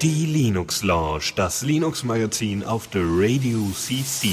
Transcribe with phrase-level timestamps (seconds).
[0.00, 4.28] Die Linux Lounge, das Linux Magazin auf der Radio CC.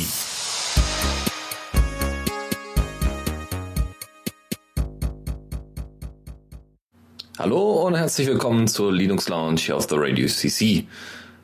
[7.39, 10.85] Hallo und herzlich willkommen zur Linux Lounge hier auf der Radio CC.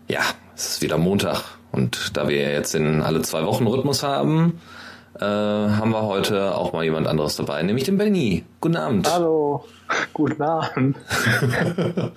[0.07, 0.21] Ja,
[0.55, 4.59] es ist wieder Montag und da wir jetzt den alle zwei Wochen Rhythmus haben,
[5.21, 8.43] äh, haben wir heute auch mal jemand anderes dabei, nämlich den Benny.
[8.59, 9.11] Guten Abend.
[9.13, 9.65] Hallo,
[10.13, 10.97] guten Abend.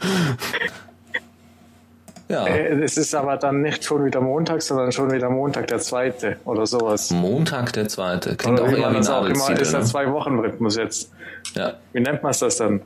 [2.28, 2.46] ja.
[2.46, 6.38] Äh, es ist aber dann nicht schon wieder Montag, sondern schon wieder Montag der zweite
[6.46, 7.10] oder sowas.
[7.10, 8.36] Montag der zweite.
[8.36, 9.86] Klingt Oder auch eher wie ein auch immer ist, der Ne?
[9.86, 11.12] zwei Wochen Rhythmus jetzt.
[11.54, 11.74] Ja.
[11.92, 12.80] Wie nennt man das dann?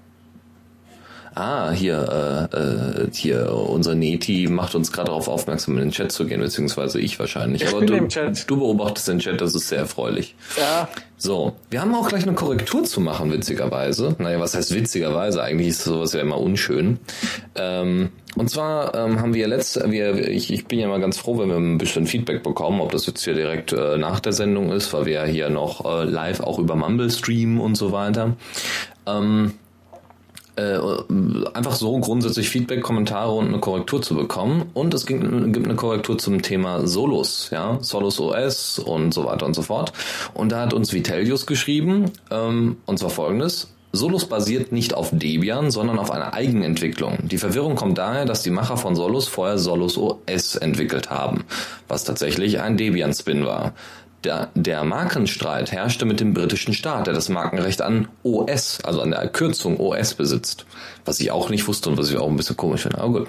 [1.34, 6.12] Ah, hier, äh, äh, hier, unser Neti macht uns gerade darauf aufmerksam, in den Chat
[6.12, 7.62] zu gehen, beziehungsweise ich wahrscheinlich.
[7.62, 8.48] Ich Aber bin du, im Chat.
[8.50, 10.34] du beobachtest den Chat, das ist sehr erfreulich.
[10.56, 14.14] Ja, So, wir haben auch gleich eine Korrektur zu machen, witzigerweise.
[14.18, 15.42] Naja, was heißt witzigerweise?
[15.42, 16.98] Eigentlich ist sowas ja immer unschön.
[17.56, 21.38] Ähm, und zwar ähm, haben wir letzte, wir, ich, ich bin ja mal ganz froh,
[21.38, 24.70] wenn wir ein bisschen Feedback bekommen, ob das jetzt hier direkt äh, nach der Sendung
[24.70, 28.36] ist, weil wir ja hier noch äh, live auch über Mumble streamen und so weiter.
[29.06, 29.54] Ähm,
[30.58, 30.78] äh,
[31.54, 34.70] einfach so grundsätzlich Feedback, Kommentare und eine Korrektur zu bekommen.
[34.74, 39.54] Und es gibt eine Korrektur zum Thema Solos, ja, Solos OS und so weiter und
[39.54, 39.92] so fort.
[40.34, 43.68] Und da hat uns Vitellius geschrieben, ähm, und zwar folgendes.
[43.92, 47.18] Solos basiert nicht auf Debian, sondern auf einer Eigenentwicklung.
[47.22, 51.44] Die Verwirrung kommt daher, dass die Macher von Solos vorher Solos OS entwickelt haben,
[51.86, 53.72] was tatsächlich ein Debian-Spin war.
[54.24, 59.12] Der, der Markenstreit herrschte mit dem britischen Staat, der das Markenrecht an OS, also an
[59.12, 60.66] der Kürzung OS besitzt.
[61.04, 62.98] Was ich auch nicht wusste und was ich auch ein bisschen komisch finde.
[62.98, 63.28] Aber gut.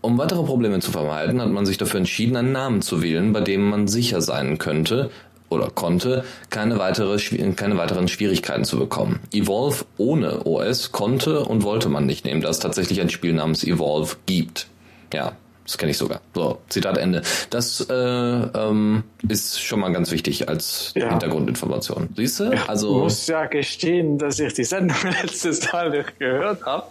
[0.00, 3.40] Um weitere Probleme zu vermeiden, hat man sich dafür entschieden, einen Namen zu wählen, bei
[3.40, 5.10] dem man sicher sein könnte
[5.48, 7.16] oder konnte, keine, weitere,
[7.54, 9.20] keine weiteren Schwierigkeiten zu bekommen.
[9.32, 13.64] Evolve ohne OS konnte und wollte man nicht nehmen, da es tatsächlich ein Spiel namens
[13.64, 14.66] Evolve gibt.
[15.12, 15.32] Ja,
[15.64, 16.20] das kenne ich sogar.
[16.34, 17.22] So, Zitat Ende.
[17.50, 21.08] Das äh, ähm, ist schon mal ganz wichtig als Ja.
[21.10, 22.10] Hintergrundinformation.
[22.16, 22.52] Siehst du?
[22.52, 26.86] ich Also muss ja gestehen, dass ich die Sendung letztes Mal nicht gehört habe.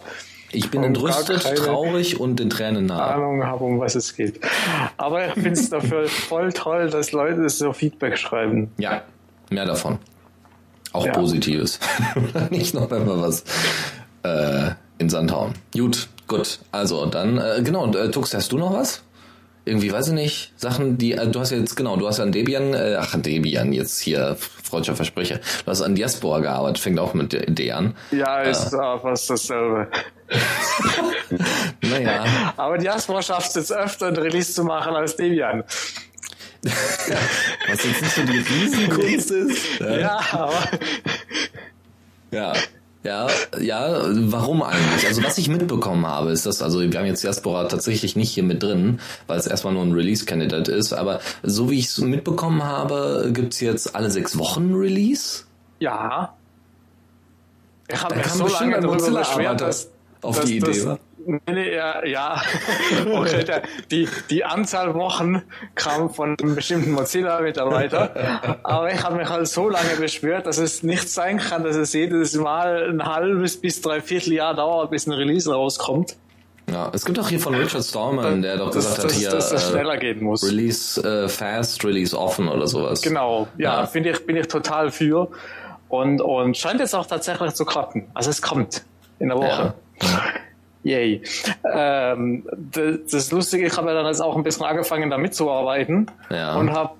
[0.52, 3.14] ich bin entrüstet, traurig und den Tränen nahe.
[3.14, 4.40] Ahnung habe, um was es geht.
[4.96, 8.70] Aber ich finde es dafür voll toll, dass Leute so Feedback schreiben.
[8.78, 9.02] Ja,
[9.50, 9.98] mehr davon.
[10.92, 11.12] Auch Ja.
[11.12, 11.80] Positives.
[12.50, 13.42] Nicht noch einmal was
[14.22, 15.54] äh, in Sand hauen.
[15.76, 16.58] Gut, gut.
[16.72, 19.02] Also dann, äh, genau, äh, Tux, hast du noch was?
[19.66, 22.74] Irgendwie, weiß ich nicht, Sachen, die, äh, du hast jetzt, genau, du hast an Debian,
[22.74, 27.14] äh, ach, an Debian, jetzt hier, freudscher Versprecher, du hast an Diaspora gearbeitet, fängt auch
[27.14, 27.94] mit D an.
[28.10, 29.88] Ja, ist äh, fast dasselbe.
[31.80, 32.24] Naja,
[32.56, 35.62] Aber Diaspora schafft es jetzt öfter, ein Release zu machen als Debian.
[36.62, 39.80] was jetzt nicht so die Riesenkunst ist.
[39.80, 40.62] äh, Ja, aber
[42.30, 42.52] Ja.
[43.04, 43.28] Ja,
[43.60, 45.06] ja, warum eigentlich?
[45.06, 48.42] Also was ich mitbekommen habe, ist das, also wir haben jetzt Diaspora tatsächlich nicht hier
[48.42, 52.64] mit drin, weil es erstmal nur ein Release-Candidate ist, aber so wie ich es mitbekommen
[52.64, 55.44] habe, gibt's jetzt alle sechs Wochen Release.
[55.80, 56.34] ja.
[57.88, 59.90] Ich habe mich kam so lange darüber beschwert, dass
[60.22, 60.98] auf dass die Idee, das-?
[61.26, 62.42] Nee, ja, ja.
[63.12, 65.42] Okay, der, die, die Anzahl Wochen
[65.74, 68.58] kam von einem bestimmten Mozilla-Mitarbeiter.
[68.62, 71.92] Aber ich habe mich halt so lange beschwert, dass es nicht sein kann, dass es
[71.92, 76.16] jedes Mal ein halbes bis dreiviertel Jahr dauert, bis ein Release rauskommt.
[76.70, 79.30] Ja, es gibt auch hier von Richard Stallman, der doch dass, gesagt hat, dass, hier
[79.30, 80.42] dass das äh, schneller gehen muss.
[80.46, 83.02] Release äh, fast, Release offen oder sowas.
[83.02, 83.86] Genau, ja, Ja.
[83.86, 85.28] finde ich, bin ich total für.
[85.88, 88.06] Und, und scheint jetzt auch tatsächlich zu klappen.
[88.14, 88.82] Also es kommt
[89.18, 89.74] in der Woche.
[90.84, 91.22] Yay.
[91.74, 96.10] Ähm, das, das Lustige, ich habe ja dann jetzt auch ein bisschen angefangen, da mitzuarbeiten
[96.30, 96.56] Ja.
[96.56, 96.90] und habe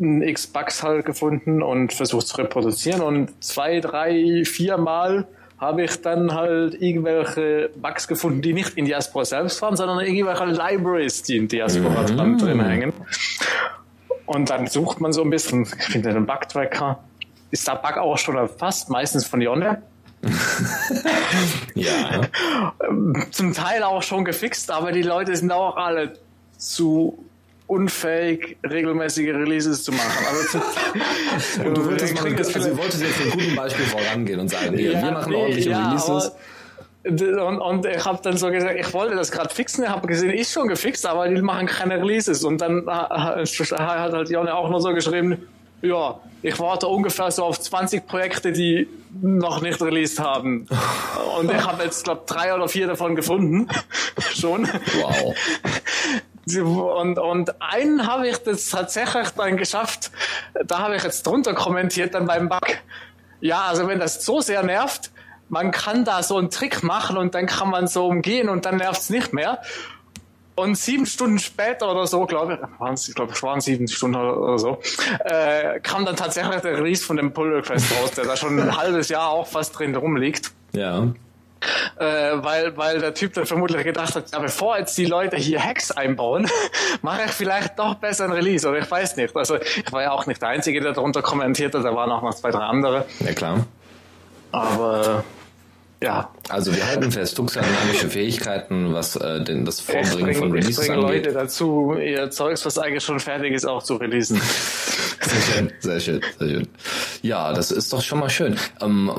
[0.00, 5.26] einen X-Bugs halt gefunden und versucht zu reproduzieren und zwei, drei, vier Mal
[5.58, 10.44] habe ich dann halt irgendwelche Bugs gefunden, die nicht in Diaspora selbst waren, sondern irgendwelche
[10.46, 12.92] Libraries, die in Diaspora dran drin hängen.
[14.26, 16.98] Und dann sucht man so ein bisschen, ich finde den Bug-Tracker,
[17.52, 19.82] ist der Bug auch schon erfasst, meistens von Jonne.
[21.74, 22.22] Ja.
[23.30, 26.12] Zum Teil auch schon gefixt, aber die Leute sind auch alle
[26.58, 27.24] zu
[27.66, 30.26] unfähig, regelmäßige Releases zu machen.
[30.28, 34.48] Also zu, Und du wolltest, mal, das also wolltest jetzt mit guten Beispiel vorangehen und
[34.48, 36.32] sagen, hier, wir machen nee, ordentliche ja, Releases.
[37.04, 37.20] Und,
[37.60, 40.52] und ich habe dann so gesagt, ich wollte das gerade fixen, ich habe gesehen, ist
[40.52, 42.44] schon gefixt, aber die machen keine Releases.
[42.44, 43.36] Und dann ha- ha-
[44.04, 45.48] hat halt Jonne auch nur so geschrieben,
[45.82, 48.88] ja, ich warte ungefähr so auf 20 Projekte, die
[49.20, 50.66] noch nicht released haben.
[51.38, 53.68] Und ich habe jetzt, glaube drei oder vier davon gefunden.
[54.34, 54.66] schon.
[54.66, 55.34] Wow.
[57.00, 60.10] Und, und einen habe ich das tatsächlich dann geschafft.
[60.66, 62.66] Da habe ich jetzt drunter kommentiert dann beim Bug.
[63.40, 65.12] Ja, also wenn das so sehr nervt,
[65.48, 68.78] man kann da so einen Trick machen und dann kann man so umgehen und dann
[68.78, 69.62] nervt es nicht mehr.
[70.54, 73.88] Und sieben Stunden später oder so, glaube ich, waren es, ich glaube, es waren sieben
[73.88, 74.78] Stunden oder so,
[75.24, 78.76] äh, kam dann tatsächlich der Release von dem Pull Request raus, der da schon ein
[78.80, 80.52] halbes Jahr auch fast drin rumliegt.
[80.72, 81.08] Ja.
[81.96, 85.62] Äh, weil, weil der Typ dann vermutlich gedacht hat, ja, bevor jetzt die Leute hier
[85.62, 86.48] Hacks einbauen,
[87.02, 89.34] mache ich vielleicht doch besser ein Release, oder ich weiß nicht.
[89.36, 92.22] Also ich war ja auch nicht der Einzige, der darunter kommentiert hat, da waren auch
[92.22, 93.06] noch zwei, drei andere.
[93.20, 93.64] Ja, klar.
[94.50, 95.24] Aber
[96.02, 96.30] ja.
[96.48, 100.50] Also wir halten fest, Tux hat unheimliche Fähigkeiten, was äh, denn das Vorbringen ich von
[100.50, 101.24] bring, ich Releases bring angeht.
[101.26, 104.40] Leute dazu, ihr Zeugs, was eigentlich schon fertig ist, auch zu releasen.
[105.20, 106.68] Sehr schön, sehr schön, sehr schön.
[107.22, 108.56] Ja, das ist doch schon mal schön.
[108.80, 109.10] Ähm,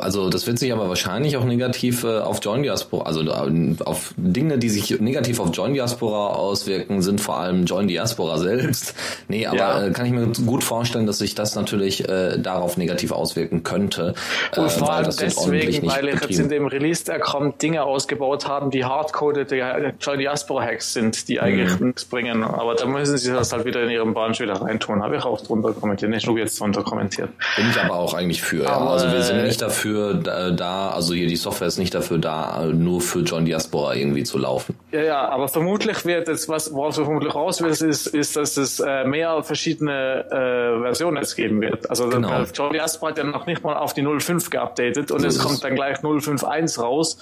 [0.00, 4.12] also das wird sich aber wahrscheinlich auch negativ äh, auf Join Diaspora, also äh, auf
[4.16, 8.94] Dinge, die sich negativ auf Join Diaspora auswirken, sind vor allem Join Diaspora selbst.
[9.28, 9.86] Nee, aber Ja.
[9.86, 14.14] äh, kann ich mir gut vorstellen, dass sich das natürlich äh, darauf negativ auswirken könnte.
[14.52, 16.42] äh, Und vor weil allem deswegen, nicht weil betrieben.
[16.42, 21.40] in dem Release der kommt Dinge ausgebaut haben, die hardcodete Joy Diaspora Hacks sind, die
[21.40, 21.86] eigentlich Mhm.
[21.88, 22.42] nichts bringen.
[22.44, 25.02] Aber da müssen sie das halt wieder in ihren Branch wieder reintun.
[25.02, 27.30] Habe ich auch drunter kommentiert, nicht nur jetzt drunter kommentiert.
[27.56, 28.64] Bin ich aber auch eigentlich für.
[28.64, 28.70] Ja.
[28.70, 32.18] Aber, Also wir sind äh, nicht dafür da, also hier die Software ist nicht dafür
[32.18, 34.76] da, äh, nur für John Diaspora irgendwie zu laufen.
[34.92, 38.56] Ja, ja, aber vermutlich wird jetzt, was woraus wir vermutlich raus wird, ist, ist, dass
[38.56, 41.88] es äh, mehr verschiedene äh, Versionen jetzt geben wird.
[41.90, 42.44] Also Genau.
[42.54, 45.42] Joy Diaspora hat ja noch nicht mal auf die 05 geupdatet und So es es.
[45.42, 47.18] kommt dann gleich 051 raus.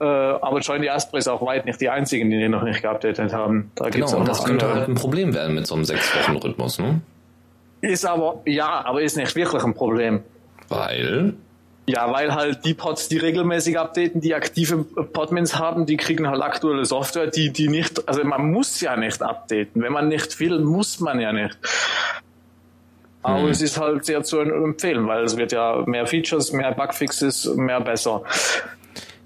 [0.00, 3.32] Äh, aber Join Diaspora ist auch weit nicht die einzigen, die den noch nicht geupdatet
[3.32, 3.72] haben.
[3.74, 4.80] Da Genau, und das könnte andere.
[4.80, 7.00] halt ein Problem werden mit so einem sechs Wochen Rhythmus, ne?
[7.80, 10.20] Ist aber, ja, aber ist nicht wirklich ein Problem.
[10.68, 11.34] Weil
[11.86, 16.42] Ja, weil halt die Pods, die regelmäßig updaten, die aktive Podmins haben, die kriegen halt
[16.42, 19.82] aktuelle Software, die, die nicht, also man muss ja nicht updaten.
[19.82, 21.56] Wenn man nicht will, muss man ja nicht.
[23.22, 23.48] Aber Hm.
[23.50, 27.80] es ist halt sehr zu empfehlen, weil es wird ja mehr Features, mehr Bugfixes, mehr
[27.80, 28.22] besser.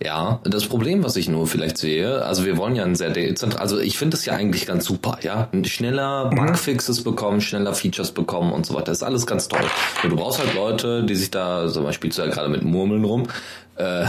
[0.05, 3.63] Ja, das Problem, was ich nur vielleicht sehe, also wir wollen ja ein sehr dezentral,
[3.63, 8.53] also ich finde es ja eigentlich ganz super, ja, schneller Bugfixes bekommen, schneller Features bekommen
[8.53, 9.61] und so weiter, das ist alles ganz toll.
[10.03, 12.65] Nur du brauchst halt Leute, die sich da, zum Beispiel spielst du ja gerade mit
[12.65, 13.29] Murmeln rum,
[13.77, 14.05] äh,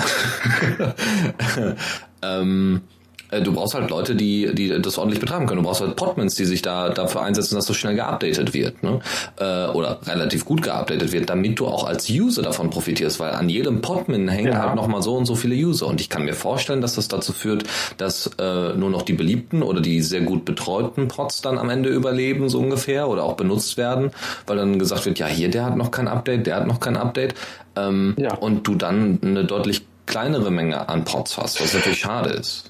[2.23, 2.92] ähm, äh,
[3.41, 5.61] du brauchst halt Leute, die, die das ordentlich betreiben können.
[5.61, 8.99] Du brauchst halt Podmans, die sich da dafür einsetzen, dass so schnell geupdatet wird, ne?
[9.39, 13.49] Äh, oder relativ gut geupdatet wird, damit du auch als User davon profitierst, weil an
[13.49, 14.61] jedem Podman hängen Ja.
[14.63, 15.87] halt nochmal so und so viele User.
[15.87, 17.63] Und ich kann mir vorstellen, dass das dazu führt,
[17.97, 21.89] dass äh, nur noch die beliebten oder die sehr gut betreuten Pods dann am Ende
[21.89, 24.11] überleben, so ungefähr, oder auch benutzt werden,
[24.47, 26.97] weil dann gesagt wird, ja, hier, der hat noch kein Update, der hat noch kein
[26.97, 27.35] Update.
[27.75, 28.35] Ähm, Ja.
[28.35, 32.69] Und du dann eine deutlich kleinere Menge an Pods hast, was natürlich schade ist.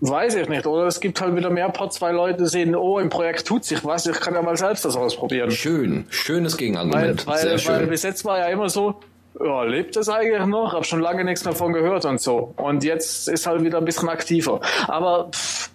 [0.00, 0.66] Weiß ich nicht.
[0.66, 3.84] Oder es gibt halt wieder mehr Pods, weil Leute sehen, oh, im Projekt tut sich
[3.84, 5.50] was, ich kann ja mal selbst das ausprobieren.
[5.50, 7.26] Schön, schönes Weil, Gegenargument.
[7.26, 7.88] weil, Sehr weil schön.
[7.88, 9.00] bis jetzt war ja immer so,
[9.38, 10.72] ja, lebt das eigentlich noch?
[10.72, 12.54] Hab schon lange nichts mehr von gehört und so.
[12.56, 14.60] Und jetzt ist halt wieder ein bisschen aktiver.
[14.88, 15.70] Aber pff,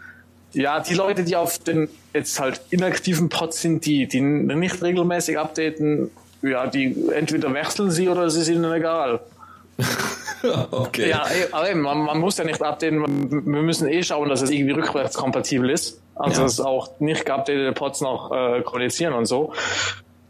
[0.53, 5.37] ja, die Leute, die auf den jetzt halt inaktiven Pods sind, die, die nicht regelmäßig
[5.37, 6.09] updaten,
[6.41, 9.19] ja, die entweder wechseln sie oder sie sind ihnen egal.
[10.71, 11.09] okay.
[11.09, 13.01] Ja, aber eben, man, man muss ja nicht updaten,
[13.31, 16.01] wir müssen eh schauen, dass es irgendwie rückwärtskompatibel ist.
[16.15, 16.43] Also Ja.
[16.43, 19.53] dass auch nicht geupdatete Pods noch äh, kommunizieren und so.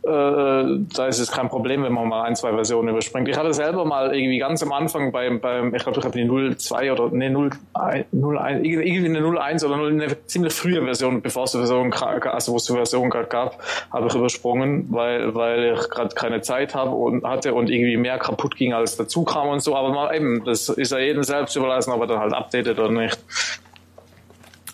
[0.06, 3.28] Äh, da ist es kein Problem, wenn man mal ein, zwei Versionen überspringt.
[3.28, 6.56] Ich hatte selber mal irgendwie ganz am Anfang beim, beim ich glaube, ich habe die
[6.56, 11.54] 02 oder nee, 01, 01 irgendwie eine 01 oder eine ziemlich frühe Version, bevor es
[11.54, 13.58] die Version, also Version gerade gab,
[13.92, 18.20] habe ich übersprungen, weil, weil ich gerade keine Zeit habe und hatte und irgendwie mehr
[18.20, 19.76] kaputt ging, als dazu kam und so.
[19.76, 22.92] Aber mal eben, das ist ja jedem selbst überlassen, ob er dann halt updatet oder
[22.92, 23.18] nicht.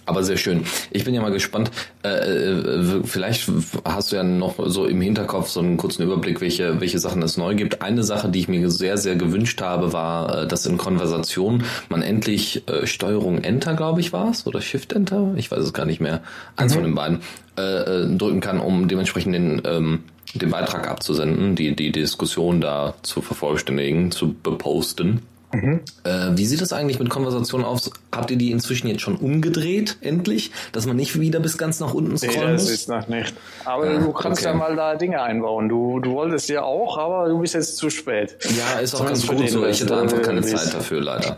[0.06, 0.64] Aber sehr schön.
[0.90, 1.72] Ich bin ja mal gespannt.
[2.04, 3.50] Äh, äh, vielleicht
[3.86, 7.38] hast du ja noch so im Hinterkopf so einen kurzen Überblick, welche, welche Sachen es
[7.38, 7.82] neu gibt.
[7.82, 12.02] Eine Sache, die ich mir sehr, sehr gewünscht habe, war, äh, dass in Konversation man
[12.02, 15.86] endlich äh, Steuerung Enter, glaube ich, war es, oder Shift Enter, ich weiß es gar
[15.86, 16.22] nicht mehr,
[16.56, 17.20] eins von den beiden,
[17.58, 20.04] äh, äh, drücken kann, um dementsprechend den, ähm,
[20.34, 25.22] den Beitrag abzusenden, die, die Diskussion da zu vervollständigen, zu beposten.
[25.54, 27.92] Äh, wie sieht das eigentlich mit Konversationen aus?
[28.12, 30.52] Habt ihr die inzwischen jetzt schon umgedreht, endlich?
[30.72, 32.72] Dass man nicht wieder bis ganz nach unten Nee, scrollen das muss?
[32.72, 33.34] ist noch nicht.
[33.66, 34.52] Aber Ah, du kannst okay.
[34.52, 35.68] ja mal da Dinge einbauen.
[35.70, 38.38] Du, du wolltest ja auch, aber du bist jetzt zu spät.
[38.58, 39.66] Ja, ist auch ganz gut so.
[39.66, 40.56] Ich hätte äh, einfach keine Release.
[40.56, 41.38] Zeit dafür, leider.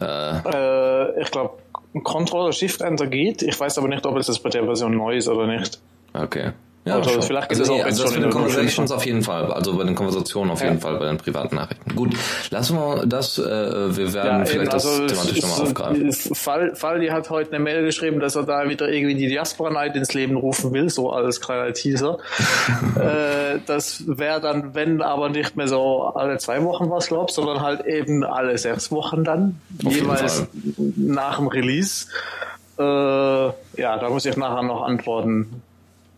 [0.00, 1.58] Äh, Äh, ich glaube,
[2.02, 3.42] Controller Shift Enter geht.
[3.42, 5.80] Ich weiß aber nicht, ob es das bei der Version neu ist oder nicht.
[6.14, 6.50] okay.
[6.86, 7.22] Ja, schon.
[7.22, 9.74] vielleicht gibt also, es auch nee, also das in den Conversations auf jeden Fall, also
[9.74, 10.66] bei den Konversationen auf Ja.
[10.68, 11.94] jeden Fall, bei den privaten Nachrichten.
[11.96, 12.14] Gut,
[12.50, 13.42] lassen wir das, äh,
[13.96, 16.12] wir werden Ja, vielleicht eben, das also thematisch nochmal es- aufgreifen.
[16.34, 19.70] Fall, Fall, die hat heute eine Mail geschrieben, dass er da wieder irgendwie die Diaspora
[19.70, 22.18] Night ins Leben rufen will, so als kleiner Teaser.
[22.96, 27.62] äh, das wäre dann, wenn aber nicht mehr so alle zwei Wochen was glaub, sondern
[27.62, 30.46] halt eben alle sechs Wochen dann, Auf jeweils
[30.96, 32.08] nach dem Release.
[32.78, 33.52] Äh, ja,
[33.98, 35.62] da muss ich nachher noch antworten.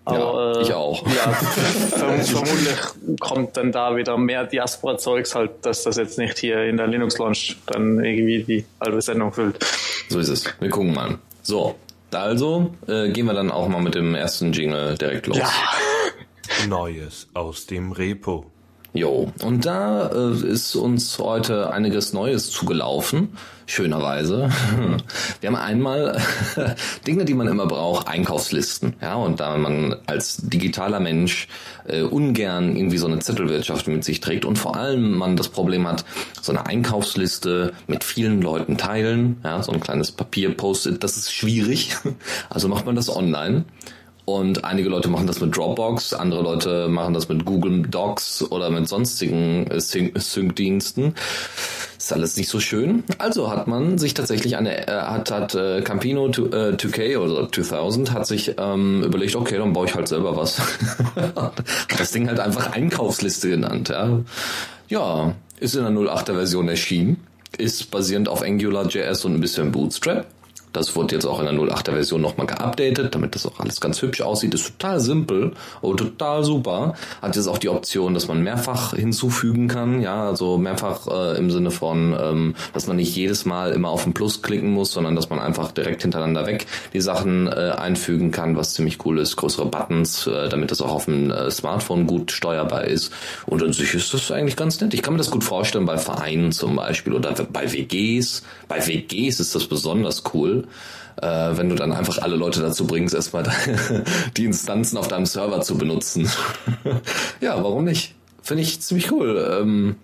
[0.06, 1.04] Aber, Ja, äh, ich auch.
[1.06, 2.76] Ja, verm vermutlich
[3.20, 7.56] kommt dann da wieder mehr Diaspora-Zeugs halt, dass das jetzt nicht hier in der Linux-Launch
[7.66, 9.58] dann irgendwie die halbe Sendung füllt.
[10.08, 10.44] So ist es.
[10.60, 11.18] Wir gucken mal.
[11.42, 11.74] So,
[12.12, 15.38] also äh, gehen wir dann auch mal mit dem ersten Jingle direkt los.
[16.68, 18.46] Neues aus dem Repo.
[18.96, 23.28] Jo, und da äh, ist uns heute einiges Neues zugelaufen,
[23.66, 24.48] schönerweise.
[25.42, 26.18] Wir haben einmal
[27.06, 28.94] Dinge, die man immer braucht, Einkaufslisten.
[29.02, 31.46] Ja, und da man als digitaler Mensch
[31.86, 35.86] äh, ungern irgendwie so eine Zettelwirtschaft mit sich trägt und vor allem man das Problem
[35.86, 36.06] hat,
[36.40, 41.96] so eine Einkaufsliste mit vielen Leuten teilen, ja, so ein kleines Papier-Post-it, das ist schwierig.
[42.48, 43.64] Also macht man das online.
[44.26, 48.70] Und einige Leute machen das mit Dropbox, andere Leute machen das mit Google Docs oder
[48.70, 51.14] mit sonstigen Sync- Sync-Diensten.
[51.96, 53.04] Ist alles nicht so schön.
[53.18, 57.50] Also hat man sich tatsächlich eine, äh, hat, hat äh, Campino to, äh, 2K oder
[57.50, 60.60] 2000 hat sich ähm, überlegt, okay, dann baue ich halt selber was.
[61.96, 63.90] das Ding halt einfach Einkaufsliste genannt.
[63.90, 64.18] Ja,
[64.88, 67.24] ja ist in der 08er Version erschienen,
[67.58, 70.26] ist basierend auf AngularJS und ein bisschen Bootstrap.
[70.76, 74.02] Das wurde jetzt auch in der 08er Version nochmal geupdatet, damit das auch alles ganz
[74.02, 74.52] hübsch aussieht.
[74.52, 76.94] Ist total simpel, aber total super.
[77.22, 80.02] Hat jetzt auch die Option, dass man mehrfach hinzufügen kann.
[80.02, 84.04] Ja, also mehrfach äh, im Sinne von, ähm, dass man nicht jedes Mal immer auf
[84.04, 88.30] den Plus klicken muss, sondern dass man einfach direkt hintereinander weg die Sachen äh, einfügen
[88.30, 89.36] kann, was ziemlich cool ist.
[89.36, 93.12] Größere Buttons, äh, damit das auch auf dem äh, Smartphone gut steuerbar ist.
[93.46, 94.92] Und an sich ist das eigentlich ganz nett.
[94.92, 98.42] Ich kann mir das gut vorstellen bei Vereinen zum Beispiel oder bei WGs.
[98.68, 100.65] Bei WGs ist das besonders cool
[101.20, 103.44] äh, wenn du dann einfach alle Leute dazu bringst, erstmal
[104.36, 106.30] die Instanzen auf deinem Server zu benutzen.
[107.40, 108.14] ja, warum nicht?
[108.42, 109.58] Finde ich ziemlich cool.
[109.60, 109.96] Ähm,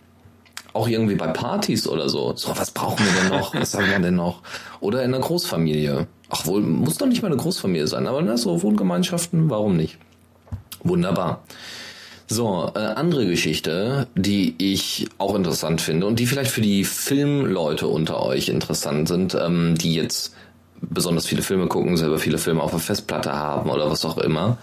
[0.73, 2.35] auch irgendwie bei Partys oder so.
[2.37, 3.55] So, was brauchen wir denn noch?
[3.55, 4.41] Was haben wir denn noch?
[4.81, 6.07] Oder in einer Großfamilie.
[6.31, 9.99] Ach wohl, muss doch nicht mal eine Großfamilie sein, aber ne, so Wohngemeinschaften, warum nicht?
[10.83, 11.43] Wunderbar.
[12.27, 17.87] So, äh, andere Geschichte, die ich auch interessant finde und die vielleicht für die Filmleute
[17.87, 20.35] unter euch interessant sind, ähm, die jetzt
[20.83, 24.59] besonders viele Filme gucken, selber viele Filme auf der Festplatte haben oder was auch immer,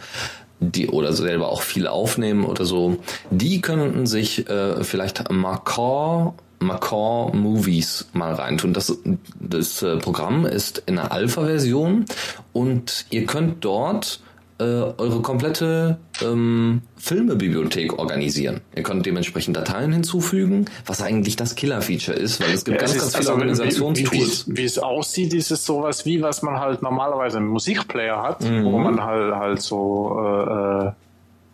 [0.59, 2.97] die oder selber auch viel aufnehmen oder so,
[3.31, 8.73] die könnten sich äh, vielleicht Macaw Macaw Movies mal reintun.
[8.73, 8.97] Das,
[9.39, 12.05] das äh, Programm ist in der Alpha-Version
[12.51, 14.19] und ihr könnt dort
[14.59, 18.61] äh, eure komplette ähm, Filmebibliothek organisieren.
[18.75, 22.95] Ihr könnt dementsprechend Dateien hinzufügen, was eigentlich das Killer-Feature ist, weil es gibt Ja, ganz,
[22.95, 24.47] es ganz viele also, wie- Organisationstools.
[24.47, 28.21] Wie, wie, wie es aussieht, ist es sowas wie, was man halt normalerweise im Musikplayer
[28.21, 28.65] hat, Mhm.
[28.65, 30.93] wo man halt halt so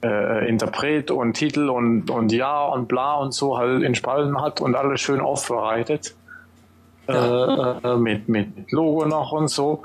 [0.03, 4.41] äh, äh, Interpret und Titel und, und Ja und bla und so halt in Spalten
[4.41, 6.15] hat und alles schön aufbereitet.
[7.07, 7.77] Ja.
[7.83, 9.83] Äh, äh, mit, mit Logo noch und so.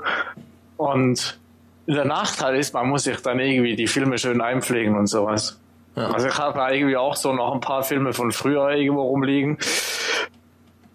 [0.77, 1.39] Und
[1.87, 5.59] der Nachteil ist, man muss sich dann irgendwie die Filme schön einpflegen und sowas.
[5.95, 6.09] Ja.
[6.11, 9.57] Also ich habe da irgendwie auch so noch ein paar Filme von früher irgendwo rumliegen.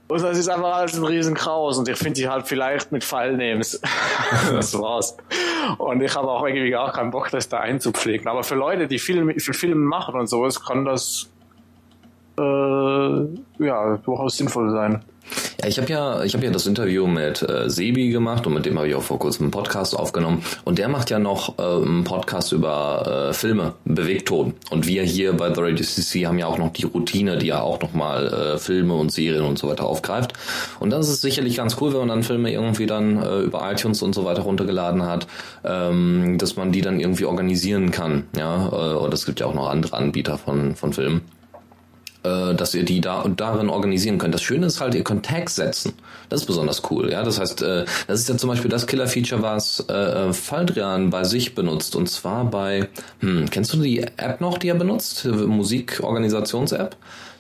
[0.09, 3.03] Und das ist einfach alles ein riesen Kraus und ich finde die halt vielleicht mit
[3.03, 3.81] Filenames.
[4.53, 5.17] das war's.
[5.79, 8.29] Und ich habe auch irgendwie gar keinen Bock, das da einzupflegen.
[8.29, 11.29] Aber für Leute, die Film, für Filme machen und sowas, kann das
[12.39, 15.05] äh, ja durchaus sinnvoll sein.
[15.61, 18.67] Ja, ich habe ja, ich habe ja das Interview mit äh, Sebi gemacht und mit
[18.67, 20.43] dem habe ich auch vor kurzem einen Podcast aufgenommen.
[20.65, 24.55] Und der macht ja noch äh, einen Podcast über äh, Filme, Bewegton.
[24.71, 27.61] Und wir hier bei The Radio CC haben ja auch noch die Routine, die ja
[27.61, 30.35] auch nochmal äh, Filme und Serien und so weiter aufgreift.
[30.79, 34.03] Und das ist sicherlich ganz cool, wenn man dann Filme irgendwie dann äh, über iTunes
[34.03, 35.27] und so weiter runtergeladen hat,
[35.65, 38.25] ähm, dass man die dann irgendwie organisieren kann.
[38.37, 41.23] Ja, äh, und es gibt ja auch noch andere Anbieter von von Filmen
[42.55, 44.35] dass ihr die da und darin organisieren könnt.
[44.35, 45.95] Das Schöne ist halt, ihr könnt Tags setzen.
[46.29, 47.11] Das ist besonders cool.
[47.11, 51.25] Ja, das heißt, äh, das ist ja zum Beispiel das Killer-Feature, was äh, Faldrian bei
[51.25, 51.97] sich benutzt.
[51.97, 52.89] Und zwar bei,
[53.21, 55.25] hm, kennst du die App noch, die er benutzt?
[55.25, 56.97] Musikorganisations-App?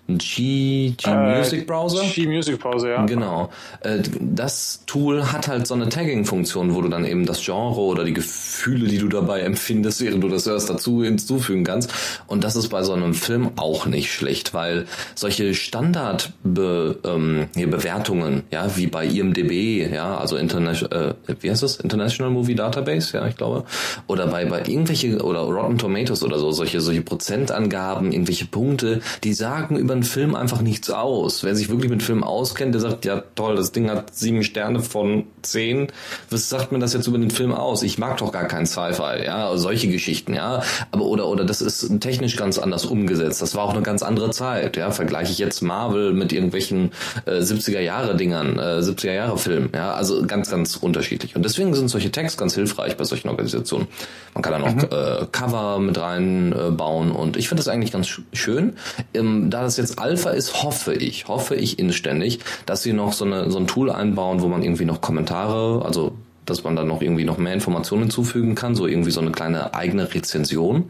[0.09, 2.03] G, G Äh, Music Browser.
[2.05, 3.07] G-Music Browser, ja.
[3.07, 3.51] Genau.
[3.81, 8.05] Äh, Das Tool hat halt so eine Tagging-Funktion, wo du dann eben das Genre oder
[8.05, 11.93] die Gefühle, die du dabei empfindest, während du das hörst, dazu hinzufügen kannst.
[12.29, 14.87] Und das ist bei so einem Film auch nicht schlecht, weil
[15.17, 21.63] solche Standardbewertungen, ähm, hier Bewertungen, ja, wie bei IMDb, ja, also International, äh, wie heißt
[21.63, 21.77] das?
[21.79, 23.65] International Movie Database, ja, ich glaube,
[24.07, 29.35] oder bei bei irgendwelche oder Rotten Tomatoes oder so solche solche Prozentangaben, irgendwelche Punkte, die
[29.35, 31.43] sagen über einen Film einfach nichts aus.
[31.43, 34.81] Wer sich wirklich mit Filmen auskennt, der sagt, ja toll, das Ding hat sieben Sterne
[34.81, 35.89] von zehn.
[36.31, 37.83] Was sagt mir das jetzt über den Film aus?
[37.83, 40.63] Ich mag doch gar keinen Sci-Fi, ja, solche Geschichten, ja.
[40.93, 43.43] Aber oder oder das ist technisch ganz anders umgesetzt.
[43.43, 44.91] Das war auch eine ganz andere Zeit, ja.
[44.91, 46.93] Vergleiche ich jetzt Marvel mit irgendwelchen
[47.25, 49.95] äh, 70er Jahre Dingern, äh, 70er Jahre Filmen, ja.
[49.95, 51.35] Also ganz ganz unterschiedlich.
[51.35, 53.89] Und deswegen sind solche Tags ganz hilfreich bei solchen Organisationen.
[54.35, 54.83] Man kann da noch
[55.23, 58.75] äh, Cover mit reinbauen und ich finde das eigentlich ganz sch- schön.
[59.15, 63.25] Ähm, da das jetzt Alpha ist, hoffe ich, hoffe ich inständig, dass sie noch so,
[63.25, 66.13] eine, so ein Tool einbauen, wo man irgendwie noch Kommentare, also
[66.45, 69.75] dass man dann noch irgendwie noch mehr Informationen hinzufügen kann, so irgendwie so eine kleine
[69.75, 70.85] eigene Rezension.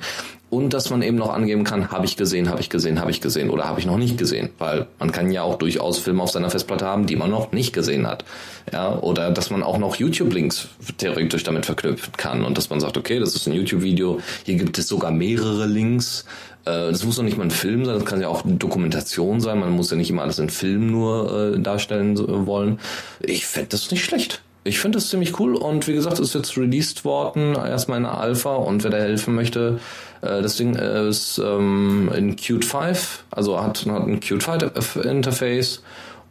[0.49, 3.21] Und dass man eben noch angeben kann, habe ich gesehen, habe ich gesehen, habe ich
[3.21, 4.51] gesehen oder habe ich noch nicht gesehen.
[4.59, 7.73] Weil man kann ja auch durchaus Filme auf seiner Festplatte haben, die man noch nicht
[7.73, 8.25] gesehen hat.
[8.73, 12.97] Ja, oder dass man auch noch YouTube-Links theoretisch damit verknüpfen kann und dass man sagt,
[12.97, 16.25] okay, das ist ein YouTube-Video, hier gibt es sogar mehrere Links.
[16.67, 19.59] Äh, Das muss doch nicht mal ein Film sein, das kann ja auch Dokumentation sein.
[19.61, 22.79] Man muss ja nicht immer alles in Film nur äh, darstellen so- wollen.
[23.21, 24.43] Ich fände das nicht schlecht.
[24.65, 28.57] Ich finde das ziemlich cool und wie gesagt, ist jetzt released worden, erstmal in Alpha
[28.57, 29.79] und wer da helfen möchte,
[30.23, 35.85] äh, das Ding ist ähm, in Qt 5, also hat, hat ein Qt 5 Interface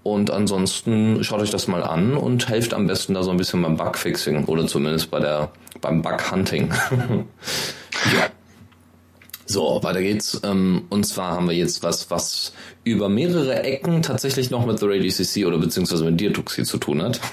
[0.03, 3.61] und ansonsten schaut euch das mal an und helft am besten da so ein bisschen
[3.61, 5.49] beim Bugfixing oder zumindest bei der
[5.79, 6.73] beim Bug-Hunting.
[8.13, 8.27] ja.
[9.45, 10.41] So, weiter geht's.
[10.43, 14.87] Ähm, und zwar haben wir jetzt was, was über mehrere Ecken tatsächlich noch mit The
[14.87, 17.19] Radio CC oder beziehungsweise mit dir, Tuxi, zu tun hat.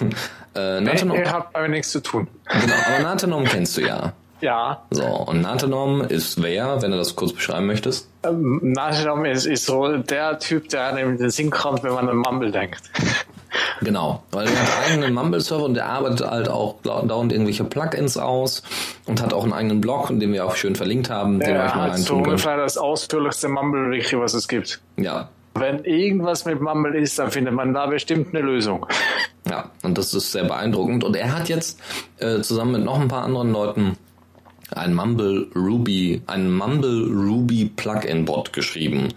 [0.55, 2.29] Äh, Nathanom, ich habe damit nichts zu tun.
[2.47, 4.13] genau, aber Nathanom kennst du ja.
[4.43, 8.09] Ja, So, und Nathanom ist wer, wenn du das kurz beschreiben möchtest?
[8.25, 12.09] ähm, Nachhinein ist, ist so der Typ, der einem in den Sinn kommt, wenn man
[12.09, 12.83] an Mumble denkt.
[13.83, 18.17] Genau, weil er hat einen eigenen Mumble-Server und der arbeitet halt auch dauernd irgendwelche Plugins
[18.17, 18.63] aus
[19.07, 21.75] und hat auch einen eigenen Blog, den wir auch schön verlinkt haben, den ihr euch
[21.75, 22.29] mal so könnt.
[22.29, 24.81] ungefähr das ausführlichste Mumble-Wiki, was es gibt.
[24.97, 28.87] Ja, Wenn irgendwas mit Mumble ist, dann findet man da bestimmt eine Lösung.
[29.51, 31.03] Ja, und das ist sehr beeindruckend.
[31.05, 31.79] Und er hat jetzt
[32.21, 33.97] äh, zusammen mit noch ein paar anderen Leuten
[34.77, 39.09] ein Mumble Ruby, ein Mumble Ruby Plugin Bot geschrieben,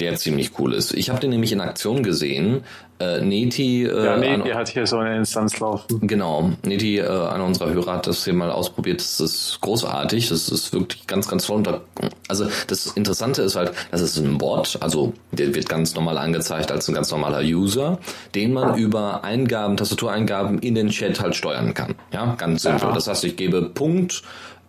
[0.00, 0.92] der ziemlich cool ist.
[0.94, 2.62] Ich habe den nämlich in Aktion gesehen.
[3.00, 6.06] Äh, Neti, äh, Ja, ein- die hat hier so eine Instanz laufen.
[6.06, 9.00] Genau, Neti, äh, einer unserer Hörer hat das hier mal ausprobiert.
[9.00, 10.28] Das ist großartig.
[10.28, 11.62] Das ist wirklich ganz, ganz toll.
[11.64, 11.80] Da-
[12.28, 16.70] Also das Interessante ist halt, das ist ein Bot, also der wird ganz normal angezeigt
[16.72, 17.98] als ein ganz normaler User,
[18.34, 21.96] den man über Eingaben, Tastatureingaben in den Chat halt steuern kann.
[22.12, 22.88] Ja, ganz simpel.
[22.88, 22.94] Ja.
[22.94, 24.22] Das heißt, ich gebe Punkt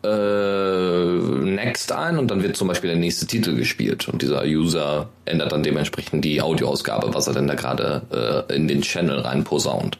[0.06, 5.10] äh, Next ein und dann wird zum Beispiel der nächste Titel gespielt und dieser User
[5.26, 9.44] ändert dann dementsprechend die Audioausgabe, was er denn da gerade äh, in den Channel rein
[9.44, 9.98] posaunt.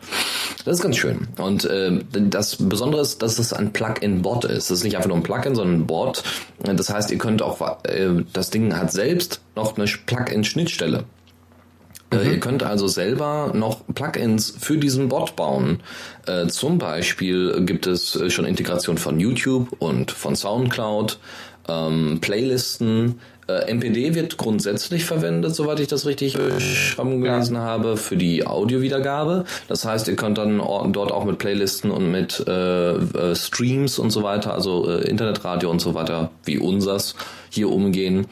[0.64, 1.28] Das ist ganz schön.
[1.38, 4.70] Und äh, das Besondere ist, dass es ein Plugin-Bot ist.
[4.70, 6.24] Das ist nicht einfach nur ein Plugin, sondern ein Bot.
[6.60, 11.04] Das heißt, ihr könnt auch, äh, das Ding hat selbst noch eine Plugin-Schnittstelle.
[12.24, 15.80] Äh, Ihr könnt also selber noch Plugins für diesen Bot bauen.
[16.28, 21.20] Äh, zum Beispiel gibt es äh, schon Integration von YouTube und von SoundCloud,
[21.68, 23.20] ähm, Playlisten.
[23.48, 29.46] Äh, MPD wird grundsätzlich verwendet, soweit ich das richtig gelesen habe, für die Audiowiedergabe.
[29.68, 34.10] Das heißt, ihr könnt dann or- dort auch mit Playlisten und mit äh, Streams und
[34.10, 37.16] so weiter, also Internetradio und so weiter, wie unsers,
[37.52, 38.26] hier umgehen.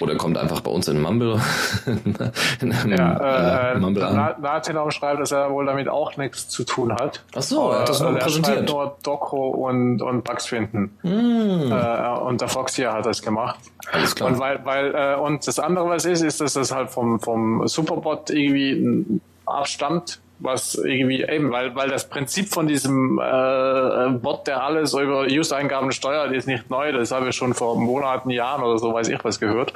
[0.00, 1.40] Oder kommt einfach bei uns in Mumble,
[2.60, 4.16] in einem Ja, äh, äh, Mumble an.
[4.16, 7.24] Na- Nathanom schreibt, dass er wohl damit auch nichts zu tun hat.
[7.34, 8.68] Ach so, er hat das nur Äh, er präsentiert.
[8.68, 10.96] nur Doco und, und Bugs finden.
[11.02, 11.72] Hm.
[11.72, 13.58] Äh, und der Fox hier hat das gemacht.
[13.92, 14.30] Alles klar.
[14.30, 17.66] Und weil, weil, äh, und das andere, was ist, ist, dass das halt vom, vom
[17.66, 24.62] Superbot irgendwie abstammt, was irgendwie eben, weil, weil das Prinzip von diesem äh, Bot, der
[24.62, 26.92] alles über User-Eingaben steuert, ist nicht neu.
[26.92, 29.72] Das habe ich schon vor Monaten, Jahren oder so, weiß ich was gehört.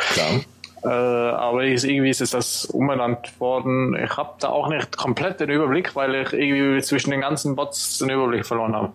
[0.84, 3.96] Äh, aber ist, irgendwie ist es das umbenannt worden.
[3.96, 7.98] Ich habe da auch nicht komplett den Überblick, weil ich irgendwie zwischen den ganzen Bots
[7.98, 8.92] den Überblick verloren habe.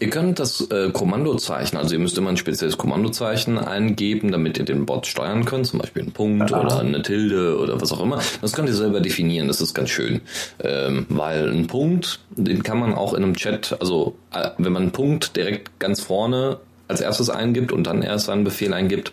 [0.00, 4.64] Ihr könnt das äh, Kommandozeichen, also ihr müsst immer ein spezielles Kommandozeichen eingeben, damit ihr
[4.64, 8.20] den Bot steuern könnt, zum Beispiel einen Punkt oder eine Tilde oder was auch immer.
[8.40, 10.20] Das könnt ihr selber definieren, das ist ganz schön.
[10.58, 14.82] Ähm, weil ein Punkt, den kann man auch in einem Chat, also äh, wenn man
[14.82, 19.12] einen Punkt direkt ganz vorne als erstes eingibt und dann erst einen Befehl eingibt,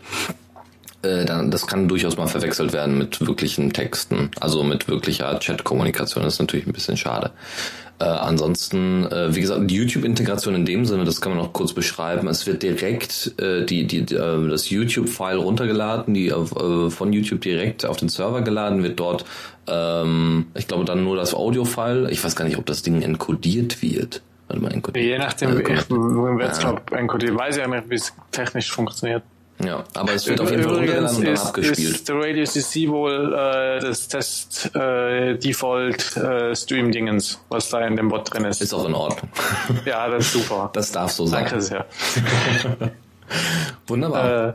[1.01, 6.23] äh, dann, das kann durchaus mal verwechselt werden mit wirklichen Texten, also mit wirklicher Chat-Kommunikation.
[6.23, 7.31] Das ist natürlich ein bisschen schade.
[7.99, 11.73] Äh, ansonsten, äh, wie gesagt, die YouTube-Integration in dem Sinne, das kann man noch kurz
[11.73, 12.27] beschreiben.
[12.29, 17.85] Es wird direkt äh, die, die, äh, das YouTube-File runtergeladen, die äh, von YouTube direkt
[17.85, 19.25] auf den Server geladen, wird dort,
[19.67, 22.07] ähm, ich glaube, dann nur das Audio-File.
[22.09, 24.21] Ich weiß gar nicht, ob das Ding enkodiert wird.
[24.47, 25.05] Warte mal, enkodiert.
[25.05, 26.51] Je nachdem, ich, ich ja.
[26.57, 29.23] glaube, enkodiert weiß ich ja nicht, wie es technisch funktioniert.
[29.63, 31.95] Ja, aber es wird auf jeden Fall runtergeladen und dann ist, abgespielt.
[31.95, 37.85] Ist der Radio CC wohl äh, das Test äh, Default äh, Stream Dingens, was da
[37.85, 38.61] in dem Bot drin ist.
[38.61, 39.29] Ist auch in Ordnung.
[39.85, 40.69] ja, das ist super.
[40.71, 41.43] Das darf so sein.
[41.43, 41.85] Danke sehr.
[43.87, 44.49] Wunderbar.
[44.49, 44.53] Äh,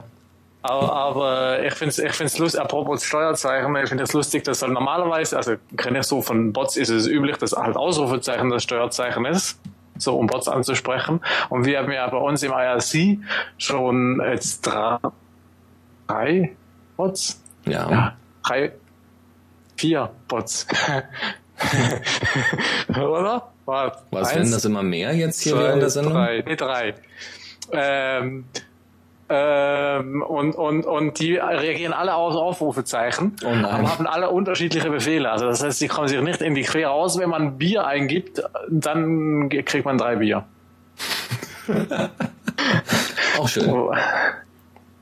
[0.63, 4.63] aber, aber ich finde es ich find's lustig, apropos Steuerzeichen, ich finde es lustig, dass
[4.63, 8.63] halt normalerweise, also kenne ich so von Bots ist es üblich, dass halt Ausrufezeichen das
[8.63, 9.59] Steuerzeichen ist
[9.97, 11.21] so um Bots anzusprechen.
[11.49, 13.19] Und wir haben ja bei uns im IRC
[13.59, 14.99] schon jetzt drei,
[16.07, 16.57] drei
[16.97, 17.41] Bots.
[17.65, 17.91] Ja.
[17.91, 18.17] ja.
[18.43, 18.73] Drei,
[19.77, 20.67] vier Bots.
[22.89, 23.51] Oder?
[23.67, 26.13] Was werden das immer mehr jetzt hier während der Sendung?
[26.13, 26.95] Drei, nee, drei.
[27.73, 28.45] Ähm,
[29.29, 35.31] ähm, und, und, und die reagieren alle aus Aufrufezeichen, oh aber haben alle unterschiedliche Befehle.
[35.31, 37.19] Also das heißt, sie kommen sich nicht in die Quere aus.
[37.19, 40.45] Wenn man Bier eingibt, dann kriegt man drei Bier.
[43.39, 43.71] Auch schön.
[43.71, 43.95] Oh.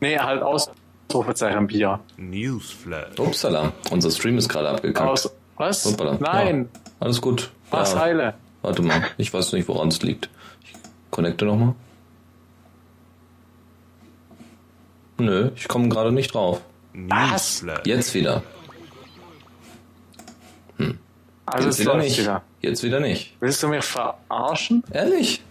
[0.01, 2.01] Nee, halt Ausrufezeichen Bier.
[2.17, 3.19] Newsflash.
[3.19, 5.11] Upsala, unser Stream ist gerade abgekackt.
[5.11, 5.85] Aus, was?
[5.85, 6.19] Hoppala.
[6.21, 6.69] Nein.
[6.73, 7.51] Ja, alles gut.
[7.71, 8.01] Was ja.
[8.01, 8.35] heile?
[8.63, 10.31] Warte mal, ich weiß nicht, woran es liegt.
[10.65, 10.73] Ich
[11.11, 11.75] connecte nochmal.
[15.19, 16.61] Nö, ich komme gerade nicht drauf.
[16.95, 17.65] Was?
[17.85, 18.43] Jetzt wieder.
[20.77, 20.99] Hm.
[21.47, 22.19] Also Jetzt wieder nicht.
[22.19, 22.43] Wieder.
[22.61, 23.37] Jetzt wieder nicht.
[23.41, 24.85] Willst du mich verarschen?
[24.93, 25.43] Ehrlich?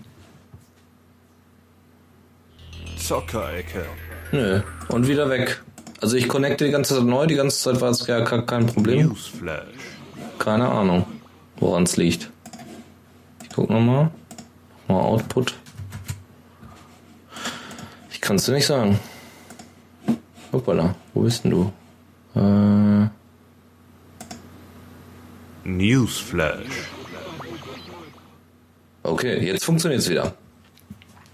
[2.97, 3.85] Zockerecke.
[4.31, 4.61] Nö.
[4.89, 5.61] Und wieder weg.
[6.01, 9.09] Also ich connecte die ganze Zeit neu, die ganze Zeit war es ja kein Problem.
[9.09, 9.65] Newsflash.
[10.39, 11.05] Keine Ahnung,
[11.57, 12.31] woran es liegt.
[13.43, 14.09] Ich guck nochmal.
[14.87, 15.53] Mal Output.
[18.11, 18.99] Ich kann es dir nicht sagen.
[20.51, 21.71] Hoppala, wo bist denn du?
[22.35, 23.07] Äh...
[25.63, 26.89] Newsflash.
[29.03, 30.33] Okay, jetzt funktioniert es wieder.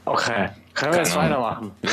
[0.05, 1.71] Okay, können wir jetzt weitermachen?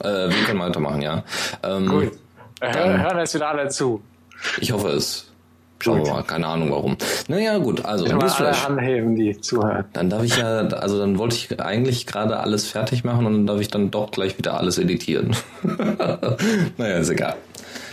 [0.00, 1.22] äh, wir können weitermachen, ja.
[1.62, 2.12] Ähm, Gut.
[2.60, 4.02] Hör, hören jetzt wieder alle zu.
[4.60, 5.31] Ich hoffe es.
[5.82, 6.96] Schauen wir mal, keine Ahnung warum.
[7.26, 8.64] Naja, gut, also ich Newsflash.
[8.66, 9.84] Alle anheben, die zuhören.
[9.92, 13.46] Dann darf ich ja, also dann wollte ich eigentlich gerade alles fertig machen und dann
[13.46, 15.34] darf ich dann doch gleich wieder alles editieren.
[16.78, 17.34] naja, ist egal.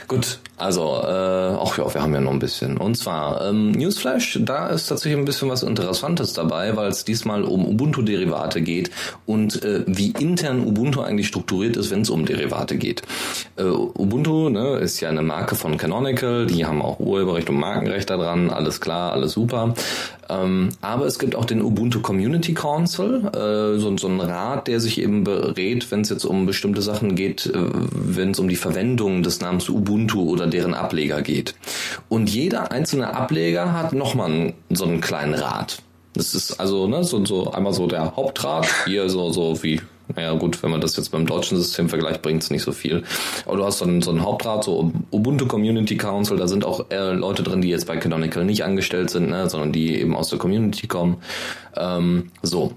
[0.07, 2.77] Gut, also, äh, ach ja, wir haben ja noch ein bisschen.
[2.77, 7.43] Und zwar, ähm, Newsflash, da ist tatsächlich ein bisschen was Interessantes dabei, weil es diesmal
[7.43, 8.91] um Ubuntu-Derivate geht
[9.25, 13.03] und äh, wie intern Ubuntu eigentlich strukturiert ist, wenn es um Derivate geht.
[13.55, 18.09] Äh, Ubuntu ne, ist ja eine Marke von Canonical, die haben auch Urheberrecht und Markenrecht
[18.09, 19.73] daran, alles klar, alles super.
[20.29, 24.79] Ähm, aber es gibt auch den Ubuntu Community Council, äh, so, so ein Rat, der
[24.79, 27.57] sich eben berät, wenn es jetzt um bestimmte Sachen geht, äh,
[27.91, 31.55] wenn es um die Verwendung des Namens Ubuntu oder deren Ableger geht.
[32.07, 35.81] Und jeder einzelne Ableger hat nochmal so einen kleinen Rat.
[36.13, 39.81] Das ist also ne, so, so einmal so der Hauptrat, hier so, so wie
[40.15, 43.03] naja gut, wenn man das jetzt beim deutschen System vergleicht, bringt es nicht so viel.
[43.45, 46.89] Aber du hast so einen, so einen Hauptrat, so Ubuntu Community Council, da sind auch
[46.89, 50.29] äh, Leute drin, die jetzt bei Canonical nicht angestellt sind, ne, sondern die eben aus
[50.29, 51.17] der Community kommen.
[51.75, 52.73] Ähm, so.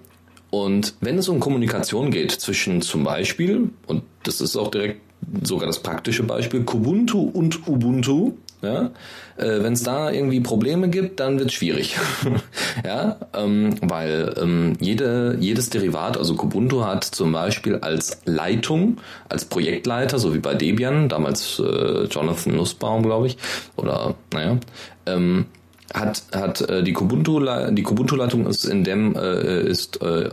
[0.51, 5.01] Und wenn es um Kommunikation geht zwischen zum Beispiel, und das ist auch direkt
[5.43, 8.91] sogar das praktische Beispiel, Kubuntu und Ubuntu, ja,
[9.37, 11.97] äh, wenn es da irgendwie Probleme gibt, dann wird es schwierig.
[12.85, 19.45] ja, ähm, weil ähm, jede, jedes Derivat, also Kubuntu hat zum Beispiel als Leitung, als
[19.45, 23.37] Projektleiter, so wie bei Debian, damals äh, Jonathan Nussbaum, glaube ich,
[23.77, 24.59] oder naja,
[25.07, 25.47] ähm,
[25.93, 30.31] hat hat äh, die Kubuntu die Kubuntu Leitung ist in dem äh, ist äh,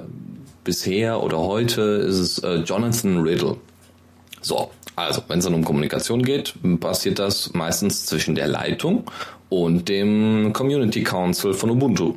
[0.63, 3.58] bisher oder heute ist es äh, Jonathan Riddle.
[4.41, 9.03] So, also, wenn es dann um Kommunikation geht, passiert das meistens zwischen der Leitung
[9.49, 12.15] und dem Community Council von Ubuntu.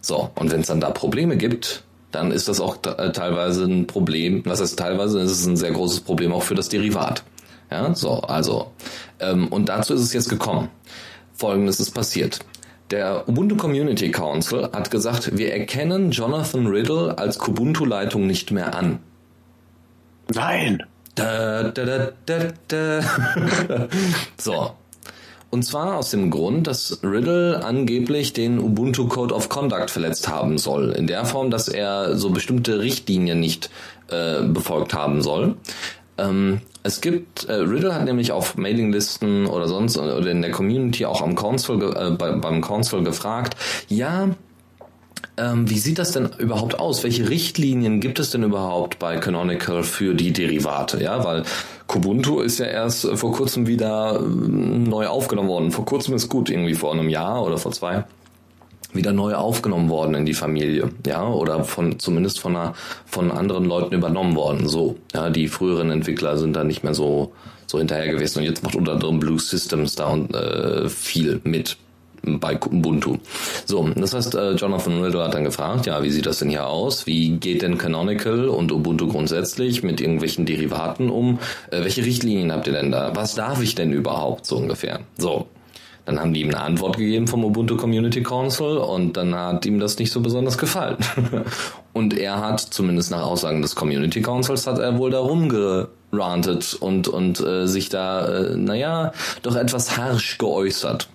[0.00, 3.86] So, und wenn es dann da Probleme gibt, dann ist das auch äh, teilweise ein
[3.86, 7.22] Problem, was heißt teilweise, ist es ein sehr großes Problem auch für das Derivat.
[7.70, 8.70] Ja, so, also,
[9.20, 10.68] ähm, und dazu ist es jetzt gekommen.
[11.34, 12.38] Folgendes ist passiert.
[12.90, 19.00] Der Ubuntu Community Council hat gesagt, wir erkennen Jonathan Riddle als Kubuntu-Leitung nicht mehr an.
[20.34, 20.82] Nein.
[21.18, 22.12] Da, da,
[22.68, 23.00] da,
[24.38, 24.72] so.
[25.50, 30.58] Und zwar aus dem Grund, dass Riddle angeblich den Ubuntu Code of Conduct verletzt haben
[30.58, 30.90] soll.
[30.90, 33.70] In der Form, dass er so bestimmte Richtlinien nicht
[34.08, 35.56] äh, befolgt haben soll.
[36.18, 41.04] Ähm, Es gibt, äh, Riddle hat nämlich auf Mailinglisten oder sonst oder in der Community
[41.06, 43.56] auch am Council, äh, bei, beim Council gefragt,
[43.88, 44.30] ja,
[45.36, 47.04] ähm, wie sieht das denn überhaupt aus?
[47.04, 51.02] Welche Richtlinien gibt es denn überhaupt bei Canonical für die Derivate?
[51.02, 51.44] Ja, weil
[51.86, 55.70] Kubuntu ist ja erst vor kurzem wieder neu aufgenommen worden.
[55.70, 58.04] Vor kurzem ist gut, irgendwie vor einem Jahr oder vor zwei
[58.94, 63.66] wieder neu aufgenommen worden in die Familie, ja, oder von zumindest von einer, von anderen
[63.66, 64.66] Leuten übernommen worden.
[64.66, 67.32] So, ja, die früheren Entwickler sind da nicht mehr so
[67.68, 71.76] so hinterher gewesen und jetzt macht unter anderem Blue Systems da und äh, viel mit
[72.36, 73.16] bei Ubuntu.
[73.64, 76.66] So, das heißt, äh, Jonathan Riddle hat dann gefragt, ja, wie sieht das denn hier
[76.66, 77.06] aus?
[77.06, 81.38] Wie geht denn Canonical und Ubuntu grundsätzlich mit irgendwelchen Derivaten um?
[81.70, 83.12] Äh, welche Richtlinien habt ihr denn da?
[83.14, 85.00] Was darf ich denn überhaupt so ungefähr?
[85.16, 85.46] So.
[86.08, 89.78] Dann haben die ihm eine Antwort gegeben vom Ubuntu Community Council und dann hat ihm
[89.78, 90.96] das nicht so besonders gefallen.
[91.92, 95.50] und er hat, zumindest nach Aussagen des Community Councils, hat er wohl darum
[96.10, 99.12] gerantet und, und äh, sich da, äh, naja,
[99.42, 101.10] doch etwas harsch geäußert.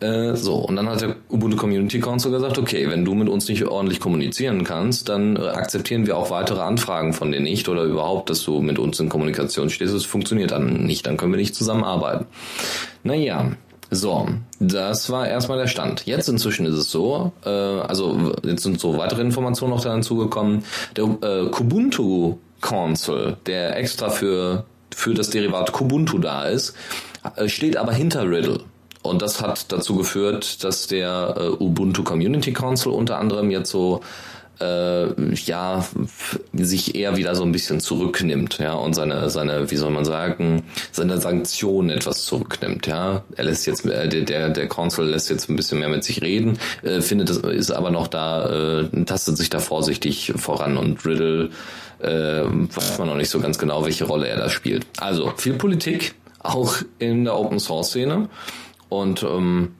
[0.00, 3.48] Äh, so, und dann hat der Ubuntu Community Council gesagt, okay, wenn du mit uns
[3.48, 8.28] nicht ordentlich kommunizieren kannst, dann akzeptieren wir auch weitere Anfragen von dir nicht oder überhaupt,
[8.28, 9.94] dass du mit uns in Kommunikation stehst.
[9.94, 12.26] Es funktioniert dann nicht, dann können wir nicht zusammenarbeiten.
[13.04, 13.52] Naja,
[13.90, 14.28] so,
[14.58, 16.06] das war erstmal der Stand.
[16.06, 20.64] Jetzt inzwischen ist es so, äh, also jetzt sind so weitere Informationen noch dazugekommen.
[20.96, 26.74] Der äh, Kubuntu Council, der extra für, für das Derivat Kubuntu da ist,
[27.36, 28.60] äh, steht aber hinter Riddle.
[29.06, 34.00] Und das hat dazu geführt, dass der äh, Ubuntu Community Council unter anderem jetzt so
[34.60, 35.84] äh, ja
[36.52, 40.64] sich eher wieder so ein bisschen zurücknimmt, ja, und seine seine wie soll man sagen
[40.92, 43.22] seine Sanktionen etwas zurücknimmt, ja.
[43.36, 46.58] Er lässt jetzt äh, der der Council lässt jetzt ein bisschen mehr mit sich reden,
[46.82, 51.50] äh, findet es ist aber noch da äh, tastet sich da vorsichtig voran und Riddle
[52.00, 54.86] äh, weiß man noch nicht so ganz genau, welche Rolle er da spielt.
[54.98, 58.28] Also viel Politik auch in der Open Source Szene
[58.88, 59.72] und ähm,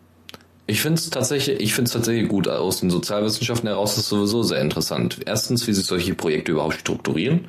[0.68, 3.96] ich finde es tatsächlich, ich finde es tatsächlich gut aus den Sozialwissenschaften heraus.
[3.96, 5.20] Ist sowieso sehr interessant.
[5.24, 7.44] Erstens, wie sich solche Projekte überhaupt strukturieren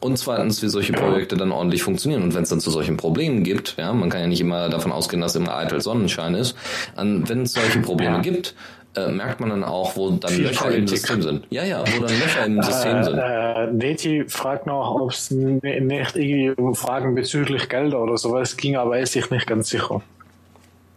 [0.00, 2.22] und zweitens, wie solche Projekte dann ordentlich funktionieren.
[2.22, 4.90] Und wenn es dann zu solchen Problemen gibt, ja, man kann ja nicht immer davon
[4.90, 6.56] ausgehen, dass immer eitel Sonnenschein ist.
[6.96, 8.22] Wenn es solche Probleme ja.
[8.22, 8.54] gibt,
[8.96, 10.80] äh, merkt man dann auch, wo dann Viel Löcher Politik.
[10.80, 11.46] im System sind.
[11.50, 13.18] Ja, ja, wo dann Löcher im System äh, sind.
[13.18, 18.76] Äh, Neti fragt noch, ob es nicht irgendwie um Fragen bezüglich Gelder oder sowas ging,
[18.76, 20.02] aber er ist sich nicht ganz sicher.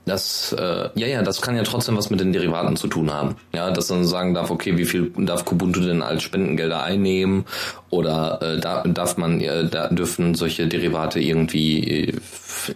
[0.05, 3.35] Das, äh, ja, ja, das kann ja trotzdem was mit den Derivaten zu tun haben.
[3.53, 7.45] Ja, dass man sagen darf, okay, wie viel darf Kubuntu denn als Spendengelder einnehmen?
[7.89, 12.13] Oder äh, da darf man, äh, da dürfen solche Derivate irgendwie äh,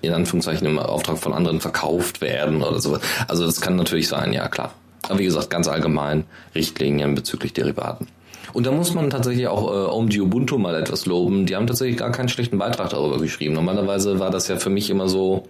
[0.01, 3.01] in Anführungszeichen im Auftrag von anderen verkauft werden oder sowas.
[3.27, 4.73] Also das kann natürlich sein, ja klar.
[5.07, 8.07] Aber wie gesagt, ganz allgemein Richtlinien bezüglich Derivaten.
[8.53, 11.45] Und da muss man tatsächlich auch äh, OMG Ubuntu mal etwas loben.
[11.45, 13.53] Die haben tatsächlich gar keinen schlechten Beitrag darüber geschrieben.
[13.53, 15.47] Normalerweise war das ja für mich immer so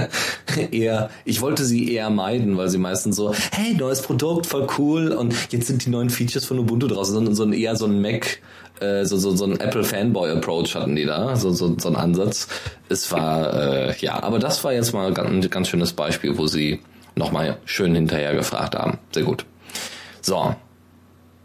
[0.70, 5.08] eher, ich wollte sie eher meiden, weil sie meistens so, hey, neues Produkt, voll cool
[5.12, 8.00] und jetzt sind die neuen Features von Ubuntu draußen, sondern so ein, eher so ein
[8.00, 8.40] Mac,
[8.80, 11.96] äh, so, so, so ein Apple Fanboy Approach hatten die da, so, so, so ein
[11.96, 12.48] Ansatz.
[12.88, 16.80] Es war, äh, ja, aber das war jetzt mal ein ganz schönes Beispiel, wo sie
[17.16, 18.98] nochmal schön hinterher gefragt haben.
[19.12, 19.44] Sehr gut.
[20.20, 20.54] So.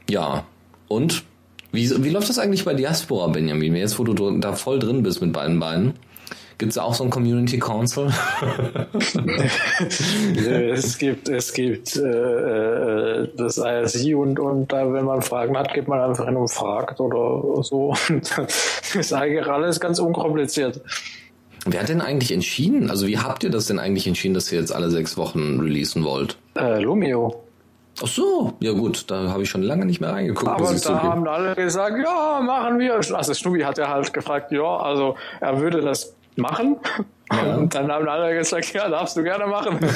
[0.10, 0.46] Ja,
[0.94, 1.24] und?
[1.72, 3.76] Wie, wie läuft das eigentlich bei Diaspora, Benjamin?
[3.76, 5.94] Jetzt, wo du da voll drin bist mit beiden Beinen.
[6.60, 8.14] Gibt es auch so ein Community Council?
[10.38, 15.74] es gibt, es gibt äh, äh das ISI und, und da, wenn man Fragen hat,
[15.74, 17.96] geht man einfach hin und fragt oder so.
[18.38, 20.80] das ist eigentlich alles ganz unkompliziert.
[21.66, 22.90] Wer hat denn eigentlich entschieden?
[22.90, 26.04] Also wie habt ihr das denn eigentlich entschieden, dass ihr jetzt alle sechs Wochen releasen
[26.04, 26.38] wollt?
[26.56, 27.44] Äh, Lumio.
[28.02, 30.50] Ach so, ja gut, da habe ich schon lange nicht mehr reingeguckt.
[30.50, 31.04] Aber da zugeben.
[31.04, 32.96] haben alle gesagt, ja, machen wir.
[32.96, 36.78] Also Schnubi hat ja halt gefragt, ja, also er würde das machen.
[37.32, 37.56] Ja.
[37.58, 39.80] Und dann haben alle gesagt, ja, darfst du gerne machen.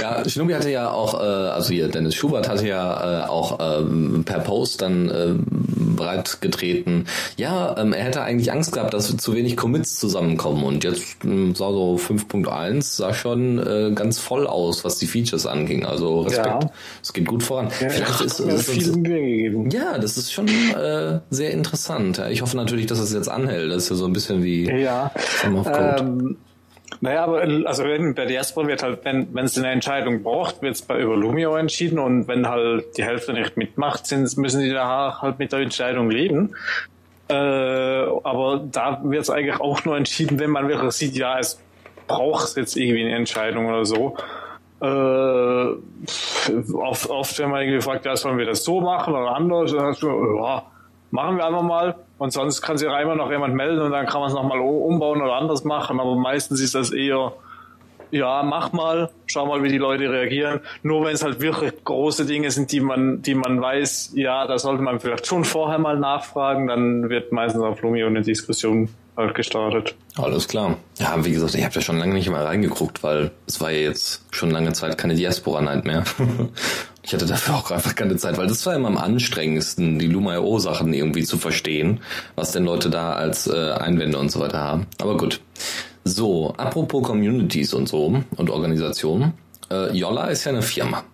[0.00, 4.22] ja, Schnubi hatte ja auch, äh, also hier Dennis Schubert hatte ja äh, auch ähm,
[4.24, 5.34] per Post dann äh,
[6.00, 7.04] breit getreten.
[7.36, 11.54] Ja, ähm, er hätte eigentlich Angst gehabt, dass zu wenig Commits zusammenkommen und jetzt ähm,
[11.54, 15.84] sah so 5.1 sah schon äh, ganz voll aus, was die Features anging.
[15.84, 16.70] Also Respekt, ja.
[17.02, 17.68] es geht gut voran.
[17.80, 18.96] Ja, Vielleicht ist, es ist,
[19.72, 22.22] ja, das ist schon äh, sehr interessant.
[22.30, 23.70] Ich hoffe natürlich, dass es jetzt anhält.
[23.70, 25.12] Das ist ja so ein bisschen wie ja.
[25.44, 26.36] Ähm,
[27.02, 30.74] naja, aber also in der Diaspora wird halt, wenn wenn es eine Entscheidung braucht, wird
[30.74, 34.70] es bei über Lumio entschieden und wenn halt die Hälfte nicht mitmacht, sind, müssen die
[34.70, 36.54] da halt mit der Entscheidung leben.
[37.28, 41.58] Äh, aber da wird es eigentlich auch nur entschieden, wenn man wirklich sieht, ja, es
[42.06, 44.16] braucht jetzt irgendwie eine Entscheidung oder so.
[44.82, 49.72] Äh, oft, oft werden wir irgendwie gefragt, ja, sollen wir das so machen oder anders?
[49.72, 50.64] Dann hast du, ja,
[51.12, 54.04] machen wir einfach mal Und sonst kann sich auch immer noch jemand melden und dann
[54.04, 55.98] kann man es nochmal umbauen oder anders machen.
[56.00, 57.32] Aber meistens ist das eher,
[58.10, 60.60] ja, mach mal, schau mal, wie die Leute reagieren.
[60.82, 64.58] Nur wenn es halt wirklich große Dinge sind, die man, die man weiß, ja, da
[64.58, 69.34] sollte man vielleicht schon vorher mal nachfragen, dann wird meistens auf Lumi eine Diskussion halt
[69.34, 69.94] gestartet.
[70.16, 70.76] Alles klar.
[70.98, 73.80] Ja, wie gesagt, ich habe da schon lange nicht mehr reingeguckt, weil es war ja
[73.80, 76.04] jetzt schon lange Zeit keine Diaspora-Night mehr.
[77.02, 80.92] ich hatte dafür auch einfach keine Zeit, weil das war immer am anstrengendsten, die Luma.io-Sachen
[80.92, 82.00] irgendwie zu verstehen,
[82.36, 84.86] was denn Leute da als äh, Einwände und so weiter haben.
[85.00, 85.40] Aber gut.
[86.04, 89.34] So, apropos Communities und so und Organisationen.
[89.70, 89.96] Äh,
[90.30, 91.04] ist ja eine Firma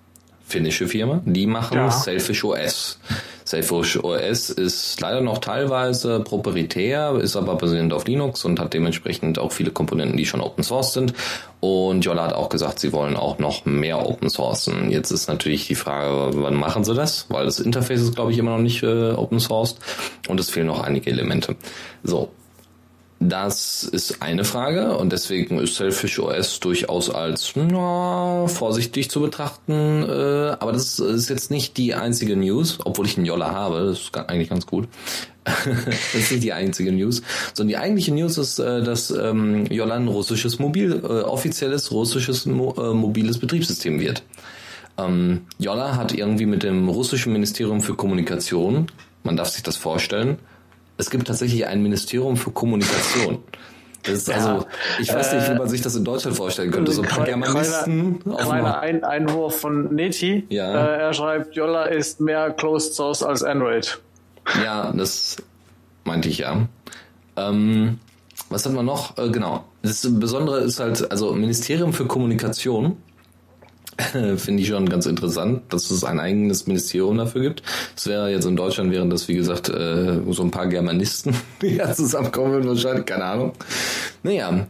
[0.47, 1.21] finnische Firma.
[1.25, 1.91] Die machen ja.
[1.91, 2.99] Selfish OS.
[3.45, 9.39] Selfish OS ist leider noch teilweise proprietär, ist aber basierend auf Linux und hat dementsprechend
[9.39, 11.15] auch viele Komponenten, die schon Open Source sind.
[11.61, 14.91] Und Jolla hat auch gesagt, sie wollen auch noch mehr Open Sourcen.
[14.91, 17.27] Jetzt ist natürlich die Frage, wann machen sie das?
[17.29, 19.79] Weil das Interface ist, glaube ich, immer noch nicht äh, Open Sourced
[20.29, 21.57] und es fehlen noch einige Elemente.
[22.03, 22.31] So,
[23.19, 30.03] das ist eine Frage und deswegen ist Selfish OS durchaus als na, vorsichtig zu betrachten.
[30.03, 33.87] Äh, aber das ist jetzt nicht die einzige News, obwohl ich einen Jolla habe.
[33.87, 34.89] Das ist eigentlich ganz gut.
[35.45, 37.23] das ist nicht die einzige News,
[37.55, 42.45] sondern die eigentliche News ist, äh, dass ähm, Jolla ein russisches Mobil, äh, offizielles russisches
[42.45, 44.25] Mo äh, mobiles Betriebssystem wird.
[44.99, 48.89] Ähm, Jolla hat irgendwie mit dem russischen Ministerium für Kommunikation,
[49.23, 50.39] man darf sich das vorstellen,
[50.99, 53.39] es gibt tatsächlich ein Ministerium für Kommunikation.
[54.03, 54.67] Das ist also, ja,
[55.01, 56.93] ich weiß nicht, wie man sich das in Deutschland vorstellen könnte.
[56.93, 58.21] So ein paar Germanisten.
[58.21, 60.47] Kleiner, kleiner ein Einwurf von Neti.
[60.49, 60.73] Ja.
[60.73, 63.99] Äh, er schreibt, Jolla ist mehr Closed Source als Android.
[64.63, 65.37] Ja, das
[66.05, 66.69] meinte ich ja.
[67.37, 67.99] Ähm,
[68.49, 69.19] was hat man noch?
[69.19, 69.65] Äh, genau.
[69.83, 72.97] Das Besondere ist halt, also Ministerium für Kommunikation
[74.37, 77.63] Finde ich schon ganz interessant, dass es ein eigenes Ministerium dafür gibt.
[77.97, 81.77] Es wäre jetzt in Deutschland, wären das, wie gesagt, äh, so ein paar Germanisten, die
[81.77, 83.53] ja zusammenkommen würden, wahrscheinlich, keine Ahnung.
[84.23, 84.67] Naja,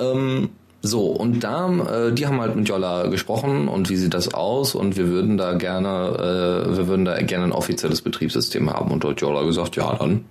[0.00, 4.34] ähm, so, und da, äh, die haben halt mit Jolla gesprochen und wie sieht das
[4.34, 8.90] aus und wir würden da gerne, äh, wir würden da gerne ein offizielles Betriebssystem haben
[8.90, 10.24] und dort Jolla gesagt, ja, dann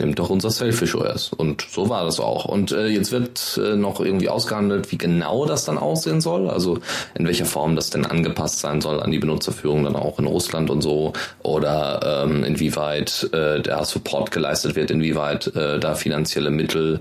[0.00, 1.32] nimmt doch unser Selfish OS.
[1.32, 2.44] Und so war das auch.
[2.46, 6.48] Und äh, jetzt wird äh, noch irgendwie ausgehandelt, wie genau das dann aussehen soll.
[6.48, 6.78] Also
[7.14, 10.70] in welcher Form das denn angepasst sein soll an die Benutzerführung dann auch in Russland
[10.70, 11.12] und so.
[11.42, 17.00] Oder ähm, inwieweit äh, der Support geleistet wird, inwieweit äh, da finanzielle Mittel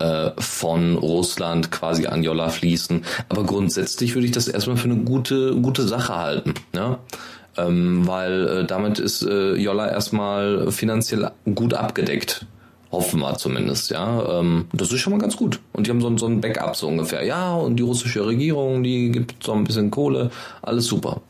[0.00, 3.04] äh, von Russland quasi an Jolla fließen.
[3.28, 6.54] Aber grundsätzlich würde ich das erstmal für eine gute, gute Sache halten.
[6.74, 6.98] Ja?
[7.66, 12.46] Ähm, weil äh, damit ist äh, Jolla erstmal finanziell gut abgedeckt.
[12.92, 14.40] Hoffen wir zumindest, ja.
[14.40, 15.60] Ähm, das ist schon mal ganz gut.
[15.72, 17.24] Und die haben so, so ein Backup so ungefähr.
[17.24, 20.30] Ja, und die russische Regierung, die gibt so ein bisschen Kohle,
[20.62, 21.20] alles super.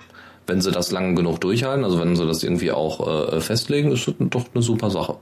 [0.46, 4.08] Wenn sie das lang genug durchhalten, also wenn sie das irgendwie auch äh, festlegen, ist
[4.08, 5.16] das doch eine super Sache.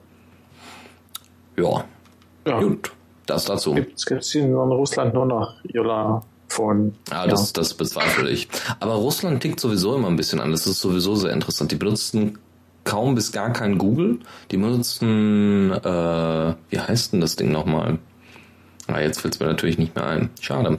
[1.56, 1.84] Ja.
[2.46, 2.60] ja.
[2.60, 2.92] Gut,
[3.26, 3.74] das dazu.
[3.74, 6.94] Gibt es in Russland nur noch Jolla von.
[7.10, 8.48] Ah, ja, das, das bezweifle ich.
[8.80, 10.50] Aber Russland tickt sowieso immer ein bisschen an.
[10.50, 11.70] Das ist sowieso sehr interessant.
[11.72, 12.38] Die benutzen
[12.84, 14.20] kaum bis gar kein Google.
[14.50, 17.98] Die benutzen, äh, wie heißt denn das Ding nochmal?
[18.86, 20.30] Ah, jetzt fällt es mir natürlich nicht mehr ein.
[20.40, 20.78] Schade.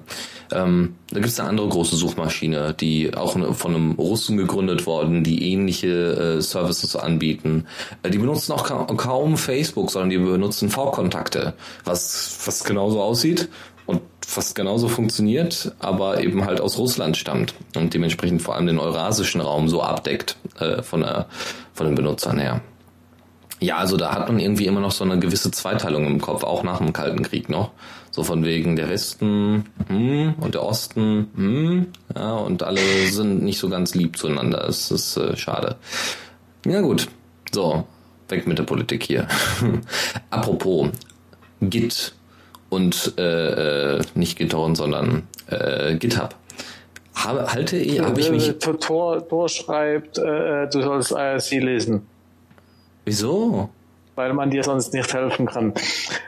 [0.51, 5.23] Ähm, da gibt es eine andere große Suchmaschine, die auch von einem Russen gegründet worden,
[5.23, 7.67] die ähnliche äh, Services anbieten.
[8.01, 11.53] Äh, die benutzen auch ka kaum Facebook, sondern die benutzen V-Kontakte,
[11.85, 13.47] was, was genauso aussieht
[13.89, 18.77] und fast genauso funktioniert, aber eben halt aus Russland stammt und dementsprechend vor allem den
[18.77, 21.25] eurasischen Raum so abdeckt äh, von, der,
[21.73, 22.61] von den Benutzern her.
[23.59, 26.61] Ja, also da hat man irgendwie immer noch so eine gewisse Zweiteilung im Kopf, auch
[26.61, 27.71] nach dem Kalten Krieg noch.
[28.11, 33.57] So von wegen der Westen hm, und der Osten hm, ja, und alle sind nicht
[33.57, 34.67] so ganz lieb zueinander.
[34.67, 35.77] Es ist äh, schade.
[36.65, 37.07] Ja gut,
[37.51, 37.85] so,
[38.27, 39.27] weg mit der Politik hier.
[40.29, 40.89] Apropos,
[41.61, 42.13] Git
[42.69, 46.35] und äh, äh, nicht GitHub, sondern äh, GitHub.
[47.15, 48.57] Habe, halte ich, habe ich mich.
[48.59, 52.07] Tor, Tor schreibt, äh, äh du sollst IRC lesen.
[53.05, 53.69] Wieso?
[54.15, 55.73] Weil man dir sonst nicht helfen kann.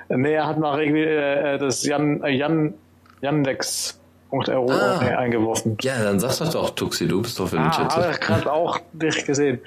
[0.09, 2.73] Nee, er hat mal irgendwie äh, das Jan, äh, Jan,
[3.21, 5.77] Yandex.ro ah, eingeworfen.
[5.81, 7.95] Ja, dann sagst du doch, Tuxi, du bist doch für den ah, Chat.
[7.95, 9.59] Habe ich gerade auch nicht gesehen.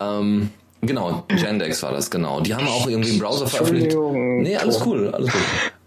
[0.00, 0.50] ähm,
[0.86, 2.40] Genau, Gendex war das, genau.
[2.40, 3.96] Die haben auch irgendwie einen Browser veröffentlicht.
[3.96, 5.40] Nee, alles cool, alles cool.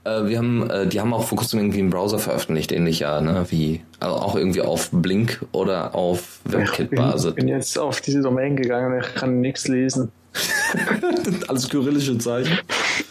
[0.03, 3.21] Äh, wir haben, äh, die haben auch vor kurzem irgendwie einen Browser veröffentlicht, ähnlich ja,
[3.21, 7.29] ne, wie, also auch irgendwie auf Blink oder auf WebKit-Basis.
[7.29, 10.11] Ich bin jetzt auf diese Domain gegangen, ich kann nichts lesen.
[11.47, 12.59] alles kyrillische Zeichen.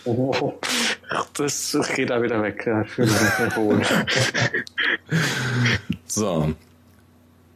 [0.05, 0.55] Oh,
[1.37, 2.65] das geht da wieder weg.
[2.67, 2.85] Ja,
[6.07, 6.55] so.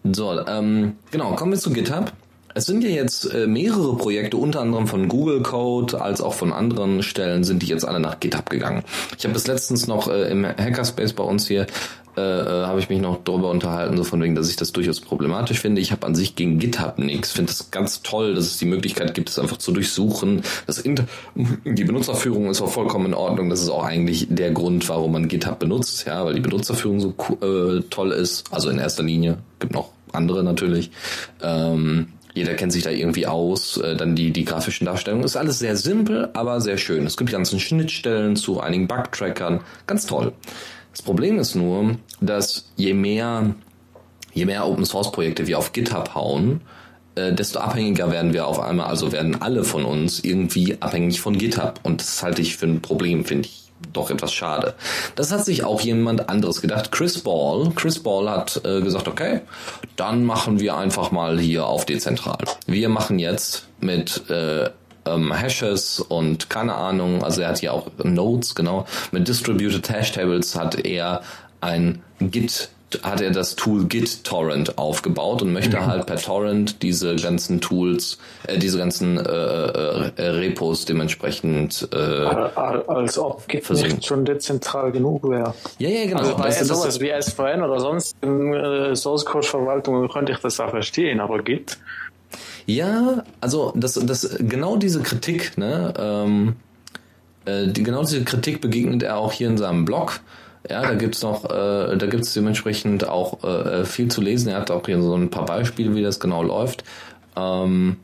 [0.05, 2.13] So, ähm, genau, kommen wir zu GitHub.
[2.55, 6.53] Es sind ja jetzt äh, mehrere Projekte, unter anderem von Google Code als auch von
[6.53, 8.85] anderen Stellen, sind die jetzt alle nach GitHub gegangen.
[9.17, 11.67] Ich habe bis letztens noch äh, im Hackerspace bei uns hier
[12.15, 15.01] äh, äh, habe ich mich noch darüber unterhalten, so von wegen, dass ich das durchaus
[15.01, 15.81] problematisch finde.
[15.81, 17.33] Ich habe an sich gegen GitHub nichts.
[17.33, 20.43] Finde es ganz toll, dass es die Möglichkeit gibt, es einfach zu durchsuchen.
[20.67, 23.49] Das Inter die Benutzerführung ist auch vollkommen in Ordnung.
[23.49, 27.15] Das ist auch eigentlich der Grund, warum man GitHub benutzt, ja, weil die Benutzerführung so
[27.41, 28.45] äh, toll ist.
[28.53, 30.91] Also in erster Linie gibt noch andere natürlich.
[31.43, 33.77] Ähm, jeder kennt sich da irgendwie aus.
[33.77, 35.25] Äh, dann die, die grafischen Darstellungen.
[35.25, 37.07] Ist alles sehr simpel, aber sehr schön.
[37.07, 39.61] Es gibt die ganzen Schnittstellen zu einigen Bug-Trackern.
[39.87, 40.33] Ganz toll.
[40.93, 43.55] Das Problem ist nur, dass je mehr,
[44.33, 46.61] je mehr Open Source Projekte wir auf GitHub hauen,
[47.15, 51.37] äh, desto abhängiger werden wir auf einmal, also werden alle von uns irgendwie abhängig von
[51.37, 51.81] GitHub.
[51.83, 54.75] Und das halte ich für ein Problem, finde ich doch etwas schade.
[55.15, 56.93] Das hat sich auch jemand anderes gedacht.
[56.93, 57.71] Chris Ball.
[57.75, 59.41] Chris Ball hat äh, gesagt, okay,
[59.97, 62.39] dann machen wir einfach mal hier auf dezentral.
[62.67, 64.71] Wir machen jetzt mit äh,
[65.07, 68.87] ähm, Hashes und keine Ahnung, also er hat hier auch Nodes, genau.
[69.11, 71.23] Mit Distributed Hash Tables hat er
[71.61, 72.71] ein Git
[73.03, 75.87] hat er das Tool Git Torrent aufgebaut und möchte mhm.
[75.87, 81.97] halt per Torrent diese ganzen Tools, äh, diese ganzen äh, äh, äh Repos dementsprechend äh,
[81.97, 83.97] als ob Git versuchen.
[83.97, 85.55] nicht schon dezentral genug wäre.
[85.79, 86.21] Ja, ja, genau.
[86.21, 90.33] Also bei das, sowas das, wie SVN oder sonst in äh, Source Code Verwaltung könnte
[90.33, 91.79] ich das auch verstehen, aber Git
[92.67, 96.57] ja, also das, das genau diese Kritik, ne, ähm,
[97.45, 100.21] äh, die, genau diese Kritik begegnet er auch hier in seinem Blog.
[100.71, 104.49] Ja, da gibt's noch, äh, da gibt's dementsprechend auch äh, viel zu lesen.
[104.49, 106.85] Er hat auch hier so ein paar Beispiele, wie das genau läuft.
[107.37, 107.97] Ähm,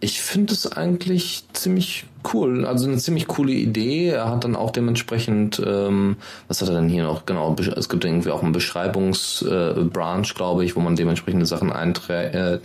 [0.00, 4.08] ich finde es eigentlich ziemlich cool, also eine ziemlich coole Idee.
[4.08, 6.16] Er hat dann auch dementsprechend, ähm,
[6.48, 7.26] was hat er denn hier noch?
[7.26, 12.34] Genau, es gibt irgendwie auch einen Beschreibungsbranch, äh, glaube ich, wo man dementsprechende Sachen einträgt.
[12.34, 12.58] Äh,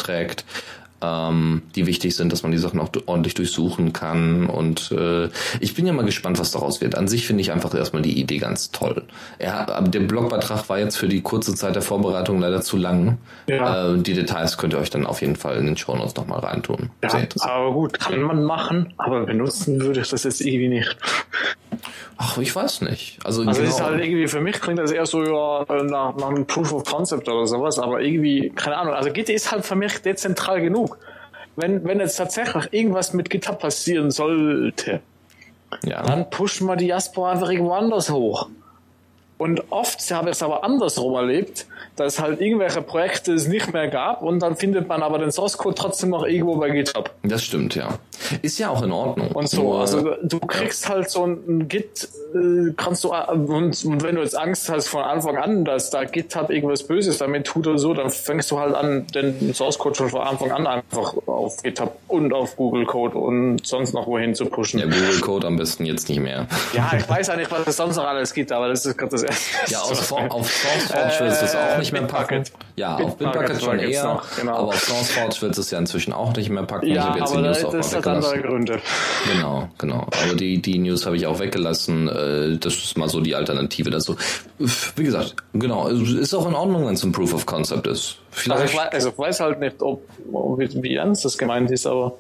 [1.05, 4.47] ähm, die wichtig sind, dass man die Sachen auch ordentlich durchsuchen kann.
[4.47, 5.29] Und äh,
[5.59, 6.95] ich bin ja mal gespannt, was daraus wird.
[6.95, 9.03] An sich finde ich einfach erstmal die Idee ganz toll.
[9.37, 13.17] Er, der Blogbeitrag war jetzt für die kurze Zeit der Vorbereitung leider zu lang.
[13.47, 13.93] Ja.
[13.93, 16.39] Äh, die Details könnt ihr euch dann auf jeden Fall in den Show Notes nochmal
[16.39, 16.89] reintun.
[17.03, 17.09] Ja,
[17.41, 20.97] aber gut, kann man machen, aber benutzen würde ich das jetzt irgendwie nicht.
[22.17, 23.19] Ach, ich weiß nicht.
[23.25, 23.73] Also, also genau.
[23.73, 26.85] ist halt irgendwie, für mich klingt das eher so ja, nach, nach einem Proof of
[26.85, 30.94] Concept oder sowas, aber irgendwie, keine Ahnung, also Git ist halt für mich dezentral genug.
[31.55, 35.01] Wenn, wenn jetzt tatsächlich irgendwas mit GitHub passieren sollte,
[35.83, 36.03] ja.
[36.03, 38.49] dann pushen wir die Jasper einfach irgendwo anders hoch.
[39.37, 43.87] Und oft habe ich es aber andersrum erlebt, dass halt irgendwelche Projekte es nicht mehr
[43.87, 47.11] gab und dann findet man aber den Source Code trotzdem noch irgendwo bei GitHub.
[47.23, 47.89] Das stimmt, ja.
[48.41, 49.31] Ist ja auch in Ordnung.
[49.31, 50.91] Und so, Nur, also du kriegst ja.
[50.91, 55.03] halt so ein Git, äh, kannst du, und, und, wenn du jetzt Angst hast von
[55.03, 58.75] Anfang an, dass da GitHub irgendwas Böses damit tut oder so, dann fängst du halt
[58.75, 63.17] an, den Source Code schon von Anfang an einfach auf GitHub und auf Google Code
[63.17, 64.79] und sonst noch wohin zu pushen.
[64.79, 66.47] Ja, Google Code am besten jetzt nicht mehr.
[66.73, 69.11] Ja, ich weiß ja nicht, was es sonst noch alles gibt, aber das ist gerade
[69.11, 69.71] das erste.
[69.71, 72.43] Ja, auf, auf SourceForge willst du es auch nicht mehr packen.
[72.75, 74.53] Ja, auf Bitbucket schon eher, noch, genau.
[74.57, 76.87] aber auf SourceForge du es ja inzwischen auch nicht mehr packen.
[76.87, 78.81] Ja, ich habe jetzt aber die News das, das hat andere Gründe.
[79.31, 80.07] Genau, genau.
[80.23, 82.07] Aber die, die News habe ich auch weggelassen.
[82.07, 84.15] Äh, das ist mal so die Alternative dazu.
[84.57, 88.17] Wie gesagt, genau, ist auch in Ordnung, wenn es ein Proof of Concept ist.
[88.31, 91.87] Vielleicht also ich weiß, also ich weiß halt nicht, ob, wie ernst das gemeint ist,
[91.87, 92.17] aber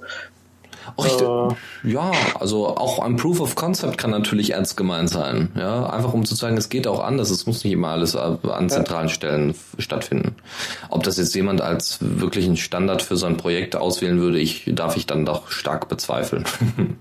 [0.95, 1.49] Oh,
[1.83, 5.49] äh, ja, also auch ein Proof of Concept kann natürlich ernst gemeint sein.
[5.55, 7.29] Ja, einfach um zu zeigen, es geht auch anders.
[7.29, 10.35] Es muss nicht immer alles an zentralen Stellen stattfinden.
[10.89, 15.05] Ob das jetzt jemand als wirklichen Standard für sein Projekt auswählen würde, ich darf ich
[15.05, 16.45] dann doch stark bezweifeln.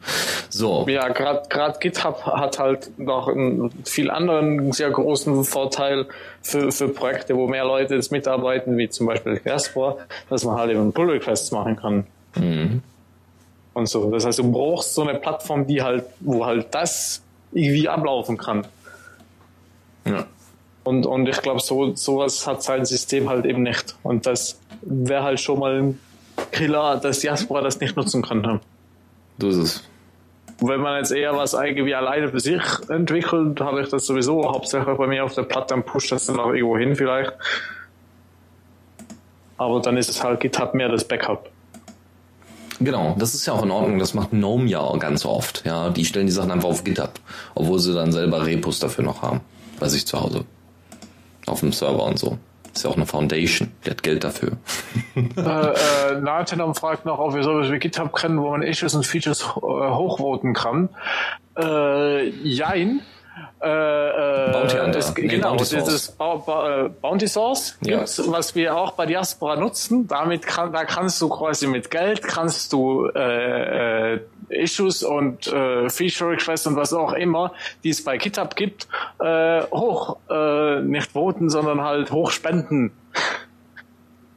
[0.48, 0.86] so.
[0.88, 6.06] Ja, gerade gerade GitHub hat halt noch einen viel anderen sehr großen Vorteil
[6.42, 9.98] für, für Projekte, wo mehr Leute jetzt mitarbeiten, wie zum Beispiel Jasper,
[10.30, 12.06] dass man halt eben Pull Requests machen kann.
[12.36, 12.82] Mhm
[13.74, 14.10] und so.
[14.10, 17.22] Das heißt, du brauchst so eine Plattform, die halt, wo halt das
[17.52, 18.66] irgendwie ablaufen kann.
[20.06, 20.26] Ja.
[20.84, 23.96] Und, und ich glaube, so, sowas hat sein System halt eben nicht.
[24.02, 26.00] Und das wäre halt schon mal ein
[26.52, 28.60] Killer, dass Diaspora das nicht nutzen könnte.
[29.38, 29.84] Du ist es.
[30.60, 34.96] Wenn man jetzt eher was irgendwie alleine für sich entwickelt, habe ich das sowieso hauptsächlich
[34.96, 37.32] bei mir auf der Platte, dann pusht das dann auch irgendwo hin vielleicht.
[39.56, 41.50] Aber dann ist es halt GitHub mehr das Backup.
[42.84, 43.98] Genau, das ist ja auch in Ordnung.
[43.98, 45.64] Das macht GNOME ja auch ganz oft.
[45.64, 47.12] Ja, die stellen die Sachen einfach auf GitHub,
[47.54, 49.40] obwohl sie dann selber Repos dafür noch haben,
[49.80, 50.44] bei sich zu Hause.
[51.46, 52.38] Auf dem Server und so.
[52.74, 54.52] Ist ja auch eine Foundation, die hat Geld dafür.
[55.14, 59.06] äh, äh, Natenom fragt noch, ob wir sowas wie GitHub kennen, wo man Issues und
[59.06, 60.88] Features äh, hochvoten kann.
[61.56, 63.00] Äh, jein.
[63.62, 64.98] Äh, äh, Bounty Hunter.
[64.98, 65.84] es, Nee, genau, Bounty Source.
[65.84, 67.98] dieses Bau- Bau- äh, Bounty Source, Ja.
[67.98, 70.06] gibt's, was wir auch bei Diaspora nutzen.
[70.06, 74.20] Damit kann, da kannst du quasi mit Geld, kannst du äh, äh,
[74.50, 78.86] Issues und äh, Feature Requests und was auch immer, die es bei GitHub gibt,
[79.18, 82.92] äh, hoch, äh, nicht voten, sondern halt hoch spenden.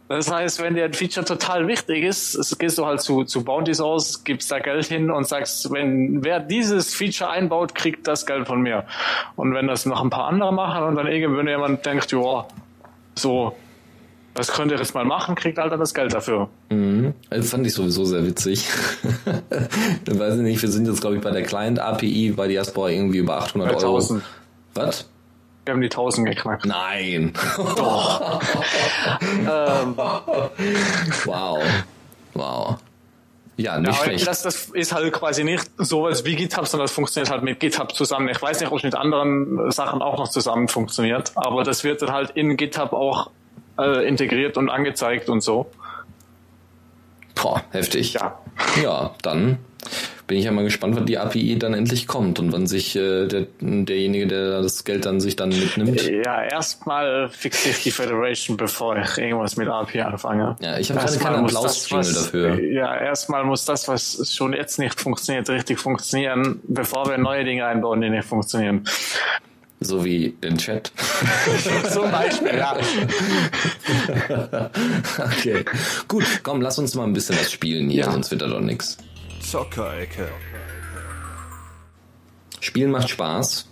[0.10, 3.74] Das heißt, wenn dir ein Feature total wichtig ist, gehst du halt zu, zu Bounty
[3.74, 8.48] Source, gibst da Geld hin und sagst, wenn wer dieses Feature einbaut, kriegt das Geld
[8.48, 8.86] von mir.
[9.36, 12.48] Und wenn das noch ein paar andere machen und dann irgendwann jemand denkt, ja,
[13.16, 13.56] so,
[14.34, 16.48] das könnt ihr jetzt mal machen, kriegt halt dann das Geld dafür.
[16.70, 17.14] Mhm.
[17.30, 18.66] Das fand ich sowieso sehr witzig.
[20.08, 23.18] ich weiß ich nicht, wir sind jetzt, glaube ich, bei der Client-API bei Diaspora irgendwie
[23.18, 23.96] über 800 Bei Euro.
[23.96, 24.24] 1000.
[24.76, 25.10] Was?
[25.68, 26.66] Wir haben die 1000 geknackt.
[26.66, 27.34] Nein.
[29.22, 29.96] Ähm,
[31.26, 31.62] wow.
[32.34, 32.76] Wow.
[33.58, 34.28] Ja, nicht Ja, schlecht.
[34.28, 37.94] das, das ist halt quasi nicht sowas wie GitHub, sondern das funktioniert halt mit GitHub
[37.96, 38.30] zusammen.
[38.30, 42.02] Ich weiß nicht, ob es mit anderen Sachen auch noch zusammen funktioniert, aber das wird
[42.02, 43.32] dann halt in GitHub auch
[43.80, 45.70] äh, integriert und angezeigt und so.
[47.36, 48.14] Boah, heftig.
[48.14, 48.38] Ja.
[48.82, 49.58] Ja, dann
[50.28, 53.28] bin ich ja mal gespannt, wann die API dann endlich kommt und wann sich äh,
[53.28, 56.02] der, derjenige, der das Geld dann sich dann mitnimmt.
[56.04, 60.58] Ja, erstmal fixe ich die Federation, bevor ich irgendwas mit API anfange.
[60.60, 62.62] Ja, ich habe gerade keinen muss das, was- dafür.
[62.62, 67.66] Ja, erstmal muss das, was schon jetzt nicht funktioniert, richtig funktionieren, bevor wir neue Dinge
[67.66, 68.84] einbauen, die nicht funktionieren.
[69.80, 70.92] So wie den Chat.
[71.94, 72.76] Zum Beispiel, ja.
[75.20, 75.64] okay.
[76.08, 78.12] Gut, komm, lass uns mal ein bisschen was spielen hier, Ja.
[78.12, 78.98] sonst wird da doch nix.
[79.48, 80.28] Zockerecke.
[82.60, 83.70] Spielen macht Spaß.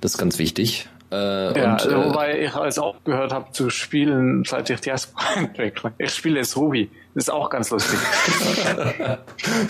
[0.00, 0.88] Das ist ganz wichtig.
[1.10, 5.34] Äh, Ja, und, also, äh, wobei ich also aufgehört habe zu spielen, seit ich Diaspora
[5.36, 5.92] entwickle.
[5.98, 6.90] Ich spiele jetzt Ruby.
[7.14, 7.98] Das ist auch ganz lustig.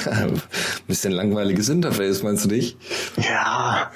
[0.06, 0.42] ein
[0.88, 2.76] bisschen langweiliges Interface, meinst du nicht?
[3.16, 3.90] ja.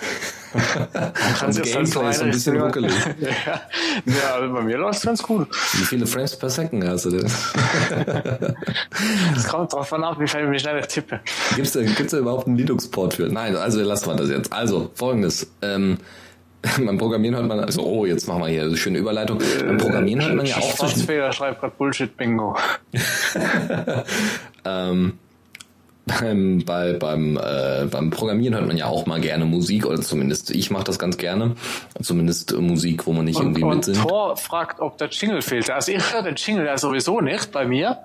[1.46, 2.92] Und Gameplay ist ein bisschen ruckelig.
[3.20, 3.60] ja,
[4.04, 5.48] ja also bei mir läuft es ganz gut.
[5.74, 7.30] Wie viele Frames per Second hast du denn?
[9.36, 11.20] Es kommt drauf an, wie schnell, wie schnell ich tippe.
[11.54, 13.28] Gibt's da, gibt's da überhaupt einen Linux-Port für?
[13.28, 14.52] Nein, also lassen wir das jetzt.
[14.52, 15.48] Also, folgendes.
[15.62, 15.98] Ähm,
[16.84, 19.38] beim Programmieren hört man, also, oh, jetzt machen wir hier eine schöne Überleitung.
[19.38, 22.56] Beim Programmieren hört man ja auch zwischen, Schwarzfeder schreibt gerade Bullshit-Bingo.
[24.64, 25.18] ähm,
[26.06, 30.50] beim, bei, beim, äh, beim Programmieren hört man ja auch mal gerne Musik, oder zumindest
[30.50, 31.54] ich mache das ganz gerne.
[32.02, 33.96] Zumindest äh, Musik, wo man nicht Und, irgendwie mit und sind.
[33.96, 35.70] Thor fragt, ob der Jingle fehlt.
[35.70, 37.98] Also ich höre den Jingle ja sowieso nicht bei mir.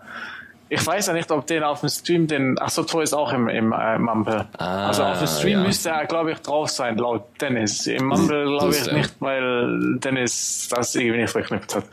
[0.67, 3.31] Ich weiß ja nicht, ob den auf dem Stream, den, ach so, Thor ist auch
[3.31, 4.45] im, im äh, Mumble.
[4.57, 5.63] Ah, also auf dem Stream ja.
[5.63, 7.85] müsste er, glaube ich, drauf sein, laut Dennis.
[7.85, 11.83] Im Mumble glaube ich nicht, weil Dennis das irgendwie nicht verknüpft hat.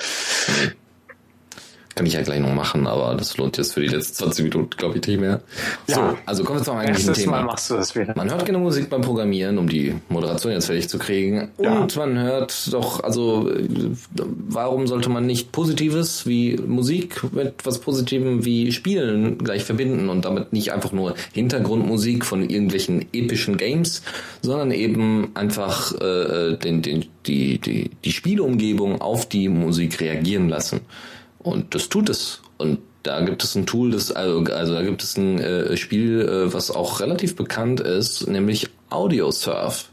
[1.95, 4.71] Kann ich ja gleich noch machen, aber das lohnt jetzt für die letzten 20 Minuten,
[4.77, 5.43] glaube ich, nicht mehr.
[5.87, 6.17] So, Ja.
[6.25, 7.47] also kommen wir zum eigentlichen Nächstes Mal Thema.
[7.53, 8.15] machst du das wieder.
[8.17, 11.51] Man hört gerne Musik beim Programmieren, um die Moderation jetzt fertig zu kriegen.
[11.59, 13.51] Und man hört doch, also,
[14.49, 20.25] warum sollte man nicht Positives wie Musik mit was Positivem wie Spielen gleich verbinden und
[20.25, 24.03] damit nicht einfach nur Hintergrundmusik von irgendwelchen epischen Games,
[24.41, 30.81] sondern eben einfach äh, den, den, die, die, die Spieleumgebung auf die Musik reagieren lassen.
[31.43, 32.41] Und das tut es.
[32.59, 36.21] Und da gibt es ein Tool, das, also, also da gibt es ein äh, Spiel,
[36.21, 39.89] äh, was auch relativ bekannt ist, nämlich AudioSurf.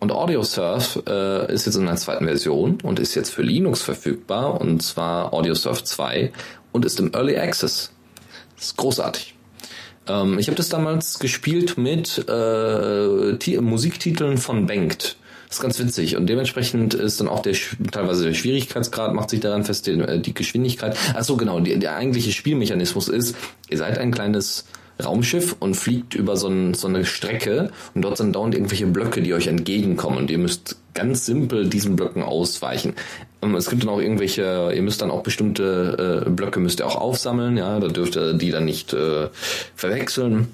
[0.00, 4.60] Und AudioSurf äh, ist jetzt in einer zweiten Version und ist jetzt für Linux verfügbar,
[4.60, 6.32] und zwar AudioSurf 2
[6.72, 7.92] und ist im Early Access.
[8.56, 9.34] Das ist großartig.
[10.08, 15.16] Ähm, ich habe das damals gespielt mit äh, Ti- Musiktiteln von Banked.
[15.48, 17.54] Das ist ganz witzig und dementsprechend ist dann auch der
[17.90, 20.96] teilweise der Schwierigkeitsgrad macht sich daran fest, die, äh, die Geschwindigkeit.
[21.14, 23.34] Ach so genau, die, der eigentliche Spielmechanismus ist,
[23.70, 24.66] ihr seid ein kleines
[25.02, 29.22] Raumschiff und fliegt über so, ein, so eine Strecke und dort sind dauernd irgendwelche Blöcke,
[29.22, 32.94] die euch entgegenkommen und ihr müsst ganz simpel diesen Blöcken ausweichen.
[33.40, 36.86] Ähm, Es gibt dann auch irgendwelche, ihr müsst dann auch bestimmte äh, Blöcke müsst ihr
[36.86, 39.28] auch aufsammeln, ja, da dürft ihr die dann nicht äh,
[39.74, 40.48] verwechseln.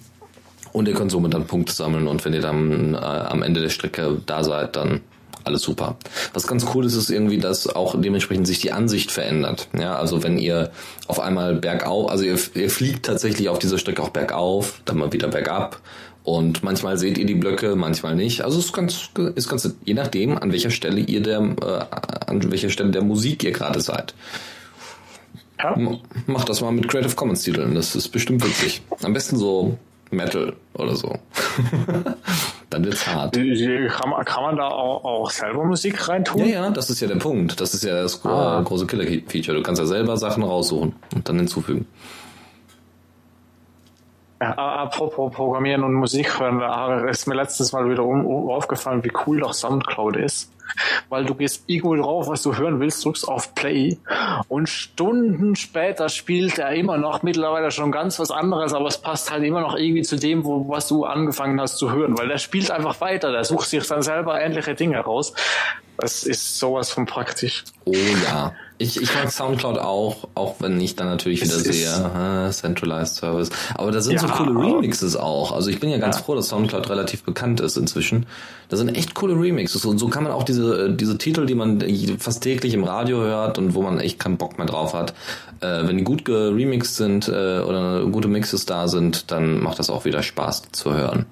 [0.74, 3.68] Und ihr könnt somit dann Punkte sammeln und wenn ihr dann äh, am Ende der
[3.68, 5.02] Strecke da seid, dann
[5.44, 5.96] alles super.
[6.32, 9.68] Was ganz cool ist, ist irgendwie, dass auch dementsprechend sich die Ansicht verändert.
[9.78, 10.72] Ja, also wenn ihr
[11.06, 15.12] auf einmal bergauf, also ihr, ihr fliegt tatsächlich auf dieser Strecke auch bergauf, dann mal
[15.12, 15.80] wieder bergab.
[16.24, 18.42] Und manchmal seht ihr die Blöcke, manchmal nicht.
[18.42, 22.50] Also es ist ganz, ist ganz, je nachdem, an welcher Stelle ihr der, äh, an
[22.50, 24.12] welcher Stelle der Musik ihr gerade seid.
[25.62, 25.78] Ja.
[26.26, 28.82] Macht das mal mit Creative Commons Titeln, das ist bestimmt witzig.
[29.02, 29.78] Am besten so
[30.10, 31.14] Metal oder so.
[32.70, 33.34] Dann wird's hart.
[33.36, 36.40] Kann man, kann man da auch, auch selber Musik reintun?
[36.40, 37.60] Ja, ja, das ist ja der Punkt.
[37.60, 38.60] Das ist ja das Ah.
[38.64, 39.56] große Killer-Feature.
[39.56, 41.86] Du kannst ja selber Sachen raussuchen und dann hinzufügen.
[44.50, 49.12] Ja, apropos Programmieren und Musik hören, da ist mir letztes Mal wieder um, aufgefallen, wie
[49.26, 50.50] cool doch Soundcloud ist.
[51.08, 53.98] weil du gehst irgendwo drauf, was du hören willst, drückst auf Play
[54.48, 59.30] und Stunden später spielt er immer noch mittlerweile schon ganz was anderes, aber es passt
[59.30, 62.38] halt immer noch irgendwie zu dem, wo, was du angefangen hast zu hören, weil der
[62.38, 65.34] spielt einfach weiter, der sucht sich dann selber ähnliche Dinge raus.
[65.98, 67.64] Das ist sowas von praktisch.
[67.84, 68.52] Oh ja.
[68.76, 73.50] Ich, ich mag Soundcloud auch, auch wenn ich dann natürlich wieder sehe, äh, Centralized Service.
[73.74, 75.52] Aber da sind ja, so coole Remixes auch.
[75.52, 76.22] Also ich bin ja ganz ja.
[76.22, 78.26] froh, dass Soundcloud relativ bekannt ist inzwischen.
[78.68, 79.84] Da sind echt coole Remixes.
[79.84, 81.84] Und so kann man auch diese, diese Titel, die man
[82.18, 85.14] fast täglich im Radio hört und wo man echt keinen Bock mehr drauf hat,
[85.60, 89.88] äh, wenn die gut geremixed sind äh, oder gute Mixes da sind, dann macht das
[89.88, 91.26] auch wieder Spaß zu hören.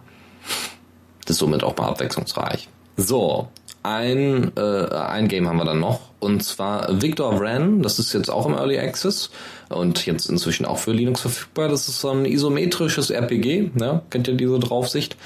[1.25, 2.69] Das ist somit auch mal abwechslungsreich.
[2.97, 3.49] So,
[3.83, 6.01] ein, äh, ein Game haben wir dann noch.
[6.21, 9.31] Und zwar Victor Vran, das ist jetzt auch im Early Access
[9.69, 11.69] und jetzt inzwischen auch für Linux verfügbar.
[11.69, 14.03] Das ist so ein isometrisches RPG, ne?
[14.11, 15.17] kennt ihr diese Draufsicht?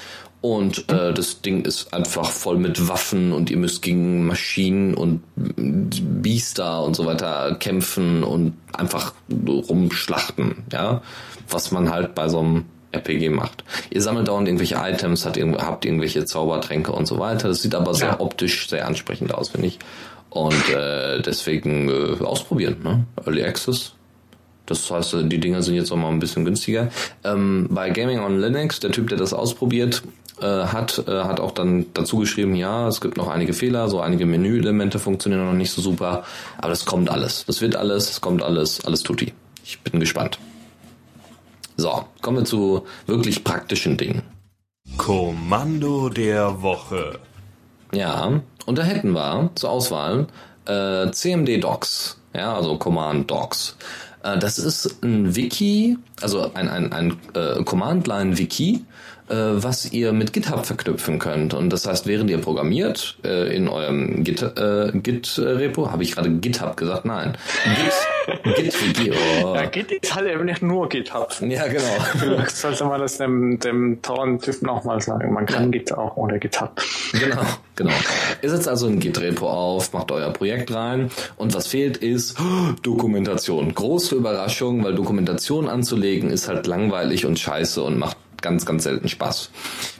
[0.41, 5.21] Und äh, das Ding ist einfach voll mit Waffen und ihr müsst gegen Maschinen und
[5.35, 9.13] Biester und so weiter kämpfen und einfach
[9.47, 11.01] rumschlachten, ja.
[11.49, 12.65] Was man halt bei so einem
[12.97, 13.63] RPG macht.
[13.89, 17.47] Ihr sammelt dauernd irgendwelche Items, habt, habt irgendwelche Zaubertränke und so weiter.
[17.47, 18.19] Das sieht aber sehr ja.
[18.19, 19.79] optisch sehr ansprechend aus, finde ich.
[20.29, 23.05] Und äh, deswegen äh, ausprobieren, ne?
[23.25, 23.93] Early Access.
[24.65, 26.89] Das heißt, die Dinger sind jetzt auch mal ein bisschen günstiger.
[27.23, 30.03] Ähm, bei Gaming on Linux, der Typ, der das ausprobiert,
[30.41, 34.01] äh, hat, äh, hat auch dann dazu geschrieben, ja, es gibt noch einige Fehler, so
[34.01, 36.25] einige Menüelemente funktionieren noch nicht so super,
[36.57, 37.45] aber das kommt alles.
[37.47, 39.33] Das wird alles, es kommt alles, alles tutti.
[39.63, 40.37] Ich bin gespannt.
[41.77, 44.23] So, kommen wir zu wirklich praktischen Dingen.
[44.97, 47.19] Kommando der Woche.
[47.93, 50.27] Ja, und da hätten wir zur Auswahl
[50.65, 53.77] äh, CMD Docs, ja, also Command Docs.
[54.23, 58.83] Äh, das ist ein Wiki, also ein, ein, ein äh, Command-Line-Wiki,
[59.29, 61.53] äh, was ihr mit GitHub verknüpfen könnt.
[61.53, 66.29] Und das heißt, während ihr programmiert äh, in eurem Git, äh, Git-Repo, habe ich gerade
[66.29, 67.05] GitHub gesagt?
[67.05, 67.37] Nein.
[68.43, 69.11] Git, Git-Wiki.
[69.43, 69.55] Oh.
[69.55, 71.33] Ja, Git ist halt eben nicht nur GitHub.
[71.41, 72.45] Ja, genau.
[72.47, 75.33] Sollte man das dem, dem Torrent-Typen auch mal sagen.
[75.33, 75.69] Man kann ja.
[75.69, 76.81] Git auch ohne GitHub.
[77.13, 77.41] Genau,
[77.75, 77.93] genau.
[78.41, 82.37] Ihr setzt also ein Git-Repo auf, macht euer Projekt rein und was fehlt ist
[82.83, 83.73] Dokumentation.
[83.73, 89.07] Große Überraschung, weil Dokumentation anzulegen ist halt langweilig und scheiße und macht ganz, ganz selten
[89.09, 89.51] Spaß.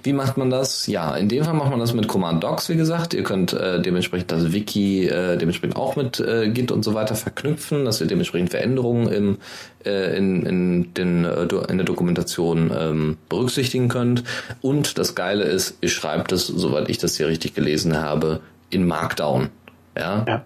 [0.04, 0.88] Wie macht man das?
[0.88, 3.14] Ja, in dem Fall macht man das mit Command Docs, wie gesagt.
[3.14, 7.16] Ihr könnt äh, dementsprechend das Wiki äh, dementsprechend auch mit äh, Git und so weiter
[7.16, 9.38] verknüpfen, dass ihr dementsprechend Veränderungen im,
[9.86, 14.24] äh, in, in, den, äh, in der Dokumentation ähm, berücksichtigen könnt.
[14.62, 18.86] Und das Geile ist, ihr schreibt es, soweit ich das hier richtig gelesen habe, in
[18.86, 19.50] Markdown.
[19.98, 20.26] Ja.
[20.28, 20.46] ja.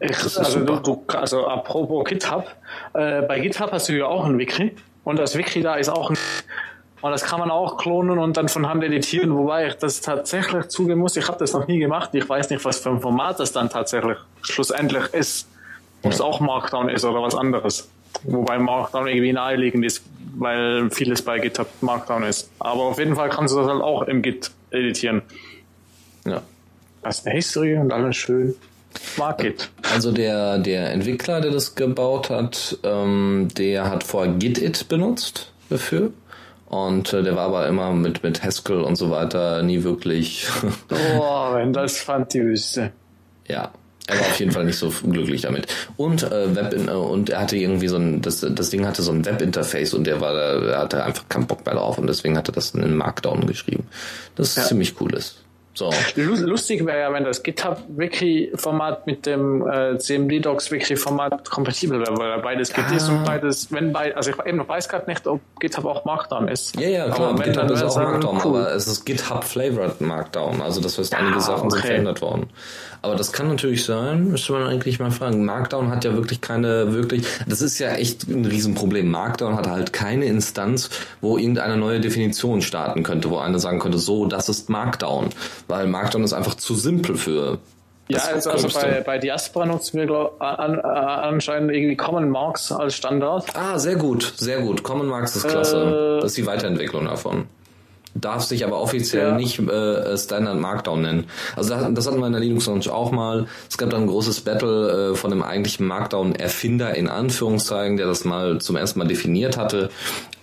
[0.00, 2.46] Ich, also, du, du, also apropos GitHub,
[2.94, 4.74] äh, bei GitHub hast du ja auch ein Wiki
[5.04, 6.16] und das Wiki da ist auch ein
[7.00, 10.68] und das kann man auch klonen und dann von Hand editieren, wobei ich das tatsächlich
[10.68, 12.10] zugeben muss, ich habe das noch nie gemacht.
[12.12, 15.48] Ich weiß nicht, was für ein Format das dann tatsächlich schlussendlich ist.
[16.02, 17.88] Ob es auch Markdown ist oder was anderes.
[18.24, 20.02] Wobei Markdown irgendwie naheliegend ist,
[20.36, 22.50] weil vieles bei GitHub Markdown ist.
[22.58, 25.22] Aber auf jeden Fall kannst du das halt auch im Git editieren.
[26.24, 26.42] Ja.
[27.02, 28.54] Das ist eine History und alles schön.
[29.16, 29.70] Mag Git.
[29.92, 36.12] Also der, der Entwickler, der das gebaut hat, ähm, der hat vorher Git-It benutzt dafür.
[36.68, 40.46] Und äh, der war aber immer mit, mit Haskell und so weiter nie wirklich.
[41.18, 42.92] oh, wenn das fand die Wüste.
[43.46, 43.72] Ja.
[44.06, 45.66] Er war auf jeden Fall nicht so glücklich damit.
[45.98, 49.12] Und äh, Web äh, und er hatte irgendwie so ein, das, das Ding hatte so
[49.12, 52.48] ein Webinterface und der war er hatte einfach keinen Bock mehr drauf und deswegen hat
[52.48, 53.86] er das in Markdown geschrieben.
[54.34, 54.64] Das ja.
[54.64, 55.44] ziemlich cool ist.
[55.78, 55.90] So.
[56.16, 62.86] Lustig wäre ja, wenn das GitHub-Wiki-Format mit dem äh, CMD-Docs-Wiki-Format kompatibel wäre, weil beides Git
[62.90, 62.96] ah.
[62.96, 66.48] ist und beides, wenn bei, also ich eben weiß gerade nicht, ob GitHub auch Markdown
[66.48, 66.74] ist.
[66.80, 68.60] Ja, ja, klar, aber GitHub ist auch Markdown, cool.
[68.60, 71.76] aber es ist GitHub-Flavored Markdown, also das heißt, einige ah, Sachen okay.
[71.76, 72.50] sind verändert worden.
[73.02, 75.44] Aber das kann natürlich sein, müsste man eigentlich mal fragen.
[75.44, 79.08] Markdown hat ja wirklich keine, wirklich, das ist ja echt ein Riesenproblem.
[79.10, 80.90] Markdown hat halt keine Instanz,
[81.20, 85.30] wo irgendeine neue Definition starten könnte, wo einer sagen könnte, so, das ist Markdown.
[85.68, 87.58] Weil Markdown ist einfach zu simpel für
[88.10, 92.96] ja, also, also bei, bei Diaspora nutzen wir glaub, an, anscheinend irgendwie Common Marks als
[92.96, 93.44] Standard.
[93.54, 94.82] Ah, sehr gut, sehr gut.
[94.82, 96.16] Common Marks ist klasse.
[96.16, 97.46] Äh, das ist die Weiterentwicklung davon
[98.14, 99.36] darf sich aber offiziell ja.
[99.36, 101.24] nicht äh, Standard Markdown nennen.
[101.56, 103.46] Also das, das hatten wir in der Linux Launch auch mal.
[103.68, 108.24] Es gab dann ein großes Battle äh, von dem eigentlichen Markdown-Erfinder in Anführungszeichen, der das
[108.24, 109.90] mal zum ersten Mal definiert hatte.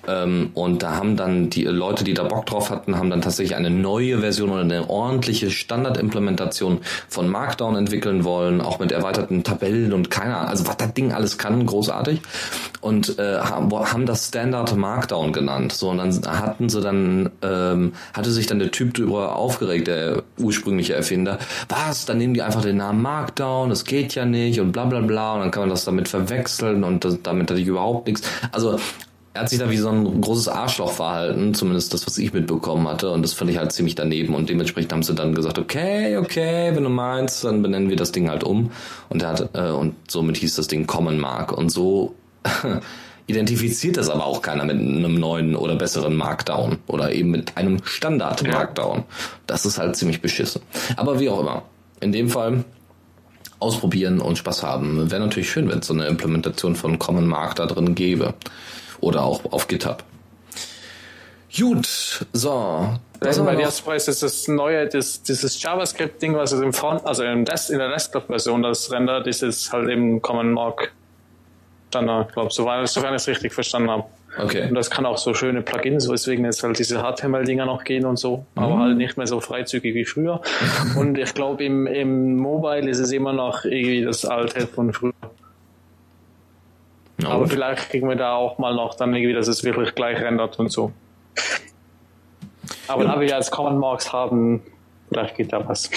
[0.07, 3.55] Ähm, und da haben dann die Leute, die da Bock drauf hatten, haben dann tatsächlich
[3.55, 9.93] eine neue Version oder eine ordentliche Standardimplementation von Markdown entwickeln wollen, auch mit erweiterten Tabellen
[9.93, 12.21] und keine Ahnung, also was das Ding alles kann, großartig.
[12.81, 15.73] Und äh, haben das Standard Markdown genannt.
[15.73, 20.23] So, und dann hatten sie dann, ähm, hatte sich dann der Typ darüber aufgeregt, der
[20.37, 21.39] ursprüngliche Erfinder.
[21.67, 22.05] Was?
[22.05, 25.33] Dann nehmen die einfach den Namen Markdown, das geht ja nicht und bla bla bla.
[25.33, 28.21] Und dann kann man das damit verwechseln und das, damit hatte ich überhaupt nichts.
[28.51, 28.77] Also
[29.35, 32.87] er hat sich da wie so ein großes Arschloch verhalten, zumindest das, was ich mitbekommen
[32.87, 33.11] hatte.
[33.11, 34.33] Und das fand ich halt ziemlich daneben.
[34.33, 38.13] Und dementsprechend haben sie dann gesagt, okay, okay, wenn du meinst, dann benennen wir das
[38.13, 38.71] Ding halt um.
[39.09, 41.51] Und er hat, äh, und somit hieß das Ding Common Mark.
[41.51, 42.15] Und so
[43.27, 47.83] identifiziert das aber auch keiner mit einem neuen oder besseren Markdown oder eben mit einem
[47.83, 49.03] Standard Markdown.
[49.47, 50.61] Das ist halt ziemlich beschissen.
[50.95, 51.63] Aber wie auch immer.
[51.99, 52.63] In dem Fall
[53.59, 55.11] ausprobieren und Spaß haben.
[55.11, 58.33] Wäre natürlich schön, wenn es so eine Implementation von Common Mark da drin gäbe.
[59.01, 60.03] Oder auch auf GitHub.
[61.57, 62.89] Gut, so.
[63.21, 67.45] Was bei Jaspreis ist das neue, das, dieses JavaScript-Ding, was es im Front, also im
[67.45, 70.91] Des, in der Desktop-Version das rendert, ist es halt eben Common Mark
[71.89, 74.03] Standard, glaube ich, soweit, sofern ich es richtig verstanden habe.
[74.37, 74.67] Okay.
[74.67, 78.17] Und das kann auch so schöne Plugins, weswegen jetzt halt diese HTML-Dinger noch gehen und
[78.19, 78.63] so, mhm.
[78.63, 80.41] aber halt nicht mehr so freizügig wie früher.
[80.97, 85.13] und ich glaube, im, im Mobile ist es immer noch irgendwie das alte von früher.
[87.21, 90.19] Ja, aber vielleicht kriegen wir da auch mal noch dann irgendwie, dass es wirklich gleich
[90.19, 90.91] rendert und so.
[92.87, 93.13] Aber ja.
[93.13, 94.61] da wir jetzt Common Marks haben,
[95.09, 95.89] vielleicht geht da was.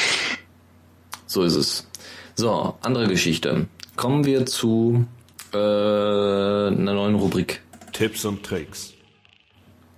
[1.27, 1.89] So ist es.
[2.35, 3.67] So, andere Geschichte.
[3.97, 5.07] Kommen wir zu
[5.53, 7.63] äh, einer neuen Rubrik.
[7.93, 8.95] Tipps und Tricks.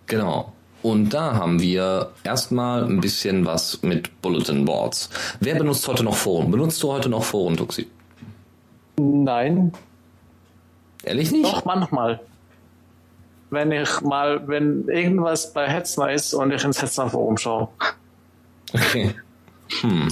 [0.06, 0.52] Genau.
[0.82, 5.10] Und da haben wir erstmal ein bisschen was mit Bulletin Boards.
[5.40, 6.50] Wer benutzt heute noch Foren?
[6.50, 7.86] Benutzt du heute noch Foren, Tuxi?
[8.98, 9.72] Nein,
[11.04, 11.44] Ehrlich nicht?
[11.44, 12.20] Doch, manchmal.
[13.50, 17.68] Wenn ich mal, wenn irgendwas bei Hetzner ist und ich ins Hetzner Forum schaue.
[18.72, 19.14] Okay.
[19.80, 20.08] Hm.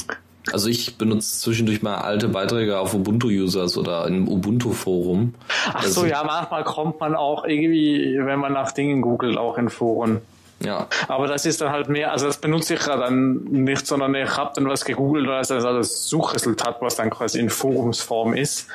[0.52, 5.34] Also ich benutze zwischendurch mal alte Beiträge auf Ubuntu-Users oder im Ubuntu-Forum.
[5.72, 9.68] Ach so, ja, manchmal kommt man auch irgendwie, wenn man nach Dingen googelt, auch in
[9.68, 10.20] Foren.
[10.60, 10.88] Ja.
[11.06, 14.36] Aber das ist dann halt mehr, also das benutze ich ja dann nicht, sondern ich
[14.36, 18.66] habe dann was gegoogelt das ist also das Suchresultat, was dann quasi in Forumsform ist.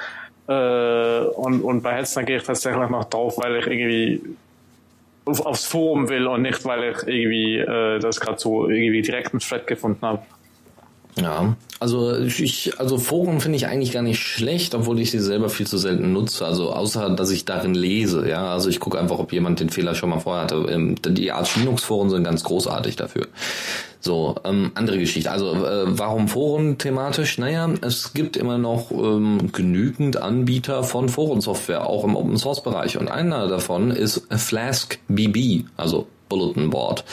[0.47, 4.21] Äh, und, und bei Hetzner gehe ich tatsächlich noch drauf, weil ich irgendwie
[5.25, 9.33] auf, aufs Forum will und nicht, weil ich irgendwie äh, das gerade so irgendwie direkt
[9.33, 10.23] im Thread gefunden habe.
[11.15, 15.49] Ja, also ich, also Foren finde ich eigentlich gar nicht schlecht, obwohl ich sie selber
[15.49, 16.45] viel zu selten nutze.
[16.45, 18.51] Also außer, dass ich darin lese, ja.
[18.51, 20.55] Also ich gucke einfach, ob jemand den Fehler schon mal vorher hatte.
[20.69, 23.27] Ähm, die Art Linux-Foren sind ganz großartig dafür.
[24.05, 25.31] So, ähm, andere Geschichte.
[25.31, 27.37] Also äh, warum Foren thematisch?
[27.37, 32.97] Naja, es gibt immer noch ähm, genügend Anbieter von Forensoftware, auch im Open Source Bereich.
[32.97, 37.05] Und einer davon ist Flask BB, also Bulletin Board.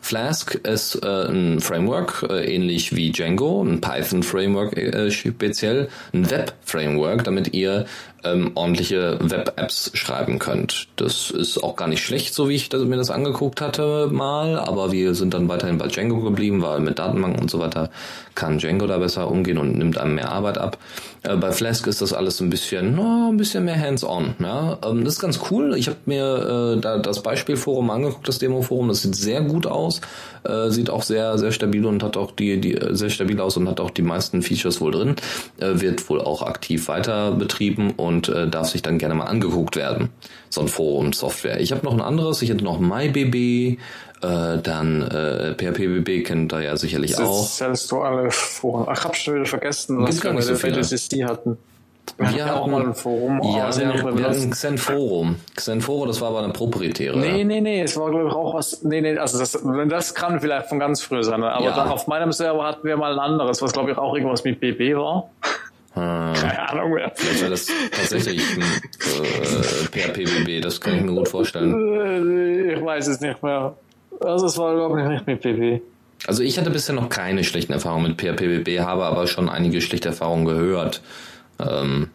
[0.00, 7.22] Flask ist äh, ein Framework, äh, ähnlich wie Django, ein Python-Framework äh, speziell, ein Web-Framework,
[7.22, 7.86] damit ihr
[8.24, 10.88] ähm, ordentliche Web-Apps schreiben könnt.
[10.96, 14.58] Das ist auch gar nicht schlecht, so wie ich das, mir das angeguckt hatte mal,
[14.58, 17.90] aber wir sind dann weiterhin bei Django geblieben, weil mit Datenbanken und so weiter
[18.34, 20.78] kann Django da besser umgehen und nimmt einem mehr Arbeit ab.
[21.22, 24.34] Äh, bei Flask ist das alles ein bisschen, no, ein bisschen mehr hands-on.
[24.40, 24.78] Ja?
[24.84, 25.76] Ähm, das ist ganz cool.
[25.76, 28.88] Ich habe mir äh, da das Beispielforum angeguckt, das Demo-Forum.
[28.88, 30.00] Das sieht sehr gut aus,
[30.44, 33.68] äh, sieht auch sehr, sehr stabil und hat auch die, die sehr stabil aus und
[33.68, 35.16] hat auch die meisten Features wohl drin.
[35.60, 39.24] Äh, wird wohl auch aktiv weiter betrieben und und äh, darf sich dann gerne mal
[39.24, 40.10] angeguckt werden.
[40.50, 41.60] So ein Forum-Software.
[41.60, 46.60] Ich habe noch ein anderes, ich hätte noch MyBB, äh, dann äh, PHPBB kennt da
[46.60, 47.58] ja sicherlich das auch.
[47.58, 48.86] Das du alle Foren.
[48.88, 51.58] Ach, hab schon wieder vergessen, was wir so viele die hatten.
[52.18, 53.40] Wir, wir hatten auch mal ein Forum.
[53.40, 55.36] Oh, ja, wir, wir hatten Xenforum.
[55.54, 57.18] Xenforum, das war aber eine proprietäre.
[57.18, 59.58] Nee, nee, nee, es war glaube ich auch was, nee, nee, also das,
[59.88, 61.86] das kann vielleicht von ganz früh sein, aber ja.
[61.86, 64.96] auf meinem Server hatten wir mal ein anderes, was glaube ich auch irgendwas mit BB
[64.96, 65.30] war.
[65.94, 66.32] Hm.
[66.34, 67.12] Keine Ahnung mehr.
[67.14, 72.70] Vielleicht war das tatsächlich ein äh, PHPBB, das kann ich mir gut vorstellen.
[72.70, 73.74] Ich weiß es nicht mehr.
[74.20, 75.82] Also es war glaube ich nicht mit BB.
[76.26, 80.08] Also ich hatte bisher noch keine schlechten Erfahrungen mit PHPBB, habe aber schon einige schlechte
[80.08, 81.02] Erfahrungen gehört.
[81.58, 82.10] Ähm,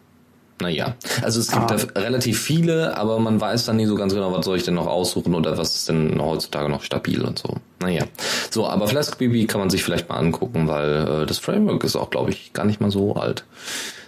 [0.60, 1.76] naja, also es gibt ah.
[1.76, 4.74] da relativ viele, aber man weiß dann nie so ganz genau, was soll ich denn
[4.74, 7.56] noch aussuchen oder was ist denn heutzutage noch stabil und so.
[7.80, 8.04] Naja,
[8.50, 11.96] so, aber Flask BB kann man sich vielleicht mal angucken, weil äh, das Framework ist
[11.96, 13.44] auch, glaube ich, gar nicht mal so alt.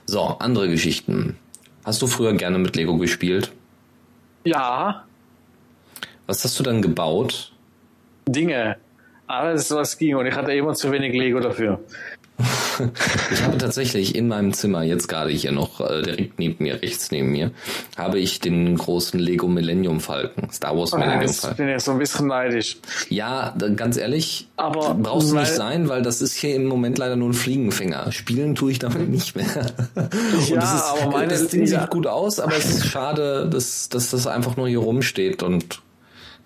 [0.07, 1.37] So, andere Geschichten.
[1.85, 3.53] Hast du früher gerne mit Lego gespielt?
[4.45, 5.05] Ja.
[6.27, 7.53] Was hast du dann gebaut?
[8.27, 8.77] Dinge.
[9.27, 11.79] Alles, was ging und ich hatte immer zu wenig Lego dafür.
[13.33, 17.11] Ich habe tatsächlich in meinem Zimmer, jetzt gerade hier noch äh, direkt neben mir, rechts
[17.11, 17.51] neben mir,
[17.97, 21.57] habe ich den großen Lego Millennium Falken, Star Wars Millennium Ich Falken.
[21.59, 22.79] bin ja so ein bisschen neidisch.
[23.09, 27.17] Ja, ganz ehrlich, Aber brauchst du nicht sein, weil das ist hier im Moment leider
[27.17, 28.13] nur ein Fliegenfänger.
[28.13, 29.47] Spielen tue ich damit nicht mehr.
[29.95, 31.81] Und Ja, das ist, aber meine- das Ding ja.
[31.83, 35.81] sieht gut aus, aber es ist schade, dass, dass das einfach nur hier rumsteht und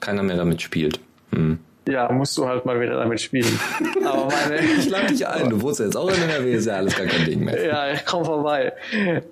[0.01, 1.01] keiner mehr damit spielt.
[1.33, 1.59] Hm.
[1.87, 3.59] Ja, musst du halt mal wieder damit spielen.
[4.05, 6.97] Aber meine, Ich lade dich ein, du wohnst jetzt auch in NRW, ist ja alles
[6.97, 7.63] gar kein Ding mehr.
[7.65, 8.73] ja, ich komm vorbei.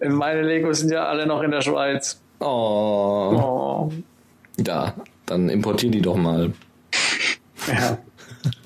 [0.07, 2.21] Meine Legos sind ja alle noch in der Schweiz.
[2.41, 3.93] Oh, Oh.
[4.67, 4.95] ja,
[5.27, 6.53] dann importier die doch mal.
[7.69, 7.99] Ja.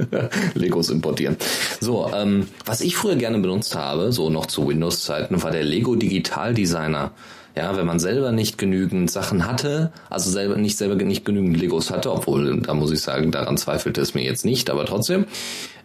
[0.55, 1.37] Legos importieren.
[1.81, 5.95] So, ähm, was ich früher gerne benutzt habe, so noch zu Windows-Zeiten, war der Lego
[5.95, 7.11] Digital Designer.
[7.57, 11.91] Ja, wenn man selber nicht genügend Sachen hatte, also selber nicht selber nicht genügend Legos
[11.91, 15.25] hatte, obwohl da muss ich sagen, daran zweifelte es mir jetzt nicht, aber trotzdem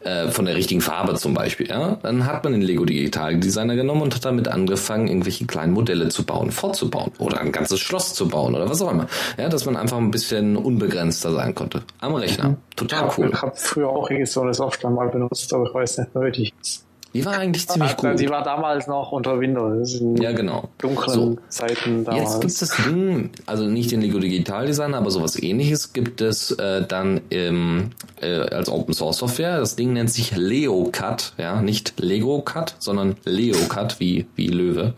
[0.03, 3.75] äh, von der richtigen Farbe zum Beispiel, ja, dann hat man den Lego Digital Designer
[3.75, 8.13] genommen und hat damit angefangen, irgendwelche kleinen Modelle zu bauen, fortzubauen oder ein ganzes Schloss
[8.15, 9.07] zu bauen oder was auch immer,
[9.37, 12.57] ja, dass man einfach ein bisschen unbegrenzter sein konnte am Rechner.
[12.75, 13.29] Total cool.
[13.31, 16.25] Ich habe früher auch irgend so eine Software mal benutzt, aber ich weiß nicht mehr,
[16.25, 16.85] wie die hieß.
[17.13, 18.33] Die war eigentlich ziemlich Ah, Die gut.
[18.33, 20.01] war damals noch unter Windows.
[20.19, 20.69] Ja, genau.
[20.77, 21.37] dunklen So.
[21.49, 22.23] Zeiten damals.
[22.23, 26.21] Jetzt gibt es das Ding, also nicht den Lego Digital Designer, aber sowas ähnliches gibt
[26.21, 27.89] es äh, dann im,
[28.21, 29.59] äh, als Open Source Software.
[29.59, 34.93] Das Ding nennt sich LeoCut, ja, nicht Lego Cut, sondern LeoCut wie, wie Löwe.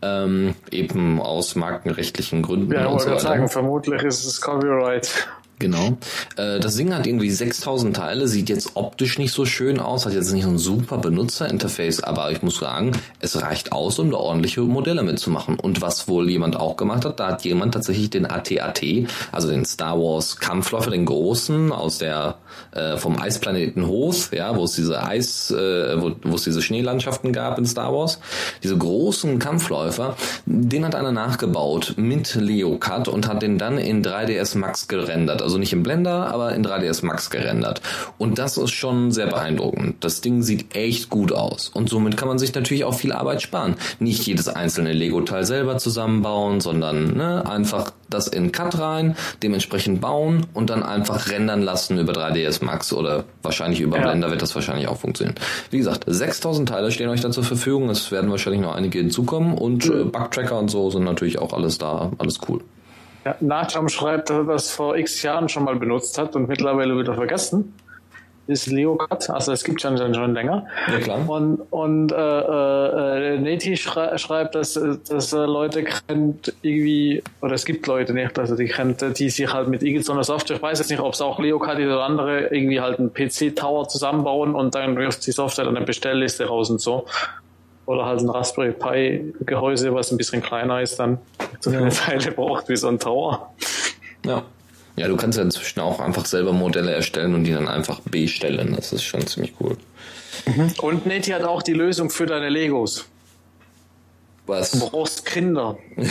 [0.00, 5.26] Ähm, eben aus markenrechtlichen Gründen ja, wollte so sagen, vermutlich ist es Copyright.
[5.58, 5.98] Genau.
[6.36, 10.12] Äh, das Ding hat irgendwie 6000 Teile, sieht jetzt optisch nicht so schön aus, hat
[10.12, 14.18] jetzt nicht so ein super Benutzerinterface, aber ich muss sagen, es reicht aus, um da
[14.18, 15.58] ordentliche Modelle mitzumachen.
[15.58, 18.82] Und was wohl jemand auch gemacht hat, da hat jemand tatsächlich den AT-AT,
[19.32, 22.36] also den Star Wars Kampfläufer, den großen aus der
[22.72, 27.32] äh, vom Eisplaneten Hoth, ja, wo es diese Eis, äh, wo, wo es diese Schneelandschaften
[27.32, 28.20] gab in Star Wars,
[28.62, 34.58] diese großen Kampfläufer, den hat einer nachgebaut mit LeoCut und hat den dann in 3ds
[34.58, 35.42] Max gerendert.
[35.48, 37.80] Also nicht im Blender, aber in 3ds Max gerendert.
[38.18, 40.04] Und das ist schon sehr beeindruckend.
[40.04, 41.70] Das Ding sieht echt gut aus.
[41.70, 43.76] Und somit kann man sich natürlich auch viel Arbeit sparen.
[43.98, 50.44] Nicht jedes einzelne Lego-Teil selber zusammenbauen, sondern ne, einfach das in Cut rein, dementsprechend bauen
[50.52, 54.02] und dann einfach rendern lassen über 3ds Max oder wahrscheinlich über Ja.
[54.02, 55.36] Blender wird das wahrscheinlich auch funktionieren.
[55.70, 57.88] Wie gesagt, 6000 Teile stehen euch da zur Verfügung.
[57.88, 61.78] Es werden wahrscheinlich noch einige hinzukommen und äh, Bugtracker und so sind natürlich auch alles
[61.78, 62.12] da.
[62.18, 62.60] Alles cool.
[63.24, 66.98] Ja, Nacham schreibt, dass er das vor x Jahren schon mal benutzt hat und mittlerweile
[66.98, 67.74] wieder vergessen.
[68.48, 70.66] Ist LeoCut, also es gibt schon, schon, länger.
[70.90, 71.28] Ja, klar.
[71.28, 77.52] Und, und äh, äh, äh, Neti schrei schreibt, dass, dass äh, Leute kennt irgendwie, oder
[77.52, 80.78] es gibt Leute nicht, also die kennt, die sich halt mit irgendeiner Software, ich weiß
[80.78, 84.74] jetzt nicht, ob es auch LeoCut ist oder andere, irgendwie halt einen PC-Tower zusammenbauen und
[84.74, 87.04] dann wirft die Software dann eine Bestellliste raus und so.
[87.88, 91.16] Oder halt ein Raspberry Pi Gehäuse, was ein bisschen kleiner ist, dann
[91.58, 93.54] so viele Teile braucht wie so ein Tower.
[94.26, 94.42] Ja.
[94.96, 98.74] Ja, du kannst ja inzwischen auch einfach selber Modelle erstellen und die dann einfach bestellen.
[98.76, 99.78] Das ist schon ziemlich cool.
[100.82, 103.06] Und Neti hat auch die Lösung für deine Legos.
[104.48, 104.78] Du Was?
[104.80, 105.76] brauchst Kinder.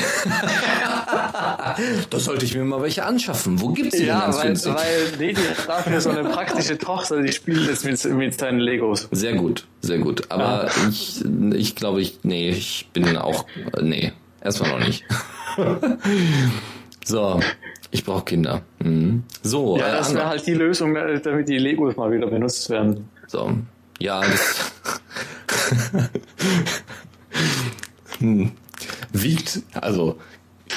[2.09, 3.59] Da sollte ich mir mal welche anschaffen.
[3.61, 4.73] Wo gibt's die denn Ja, ganz weil, günstig?
[4.75, 9.07] weil Neti hat dafür so eine praktische Tochter, die spielt jetzt mit, mit seinen Legos.
[9.11, 10.29] Sehr gut, sehr gut.
[10.29, 11.23] Aber ich,
[11.55, 13.45] ich glaube, ich, nee, ich bin auch,
[13.81, 14.13] nee,
[14.43, 15.03] erstmal noch nicht.
[17.05, 17.39] so,
[17.91, 18.61] ich brauche Kinder.
[18.79, 19.23] Mhm.
[19.43, 22.69] So, Ja, äh, das wäre halt die Lösung, äh, damit die Legos mal wieder benutzt
[22.69, 23.09] werden.
[23.27, 23.51] So.
[23.99, 24.71] Ja, das
[28.19, 28.51] hm.
[29.13, 30.17] wiegt, also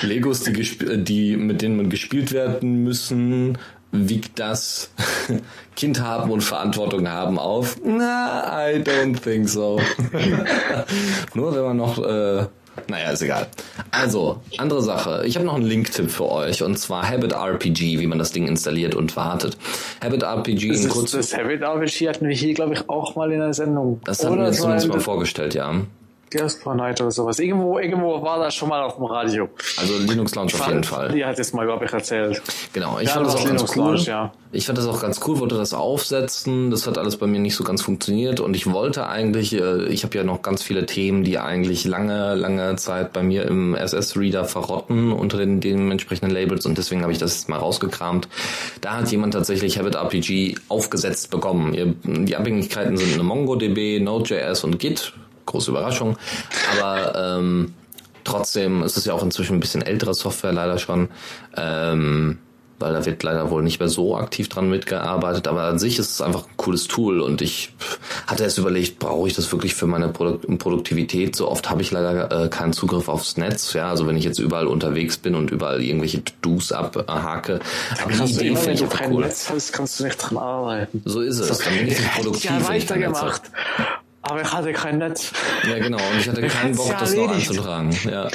[0.02, 3.58] Legos, die, die mit denen man gespielt werden müssen,
[3.92, 4.90] wiegt das
[5.76, 7.78] Kind haben und Verantwortung haben auf?
[7.84, 9.80] Na, I don't think so.
[11.34, 12.46] Nur wenn man noch, äh,
[12.88, 13.48] naja, ist egal.
[13.90, 15.24] Also, andere Sache.
[15.26, 18.46] Ich habe noch einen Link-Tipp für euch und zwar Habit RPG, wie man das Ding
[18.46, 19.56] installiert und wartet.
[20.02, 21.10] Habit RPG Das, in ist, kurz.
[21.10, 24.00] das Habit RPG hatten wir hier, glaube ich, auch mal in der Sendung.
[24.04, 25.82] Das haben wir war zumindest in mal vorgestellt, ja.
[26.30, 27.38] Gaspar Night oder sowas.
[27.38, 29.48] Irgendwo, irgendwo war das schon mal auf dem Radio.
[29.76, 31.10] Also Linux Launch auf jeden Fall.
[31.10, 32.40] Die hat es mal, ich, erzählt.
[32.72, 33.84] Genau, ich Ja, fand das auch ganz Linux cool.
[33.84, 34.32] Launch, ja.
[34.52, 36.70] Ich fand das auch ganz cool, wollte das aufsetzen.
[36.70, 40.02] Das hat alles bei mir nicht so ganz funktioniert und ich wollte eigentlich, äh, ich
[40.04, 44.44] habe ja noch ganz viele Themen, die eigentlich lange, lange Zeit bei mir im SS-Reader
[44.44, 48.28] verrotten unter den dementsprechenden Labels und deswegen habe ich das jetzt mal rausgekramt.
[48.80, 51.96] Da hat jemand tatsächlich Habit RPG aufgesetzt bekommen.
[52.04, 55.12] Die Abhängigkeiten sind eine MongoDB, Node.js und Git.
[55.50, 56.16] Große Überraschung.
[56.78, 57.74] Aber ähm,
[58.24, 61.08] trotzdem ist es ja auch inzwischen ein bisschen ältere Software leider schon.
[61.56, 62.38] Ähm,
[62.80, 65.46] weil da wird leider wohl nicht mehr so aktiv dran mitgearbeitet.
[65.46, 67.74] Aber an sich ist es einfach ein cooles Tool und ich
[68.26, 71.36] hatte erst überlegt, brauche ich das wirklich für meine Produk Produktivität?
[71.36, 73.74] So oft habe ich leider äh, keinen Zugriff aufs Netz.
[73.74, 77.60] Ja, also wenn ich jetzt überall unterwegs bin und überall irgendwelche To-Dos abhake.
[78.02, 79.24] Aber die Idee finde ich einfach cool.
[79.24, 81.02] Netz hast, kannst du nicht dran arbeiten.
[81.04, 81.58] So ist es.
[81.58, 82.50] Dann bin ich nicht produktiv.
[82.50, 83.42] Ja, weitergemacht.
[84.22, 85.32] Aber ich hatte kein Netz.
[85.68, 85.98] Ja, genau.
[85.98, 87.96] Und ich hatte keinen Bock, das noch anzutragen.
[88.10, 88.28] Ja.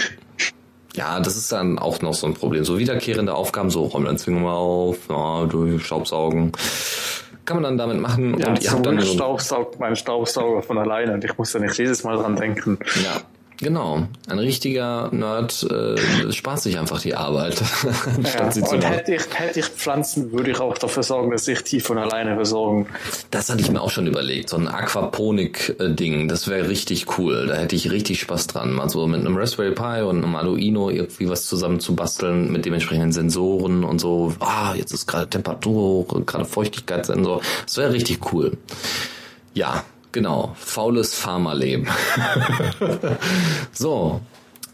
[0.96, 2.64] Ja, das ist dann auch noch so ein Problem.
[2.64, 6.54] So wiederkehrende Aufgaben, so Räumlein mal auf, ja, du Staubsaugen.
[7.44, 8.40] Kann man dann damit machen.
[8.40, 11.60] Ja, und ihr habt dann so Staubsaugt mein Staubsauger von alleine und ich muss da
[11.60, 12.80] nicht jedes Mal dran denken.
[13.04, 13.22] Ja,
[13.58, 17.62] Genau, ein richtiger Nerd äh, spart sich einfach die Arbeit.
[18.24, 21.64] ja, sie und hätte ich, hätte ich Pflanzen, würde ich auch dafür sorgen, dass sich
[21.64, 22.88] die von alleine versorgen.
[23.32, 27.48] Das hatte ich mir auch schon überlegt, so ein Aquaponik-Ding, das wäre richtig cool.
[27.48, 30.90] Da hätte ich richtig Spaß dran, mal so mit einem Raspberry Pi und einem Arduino
[30.90, 34.34] irgendwie was zusammen zu basteln mit dementsprechenden Sensoren und so.
[34.40, 37.42] Ah, jetzt ist gerade Temperatur, gerade Feuchtigkeitssensor.
[37.66, 38.58] Das wäre richtig cool.
[39.54, 39.86] Ja,
[40.16, 41.90] Genau, faules Pharmaleben.
[43.74, 44.22] so,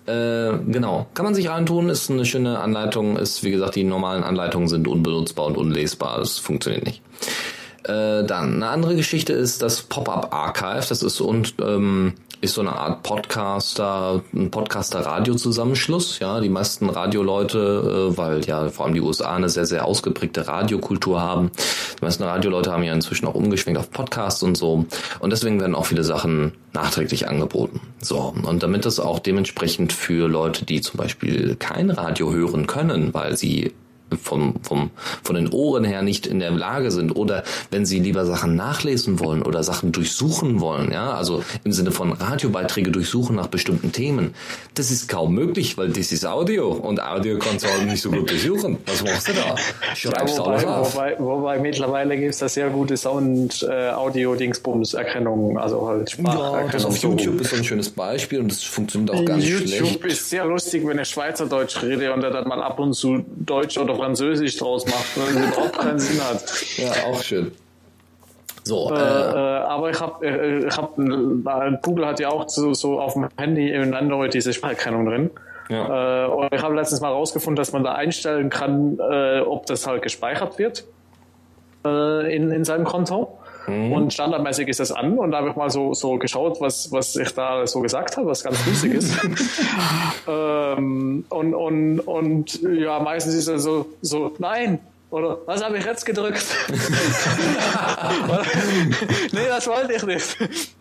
[0.05, 1.07] äh, genau.
[1.15, 4.87] Kann man sich antun, ist eine schöne Anleitung, ist, wie gesagt, die normalen Anleitungen sind
[4.87, 7.01] unbenutzbar und unlesbar, das funktioniert nicht.
[7.85, 12.61] Äh, dann, eine andere Geschichte ist das Pop-Up Archive, das ist und ähm, ist so
[12.61, 16.17] eine Art Podcaster, ein Podcaster-Radio-Zusammenschluss.
[16.19, 20.47] Ja, die meisten Radioleute, äh, weil ja vor allem die USA eine sehr, sehr ausgeprägte
[20.47, 21.51] Radiokultur haben.
[21.99, 24.85] Die meisten Radioleute haben ja inzwischen auch umgeschwenkt auf Podcasts und so.
[25.19, 27.79] Und deswegen werden auch viele Sachen nachträglich angeboten.
[28.01, 28.33] So.
[28.43, 33.37] Und damit das auch dementsprechend für Leute, die zum Beispiel kein Radio hören können, weil
[33.37, 33.71] sie
[34.17, 34.89] vom, vom,
[35.23, 39.19] von den Ohren her nicht in der Lage sind oder wenn sie lieber Sachen nachlesen
[39.19, 44.33] wollen oder Sachen durchsuchen wollen, ja, also im Sinne von Radiobeiträge durchsuchen nach bestimmten Themen,
[44.75, 48.11] das ist kaum möglich, weil das ist Audio und Audio kannst du halt nicht so
[48.11, 48.77] gut durchsuchen.
[48.85, 49.55] Was machst du da?
[49.95, 50.95] Schreibst ja, wobei, auf.
[50.95, 56.65] Wobei, wobei mittlerweile gibt es da sehr gute Sound-Audio-Dingsbums-Erkennung, also halt Spracherkennung.
[56.65, 59.67] Ja, das auf YouTube ist so ein schönes Beispiel und das funktioniert auch ganz YouTube
[59.67, 59.85] schlecht.
[59.85, 63.25] YouTube ist sehr lustig, wenn ich Schweizerdeutsch rede und er dann mal ab und zu
[63.27, 66.43] Deutsch oder Französisch draus macht, weil es überhaupt keinen Sinn hat.
[66.77, 67.51] Ja, auch schön.
[68.63, 70.95] So, äh, äh, aber ich habe, äh, ich hab,
[71.83, 75.29] Google hat ja auch so, so auf dem Handy in Android diese Spracherkennung drin.
[75.69, 76.25] Ja.
[76.25, 79.85] Äh, und ich habe letztens mal rausgefunden, dass man da einstellen kann, äh, ob das
[79.85, 80.83] halt gespeichert wird
[81.85, 83.37] äh, in, in seinem Konto.
[83.67, 83.93] Mhm.
[83.93, 87.15] Und standardmäßig ist das an und da habe ich mal so, so geschaut, was, was
[87.15, 89.15] ich da so gesagt habe, was ganz lustig ist.
[90.27, 94.79] ähm, und, und, und ja, meistens ist es so, so, nein,
[95.11, 96.45] oder was habe ich jetzt gedrückt?
[99.33, 100.37] nee, das wollte ich nicht.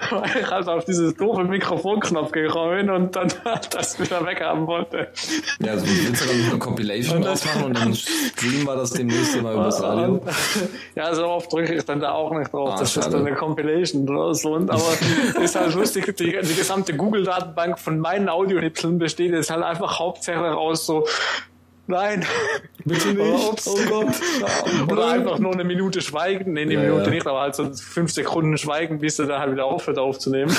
[0.09, 3.27] Weil ich halt auf dieses doofe Mikrofonknopf gekommen bin und dann
[3.71, 5.09] das wieder weghaben wollte.
[5.59, 9.43] Ja, also willst du dann eine Compilation draus machen und dann streamen wir das demnächst
[9.43, 10.23] mal übers Radio?
[10.95, 12.75] Ja, so oft drücke ich dann da auch nicht drauf.
[12.75, 13.07] Ah, das schade.
[13.09, 14.45] ist dann eine Compilation draus.
[14.45, 14.97] Und, aber
[15.43, 20.53] ist halt lustig, die, die gesamte Google-Datenbank von meinen Audionipseln besteht jetzt halt einfach hauptsächlich
[20.53, 21.05] aus so
[21.91, 22.25] Nein.
[22.85, 23.49] Bitte nicht.
[23.49, 23.67] Ups.
[23.67, 24.15] Oh Gott.
[24.91, 26.55] Oder einfach nur eine Minute schweigen.
[26.55, 27.11] Nee, eine ja, Minute ja.
[27.11, 30.51] nicht, aber halt so fünf Sekunden schweigen, bis er dann halt wieder aufhört aufzunehmen.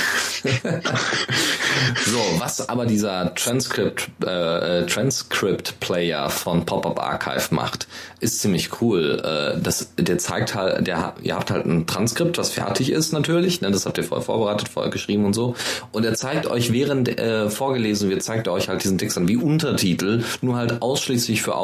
[2.06, 7.88] so, was aber dieser Transcript, äh, Transcript Player von Pop-Up Archive macht,
[8.20, 9.22] ist ziemlich cool.
[9.24, 13.62] Äh, das, der zeigt halt, der, ihr habt halt ein Transkript, was fertig ist natürlich.
[13.62, 15.56] Ne, das habt ihr vorher vorbereitet, vorher geschrieben und so.
[15.92, 19.28] Und er zeigt euch, während äh, vorgelesen wird, zeigt er euch halt diesen Text an
[19.28, 21.56] wie Untertitel, nur halt ausschließlich für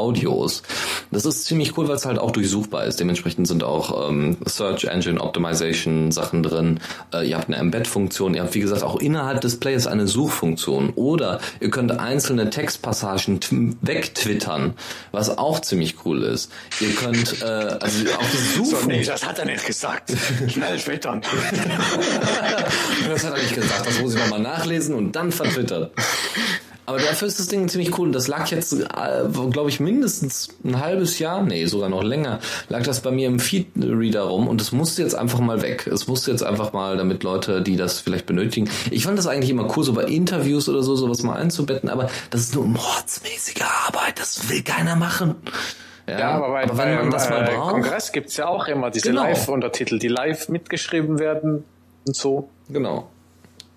[0.48, 0.64] Audios.
[1.12, 3.00] Das ist ziemlich cool, weil es halt auch durchsuchbar ist.
[3.00, 6.80] Dementsprechend sind auch ähm, Search Engine Optimization Sachen drin.
[7.14, 8.34] Äh, ihr habt eine Embed-Funktion.
[8.34, 10.92] Ihr habt, wie gesagt, auch innerhalb des Players eine Suchfunktion.
[10.96, 13.40] Oder ihr könnt einzelne Textpassagen
[13.82, 14.74] wegtwittern,
[15.12, 16.52] was auch ziemlich cool ist.
[16.80, 18.82] Ihr könnt, äh, also auch das Suchen.
[18.82, 20.14] So, nee, das hat er nicht gesagt.
[20.48, 21.22] Schnell twittern.
[23.08, 23.88] das hat er nicht gesagt.
[23.88, 25.90] Das muss ich nochmal nachlesen und dann vertwittern.
[26.88, 28.14] Aber dafür ist das Ding ziemlich cool.
[28.14, 28.86] Das lag jetzt, äh,
[29.52, 33.40] glaube ich, mindestens ein halbes Jahr, nee, sogar noch länger, lag das bei mir im
[33.40, 35.86] Feed-Reader rum und es musste jetzt einfach mal weg.
[35.86, 38.70] Es musste jetzt einfach mal, damit Leute, die das vielleicht benötigen.
[38.90, 42.10] Ich fand das eigentlich immer cool, so bei Interviews oder so, sowas mal einzubetten, aber
[42.30, 45.36] das ist nur mordsmäßige Arbeit, das will keiner machen.
[46.08, 47.72] Ja, ja aber, bei, aber wenn man das mal äh, braucht.
[47.74, 49.24] Kongress gibt's ja auch immer diese genau.
[49.24, 51.66] Live-Untertitel, die live mitgeschrieben werden
[52.08, 52.50] und so.
[52.70, 53.10] Genau.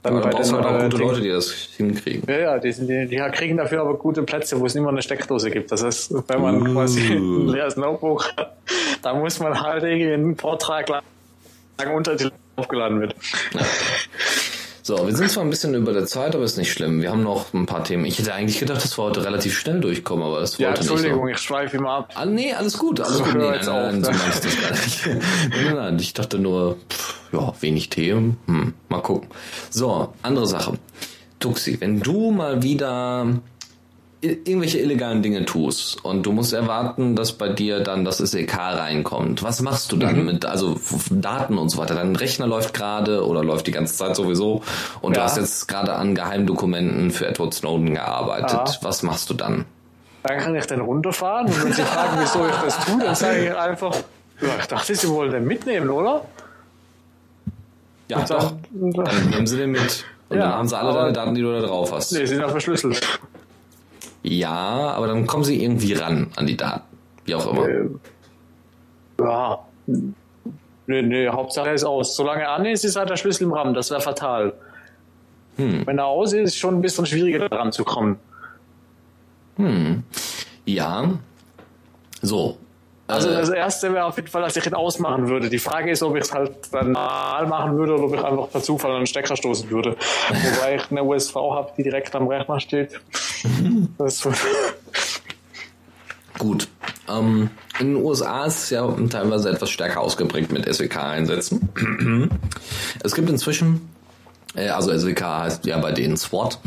[0.03, 1.07] Dann aber bei brauchst halt auch gute Ding.
[1.09, 2.22] Leute, die das hinkriegen.
[2.26, 5.51] Ja, ja, die, die, die kriegen dafür aber gute Plätze, wo es immer eine Steckdose
[5.51, 5.70] gibt.
[5.70, 6.72] Das heißt, wenn man uh.
[6.72, 8.57] quasi ein leeres Notebook hat,
[9.03, 11.03] da muss man halt irgendwie einen Vortrag lang
[11.94, 13.14] unter die aufgeladen wird.
[13.53, 13.61] Ja.
[14.91, 17.01] So, wir sind zwar ein bisschen über der Zeit, aber ist nicht schlimm.
[17.01, 18.05] Wir haben noch ein paar Themen.
[18.07, 21.26] Ich hätte eigentlich gedacht, dass wir heute relativ schnell durchkommen, aber es Ja, wollte Entschuldigung,
[21.26, 22.11] nicht ich schweife immer ab.
[22.16, 23.34] Ah, nee, alles gut, alles So, gut.
[23.36, 24.18] Nee, nein, nein, auf, nein, so ne?
[24.68, 25.07] das
[25.64, 28.36] nein, nein, ich dachte nur, pff, ja, wenig Themen.
[28.47, 29.28] Hm, mal gucken.
[29.70, 30.72] So, andere Sache.
[31.38, 33.28] Tuxi, wenn du mal wieder
[34.22, 39.42] irgendwelche illegalen Dinge tust und du musst erwarten, dass bei dir dann das SEK reinkommt.
[39.42, 40.24] Was machst du dann Mhm.
[40.26, 40.78] mit, also
[41.10, 41.94] Daten und so weiter?
[41.94, 44.62] Dein Rechner läuft gerade oder läuft die ganze Zeit sowieso
[45.00, 45.24] und du Ja.
[45.24, 48.50] hast jetzt gerade an Geheimdokumenten für Edward Snowden gearbeitet.
[48.50, 48.74] Ja.
[48.82, 49.64] Was machst du dann?
[50.22, 53.46] Dann kann ich dann runterfahren und wenn sie fragen, wieso ich das tue, dann sage
[53.46, 53.94] ich einfach,
[54.42, 56.26] ja, ich dachte, sie wollen den mitnehmen, oder?
[58.08, 58.52] Ja, Und doch.
[58.72, 60.04] dann, Dann nehmen sie den mit.
[60.28, 62.12] Und Ja, dann haben sie alle deine Daten, die du da drauf hast.
[62.12, 63.00] Nee, sie sind ja verschlüsselt.
[64.22, 66.84] Ja, aber dann kommen sie irgendwie ran an die Daten.
[67.24, 67.68] Wie auch immer.
[67.68, 67.88] Äh,
[69.20, 69.58] Ja.
[70.86, 72.16] Nee, nee, Hauptsache ist aus.
[72.16, 73.74] Solange er an ist, ist halt der Schlüssel im Rahmen.
[73.74, 74.52] Das wäre fatal.
[75.56, 75.86] Hm.
[75.86, 78.18] Wenn er aus ist, ist schon ein bisschen schwieriger dran zu kommen.
[80.64, 81.10] Ja.
[82.22, 82.56] So.
[83.11, 85.48] Also Äh, das erste wäre auf jeden Fall, dass ich ihn ausmachen würde.
[85.48, 88.50] Die Frage ist, ob ich es halt dann normal machen würde oder ob ich einfach
[88.50, 89.96] per Zufall an den Stecker stoßen würde.
[90.28, 93.00] Wobei ich eine USV habe, die direkt am Rechner steht.
[93.98, 94.26] Das
[96.38, 96.68] Gut.
[97.08, 101.68] Ähm, in den USA ist es ja teilweise etwas stärker ausgeprägt mit SWK-Einsätzen.
[103.02, 103.90] es gibt inzwischen,
[104.54, 106.58] äh, also SWK heißt ja bei denen SWAT,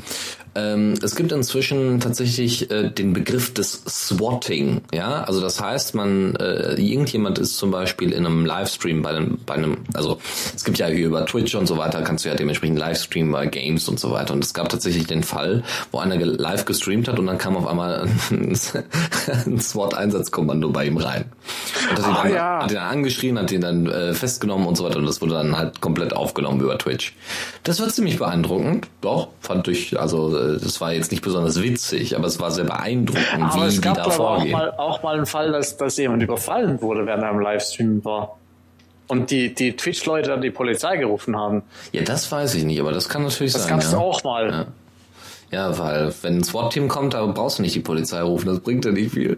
[0.55, 4.81] ähm, es gibt inzwischen tatsächlich äh, den Begriff des Swatting.
[4.93, 9.37] Ja, also das heißt, man äh, irgendjemand ist zum Beispiel in einem Livestream bei einem,
[9.45, 10.19] bei einem, also
[10.55, 13.45] es gibt ja hier über Twitch und so weiter, kannst du ja dementsprechend Livestreamen bei
[13.47, 14.33] Games und so weiter.
[14.33, 17.67] Und es gab tatsächlich den Fall, wo einer live gestreamt hat und dann kam auf
[17.67, 18.57] einmal ein,
[19.45, 21.25] ein SWAT-Einsatzkommando bei ihm rein.
[21.89, 22.59] Und hat ihn, Ah, dann, ja.
[22.63, 25.33] hat ihn dann angeschrien, hat ihn dann äh, festgenommen und so weiter und das wurde
[25.33, 27.15] dann halt komplett aufgenommen über Twitch.
[27.63, 32.27] Das war ziemlich beeindruckend, doch, fand ich, also das war jetzt nicht besonders witzig, aber
[32.27, 34.51] es war sehr beeindruckend, Aber wie es die gab da glaube ich auch vorgehen.
[34.51, 38.37] mal, auch mal einen Fall, dass, dass jemand überfallen wurde, während er im Livestream war.
[39.07, 41.63] Und die, die Twitch-Leute dann die Polizei gerufen haben.
[41.91, 43.71] Ja, das weiß ich nicht, aber das kann natürlich Das sein.
[43.71, 43.97] gab's ja.
[43.97, 44.49] auch mal.
[44.49, 44.65] Ja.
[45.51, 48.85] Ja, weil wenn ein SWAT-Team kommt, da brauchst du nicht die Polizei rufen, das bringt
[48.85, 49.37] ja nicht viel.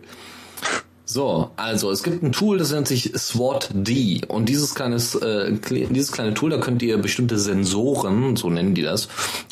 [1.07, 6.11] So, also es gibt ein Tool, das nennt sich SWAT-D und dieses kleines, äh, dieses
[6.11, 9.07] kleine Tool, da könnt ihr bestimmte Sensoren, so nennen die das,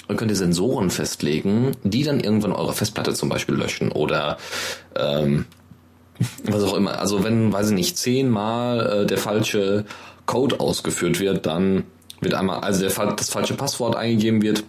[0.07, 4.37] da könnt ihr Sensoren festlegen, die dann irgendwann eure Festplatte zum Beispiel löschen oder
[4.95, 5.45] ähm,
[6.45, 6.99] was auch immer.
[6.99, 9.85] Also wenn, weiß ich nicht, zehnmal äh, der falsche
[10.25, 11.83] Code ausgeführt wird, dann
[12.19, 14.63] wird einmal, also der, das falsche Passwort eingegeben wird,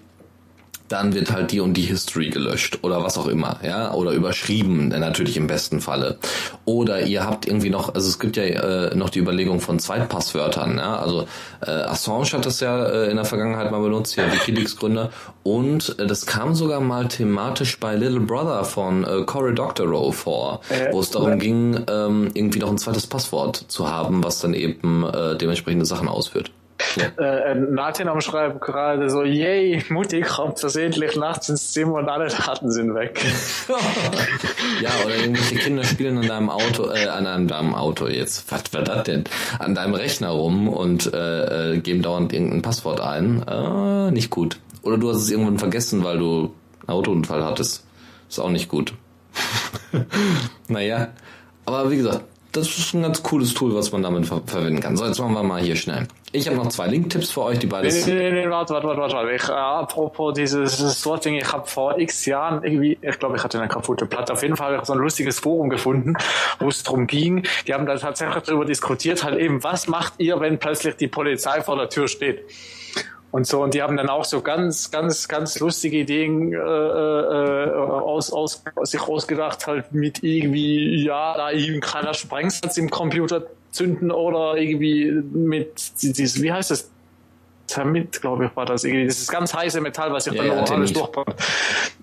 [0.88, 4.88] dann wird halt die und die History gelöscht oder was auch immer, ja, oder überschrieben,
[4.88, 6.18] natürlich im besten Falle.
[6.64, 10.76] Oder ihr habt irgendwie noch, also es gibt ja äh, noch die Überlegung von Zweitpasswörtern,
[10.76, 11.26] ja, also
[11.66, 15.10] äh, Assange hat das ja äh, in der Vergangenheit mal benutzt, ja, WikiLeaks-Gründer,
[15.42, 20.60] und äh, das kam sogar mal thematisch bei Little Brother von äh, Cory Doctorow vor,
[20.68, 24.54] Äh, wo es darum ging, ähm, irgendwie noch ein zweites Passwort zu haben, was dann
[24.54, 26.50] eben äh, dementsprechende Sachen ausführt.
[26.96, 27.06] Ja.
[27.16, 32.28] Äh, Nathan am Schreiben gerade so, yay, Mutti kommt versehentlich nachts ins Zimmer und alle
[32.28, 33.20] Daten sind weg.
[34.80, 38.72] Ja, oder irgendwelche Kinder spielen an deinem Auto, äh, an einem, deinem Auto jetzt, was
[38.72, 39.24] war das denn?
[39.58, 43.42] An deinem Rechner rum und äh, äh, geben dauernd irgendein Passwort ein.
[43.46, 44.58] Äh, nicht gut.
[44.82, 46.54] Oder du hast es irgendwann vergessen, weil du
[46.86, 47.84] einen Autounfall hattest.
[48.28, 48.94] Ist auch nicht gut.
[50.68, 51.08] naja,
[51.64, 52.24] aber wie gesagt,
[52.54, 54.96] das ist ein ganz cooles Tool, was man damit ver verwenden kann.
[54.96, 56.06] So, jetzt machen wir mal hier schnell.
[56.30, 58.06] Ich habe noch zwei Link-Tipps für euch, die Nee, beides...
[58.06, 59.32] nee, nee, nee, warte, warte, warte, warte.
[59.32, 63.58] Ich, äh, apropos dieses Sorting, ich habe vor x Jahren irgendwie, ich glaube, ich hatte
[63.58, 64.32] eine kaputte Platte.
[64.32, 66.14] Auf jeden Fall habe ich so ein lustiges Forum gefunden,
[66.60, 67.44] wo es darum ging.
[67.66, 71.60] Die haben da tatsächlich darüber diskutiert, halt eben, was macht ihr, wenn plötzlich die Polizei
[71.60, 72.44] vor der Tür steht?
[73.34, 77.74] Und so, und die haben dann auch so ganz, ganz, ganz lustige Ideen äh, äh,
[77.74, 84.12] aus, aus, sich ausgedacht, halt mit irgendwie, ja, da ein kleiner Sprengsatz im Computer zünden
[84.12, 86.92] oder irgendwie mit dieses, wie heißt das?
[87.66, 89.06] Thermit, glaube ich, war das irgendwie.
[89.06, 90.96] Das ist ganz heiße Metall, was sich Ja, dann ja, alles Thermit.
[90.96, 91.34] durchbrennt.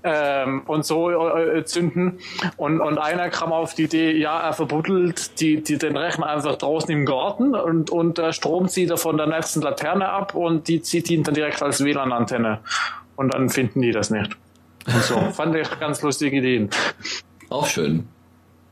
[0.03, 2.19] Ähm, und so äh, zünden.
[2.57, 6.55] Und, und einer kam auf die Idee, ja, er verbuddelt die, die, den Rechner einfach
[6.55, 10.67] draußen im Garten und, und der Strom zieht er von der nächsten Laterne ab und
[10.67, 12.59] die zieht ihn dann direkt als WLAN-Antenne.
[13.15, 14.35] Und dann finden die das nicht.
[14.87, 15.19] Und so.
[15.33, 16.69] Fand ich ganz lustige Ideen.
[17.49, 18.07] Auch schön.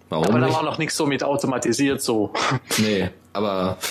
[0.10, 2.34] Warum Aber da war noch nichts so mit automatisiert so.
[2.80, 3.78] Nee, aber...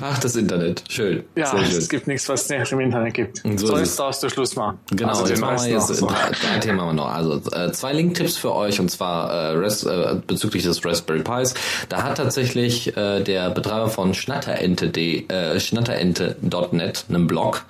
[0.00, 0.84] Ach, das Internet.
[0.88, 1.24] Schön.
[1.36, 1.60] Ja, schön.
[1.60, 3.42] es gibt nichts, was es nicht im Internet gibt.
[3.58, 4.78] So So, ist darfst du Schluss machen.
[4.90, 6.10] Genau, Also jetzt machen wir jetzt noch.
[6.10, 6.10] So.
[6.10, 7.12] haben wir noch.
[7.14, 11.54] Also äh, zwei Link-Tipps für euch und zwar äh, Res, äh, bezüglich des Raspberry Pis.
[11.88, 17.64] Da hat tatsächlich äh, der Betreiber von Schnatterente.de, äh, Schnatterente.net einen Blog.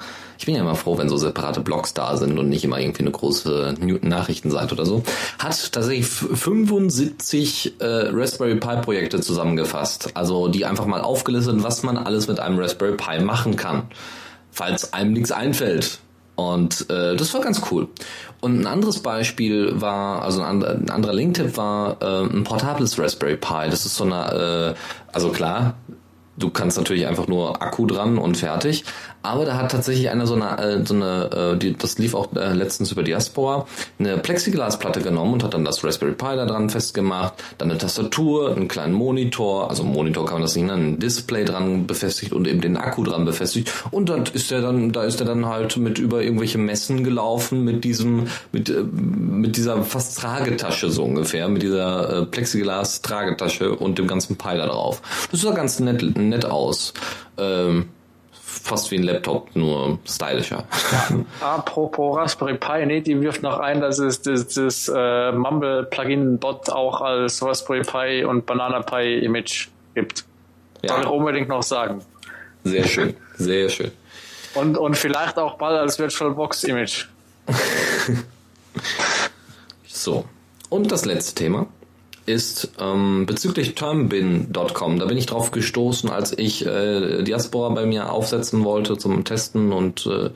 [0.44, 3.00] Ich bin ja immer froh, wenn so separate Blogs da sind und nicht immer irgendwie
[3.00, 5.02] eine große Nachrichtenseite oder so.
[5.38, 10.10] Hat tatsächlich 75 äh, Raspberry Pi Projekte zusammengefasst.
[10.12, 13.84] Also die einfach mal aufgelistet, was man alles mit einem Raspberry Pi machen kann.
[14.50, 16.00] Falls einem nichts einfällt.
[16.36, 17.88] Und äh, das war ganz cool.
[18.42, 22.98] Und ein anderes Beispiel war, also ein, anderer, ein anderer Link-Tipp war äh, ein portables
[22.98, 23.70] Raspberry Pi.
[23.70, 25.76] Das ist so eine, äh, also klar,
[26.36, 28.84] du kannst natürlich einfach nur Akku dran und fertig.
[29.24, 32.28] Aber da hat tatsächlich einer so eine, äh, so eine äh, die, das lief auch
[32.36, 33.66] äh, letztens über Diaspora,
[33.98, 38.54] eine Plexiglasplatte genommen und hat dann das Raspberry Pi da dran festgemacht, dann eine Tastatur,
[38.54, 42.46] einen kleinen Monitor, also Monitor kann man das nicht nennen, ein Display dran befestigt und
[42.46, 43.72] eben den Akku dran befestigt.
[43.90, 47.64] Und dann ist der dann, da ist er dann halt mit über irgendwelche Messen gelaufen
[47.64, 54.36] mit diesem, mit, mit dieser fast Tragetasche so ungefähr, mit dieser Plexiglas-Tragetasche und dem ganzen
[54.36, 55.00] Pi da drauf.
[55.30, 56.92] Das sah ganz nett, nett aus.
[57.38, 57.86] Ähm,
[58.64, 60.64] fast wie ein Laptop, nur stylischer.
[60.90, 66.40] Ja, apropos Raspberry Pi, nee, die wirft noch ein, dass es das, das äh, Mumble-Plugin
[66.40, 70.24] dort auch als Raspberry Pi und Banana Pi Image gibt.
[70.82, 70.94] Ja.
[70.94, 72.00] Soll ich unbedingt noch sagen.
[72.64, 73.92] Sehr schön, sehr schön.
[74.54, 77.06] Und, und vielleicht auch bald als VirtualBox Image.
[79.86, 80.24] so.
[80.70, 81.66] Und das letzte Thema
[82.26, 84.98] ist ähm, bezüglich termbin.com.
[84.98, 89.72] Da bin ich drauf gestoßen, als ich äh, Diaspora bei mir aufsetzen wollte zum Testen
[89.72, 90.30] und äh,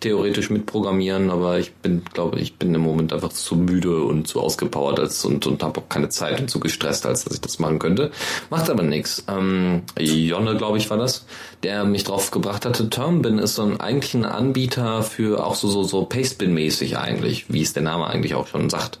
[0.00, 4.40] theoretisch mitprogrammieren, aber ich bin, glaube ich, bin im Moment einfach zu müde und zu
[4.40, 7.58] ausgepowert als und, und habe auch keine Zeit und zu gestresst, als dass ich das
[7.58, 8.10] machen könnte.
[8.50, 9.24] Macht aber nichts.
[9.28, 11.26] Ähm, Jonne, glaube ich, war das,
[11.62, 12.88] der mich drauf gebracht hatte.
[12.90, 17.62] Termbin ist so ein eigentlich ein Anbieter für auch so so so Pastebin-mäßig eigentlich, wie
[17.62, 18.98] es der Name eigentlich auch schon sagt.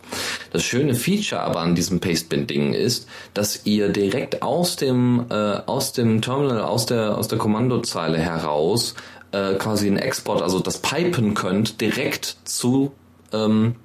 [0.52, 5.34] Das schöne Feature aber an diesem Pastebin Textbinding ist, dass ihr direkt aus dem äh,
[5.34, 8.94] aus dem Terminal aus der aus der Kommandozeile heraus
[9.32, 12.92] äh, quasi einen Export, also das pipen könnt direkt zu
[13.32, 13.76] ähm,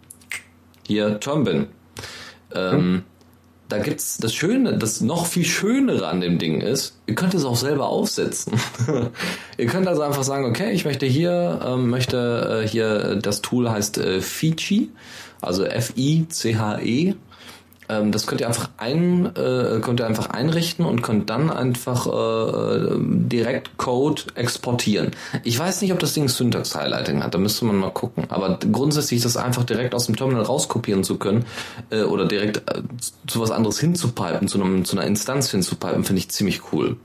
[0.88, 1.68] hier Termbin.
[2.54, 3.04] Ähm, hm.
[3.68, 7.46] Da gibt's das Schöne, das noch viel Schönere an dem Ding ist, ihr könnt es
[7.46, 8.54] auch selber aufsetzen.
[9.58, 13.68] ihr könnt also einfach sagen, okay, ich möchte hier, ähm, möchte äh, hier, das Tool
[13.68, 14.92] heißt äh, Fichi,
[15.42, 17.16] also F-I-C-H-E
[17.90, 22.08] ähm, das könnt ihr einfach ein, äh, könnt ihr einfach einrichten und könnt dann einfach
[22.08, 25.12] äh, direkt Code exportieren.
[25.44, 28.26] Ich weiß nicht, ob das Ding Syntax Highlighting hat, da müsste man mal gucken.
[28.30, 31.46] Aber grundsätzlich das einfach direkt aus dem Terminal rauskopieren zu können
[31.90, 32.82] äh, oder direkt äh,
[33.28, 36.98] zu was anderes hinzupipen, zu, einem, zu einer Instanz hinzupipen, finde ich ziemlich cool.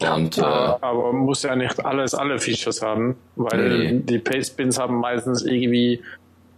[0.00, 4.00] Ja, und, äh, aber man muss ja nicht alles, alle Features haben, weil nee.
[4.04, 6.02] die Pastebins haben meistens irgendwie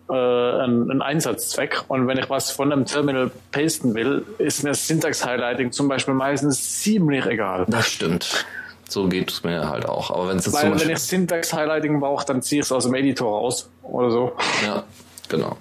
[0.08, 1.84] äh, einen, einen Einsatzzweck.
[1.88, 6.80] Und wenn ich was von einem Terminal pasten will, ist mir Syntax-Highlighting zum Beispiel meistens
[6.80, 7.66] ziemlich egal.
[7.68, 8.46] Das stimmt.
[8.88, 10.10] So geht es mir halt auch.
[10.10, 13.30] Aber wenn es Weil wenn ich Syntax-Highlighting brauche, dann ziehe ich es aus dem Editor
[13.30, 14.32] raus oder so.
[14.64, 14.84] Ja,
[15.28, 15.56] genau.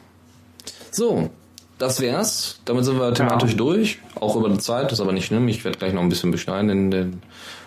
[0.92, 1.30] So,
[1.78, 2.62] das wär's.
[2.66, 3.58] Damit sind wir thematisch ja.
[3.58, 4.00] durch.
[4.20, 5.48] Auch über die Zeit, das ist aber nicht schlimm.
[5.48, 6.70] Ich werde gleich noch ein bisschen beschneiden.
[6.70, 7.22] In den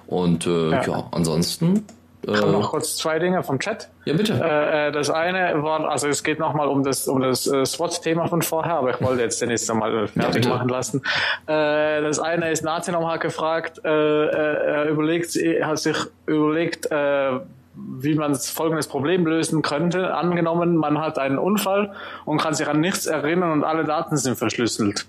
[0.07, 0.83] und äh, ja.
[0.83, 1.85] ja, ansonsten
[2.23, 3.89] ich habe noch kurz zwei Dinge vom Chat.
[4.05, 4.35] Ja, bitte.
[4.35, 8.27] Äh, äh das eine war, also es geht nochmal um das, um das äh, SWOT-Thema
[8.29, 11.03] von vorher, aber ich wollte jetzt den jetzt nochmal fertig ja, machen lassen.
[11.47, 17.41] Äh, das eine ist, Nazi nochmal gefragt, äh, er überlegt, er hat sich überlegt, äh,
[17.75, 20.15] wie man folgendes Problem lösen könnte.
[20.15, 21.93] Angenommen, man hat einen Unfall
[22.27, 25.07] und kann sich an nichts erinnern und alle Daten sind verschlüsselt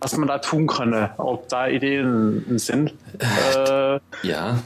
[0.00, 2.94] was man da tun könne, ob da Ideen sind.
[3.18, 4.58] Äh, ja.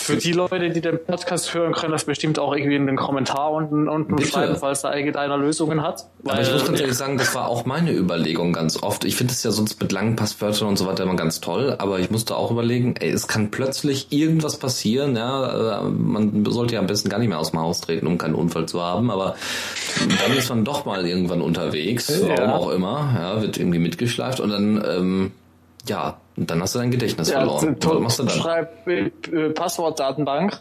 [0.00, 3.52] Für die Leute, die den Podcast hören, können das bestimmt auch irgendwie in den Kommentar
[3.52, 6.06] unten, unten schreiben, falls da irgendeiner Lösungen hat.
[6.24, 9.04] Aber ich muss ganz ehrlich sagen, das war auch meine Überlegung ganz oft.
[9.04, 12.00] Ich finde es ja sonst mit langen Passwörtern und so weiter immer ganz toll, aber
[12.00, 16.80] ich musste auch überlegen, ey, es kann plötzlich irgendwas passieren, ja, äh, man sollte ja
[16.80, 19.36] am besten gar nicht mehr aus dem Haus treten, um keinen Unfall zu haben, aber
[19.98, 22.36] dann ist man doch mal irgendwann unterwegs, ja.
[22.38, 25.32] warum auch immer, ja, wird irgendwie mitgeschleift und dann, ähm,
[25.86, 27.76] ja, und dann hast du dein Gedächtnis ja, verloren.
[27.78, 28.34] Was machst du dann?
[28.34, 29.10] Schreib äh,
[29.50, 30.58] Passwortdatenbank.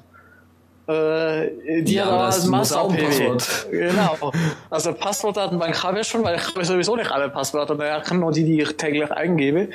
[0.88, 3.68] Äh, die ja, aber als Master auch Passwort.
[3.72, 4.32] Genau.
[4.70, 8.62] Also Passwortdatenbank habe ich schon, weil ich sowieso nicht alle Passwörter merken, nur die, die
[8.62, 9.70] ich täglich eingebe.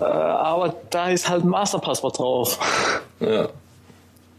[0.00, 2.58] Äh, aber da ist halt ein Masterpasswort drauf.
[3.20, 3.48] Ja.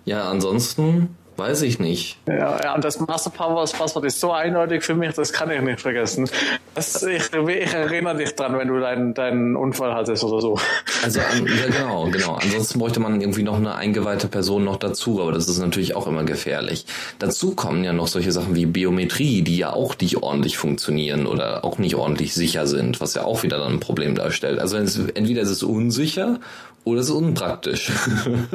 [0.05, 2.17] Ja, ansonsten Weiß ich nicht.
[2.27, 5.61] Ja, ja und das Master Powers Passwort ist so eindeutig für mich, das kann ich
[5.61, 6.27] nicht vergessen.
[6.73, 10.59] Das, ich, ich erinnere dich dran, wenn du deinen, deinen Unfall hattest oder so.
[11.03, 11.25] Also, ja,
[11.67, 12.39] genau, genau.
[12.41, 16.07] Ansonsten bräuchte man irgendwie noch eine eingeweihte Person noch dazu, aber das ist natürlich auch
[16.07, 16.87] immer gefährlich.
[17.19, 21.63] Dazu kommen ja noch solche Sachen wie Biometrie, die ja auch nicht ordentlich funktionieren oder
[21.63, 24.57] auch nicht ordentlich sicher sind, was ja auch wieder dann ein Problem darstellt.
[24.57, 26.39] Also entweder ist es unsicher
[26.87, 27.91] oder es ist unpraktisch.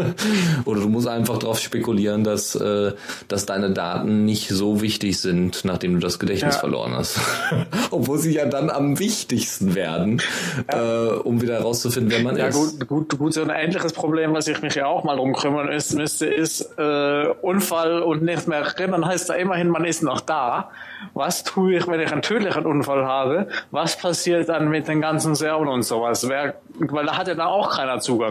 [0.64, 2.92] oder du musst einfach darauf spekulieren, dass äh,
[3.28, 6.60] dass deine Daten nicht so wichtig sind, nachdem du das Gedächtnis ja.
[6.60, 7.20] verloren hast.
[7.90, 10.22] Obwohl sie ja dann am wichtigsten werden,
[10.70, 11.06] ja.
[11.06, 12.56] äh, um wieder herauszufinden, wer man ja, ist.
[12.56, 15.34] Ja gut, gut, gut, so ein ähnliches Problem, was ich mich ja auch mal drum
[15.34, 20.20] kümmern müsste, ist äh, Unfall und nicht mehr erinnern, heißt da immerhin, man ist noch
[20.20, 20.70] da.
[21.14, 23.48] Was tue ich, wenn ich einen tödlichen Unfall habe?
[23.70, 26.28] Was passiert dann mit den ganzen Servern und sowas?
[26.28, 28.21] Wer, weil da hat ja da auch keiner Zugang.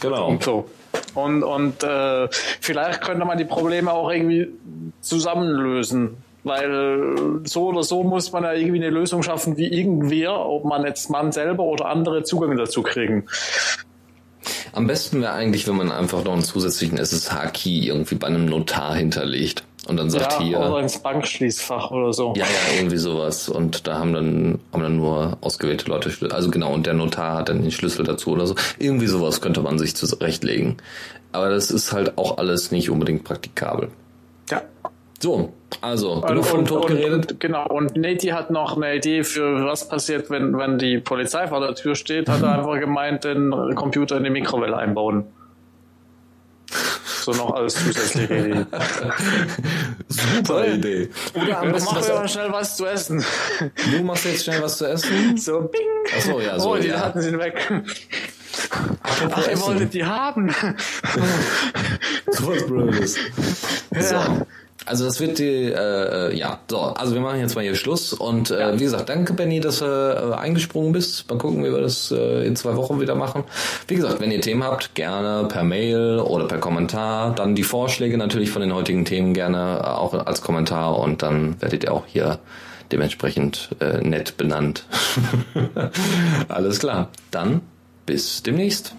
[0.00, 0.28] Genau.
[0.28, 0.68] Und so.
[1.14, 2.28] Und, und äh,
[2.60, 4.48] vielleicht könnte man die Probleme auch irgendwie
[5.00, 6.16] zusammenlösen.
[6.42, 10.84] Weil so oder so muss man ja irgendwie eine Lösung schaffen, wie irgendwer, ob man
[10.86, 13.26] jetzt man selber oder andere Zugang dazu kriegen.
[14.72, 18.94] Am besten wäre eigentlich, wenn man einfach noch einen zusätzlichen SSH-Key irgendwie bei einem Notar
[18.94, 19.64] hinterlegt.
[19.86, 20.58] Und dann sagt ja, hier.
[20.60, 22.34] Oder ins Bankschließfach oder so.
[22.36, 23.48] Ja, ja, irgendwie sowas.
[23.48, 26.34] Und da haben dann, haben dann nur ausgewählte Leute Schlüssel.
[26.34, 28.54] Also genau, und der Notar hat dann den Schlüssel dazu oder so.
[28.78, 30.76] Irgendwie sowas könnte man sich zurechtlegen.
[31.32, 33.88] Aber das ist halt auch alles nicht unbedingt praktikabel.
[34.50, 34.62] Ja.
[35.18, 35.52] So,
[35.82, 37.32] also, genug vom Tod geredet.
[37.32, 41.46] Und, genau, und Neti hat noch eine Idee für was passiert, wenn, wenn die Polizei
[41.46, 45.24] vor der Tür steht, hat er einfach gemeint, den Computer in die Mikrowelle einbauen.
[47.22, 48.66] So noch als zusätzliche Idee.
[50.08, 51.10] Super Idee.
[51.34, 53.24] Oder am besten mach wir schnell was zu essen.
[53.90, 55.36] Du machst jetzt schnell was zu essen?
[55.36, 55.80] So, bing.
[56.16, 56.72] Achso, ja, so.
[56.72, 57.00] Oh, die ja.
[57.00, 57.70] hatten sie weg.
[59.02, 60.50] Ach, ihr wolltet die haben.
[62.30, 63.16] so was Blödes.
[63.92, 64.02] Ja.
[64.02, 64.46] So.
[64.86, 68.50] Also das wird die, äh, ja, so, also wir machen jetzt mal hier Schluss und
[68.50, 71.28] äh, wie gesagt, danke Benny, dass du äh, eingesprungen bist.
[71.28, 73.44] Mal gucken, wie wir das äh, in zwei Wochen wieder machen.
[73.88, 77.34] Wie gesagt, wenn ihr Themen habt, gerne per Mail oder per Kommentar.
[77.34, 81.84] Dann die Vorschläge natürlich von den heutigen Themen gerne auch als Kommentar und dann werdet
[81.84, 82.38] ihr auch hier
[82.90, 84.84] dementsprechend äh, nett benannt.
[86.48, 87.10] Alles klar.
[87.30, 87.60] Dann
[88.06, 88.94] bis demnächst.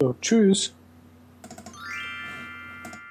[0.00, 0.72] So, tschüss.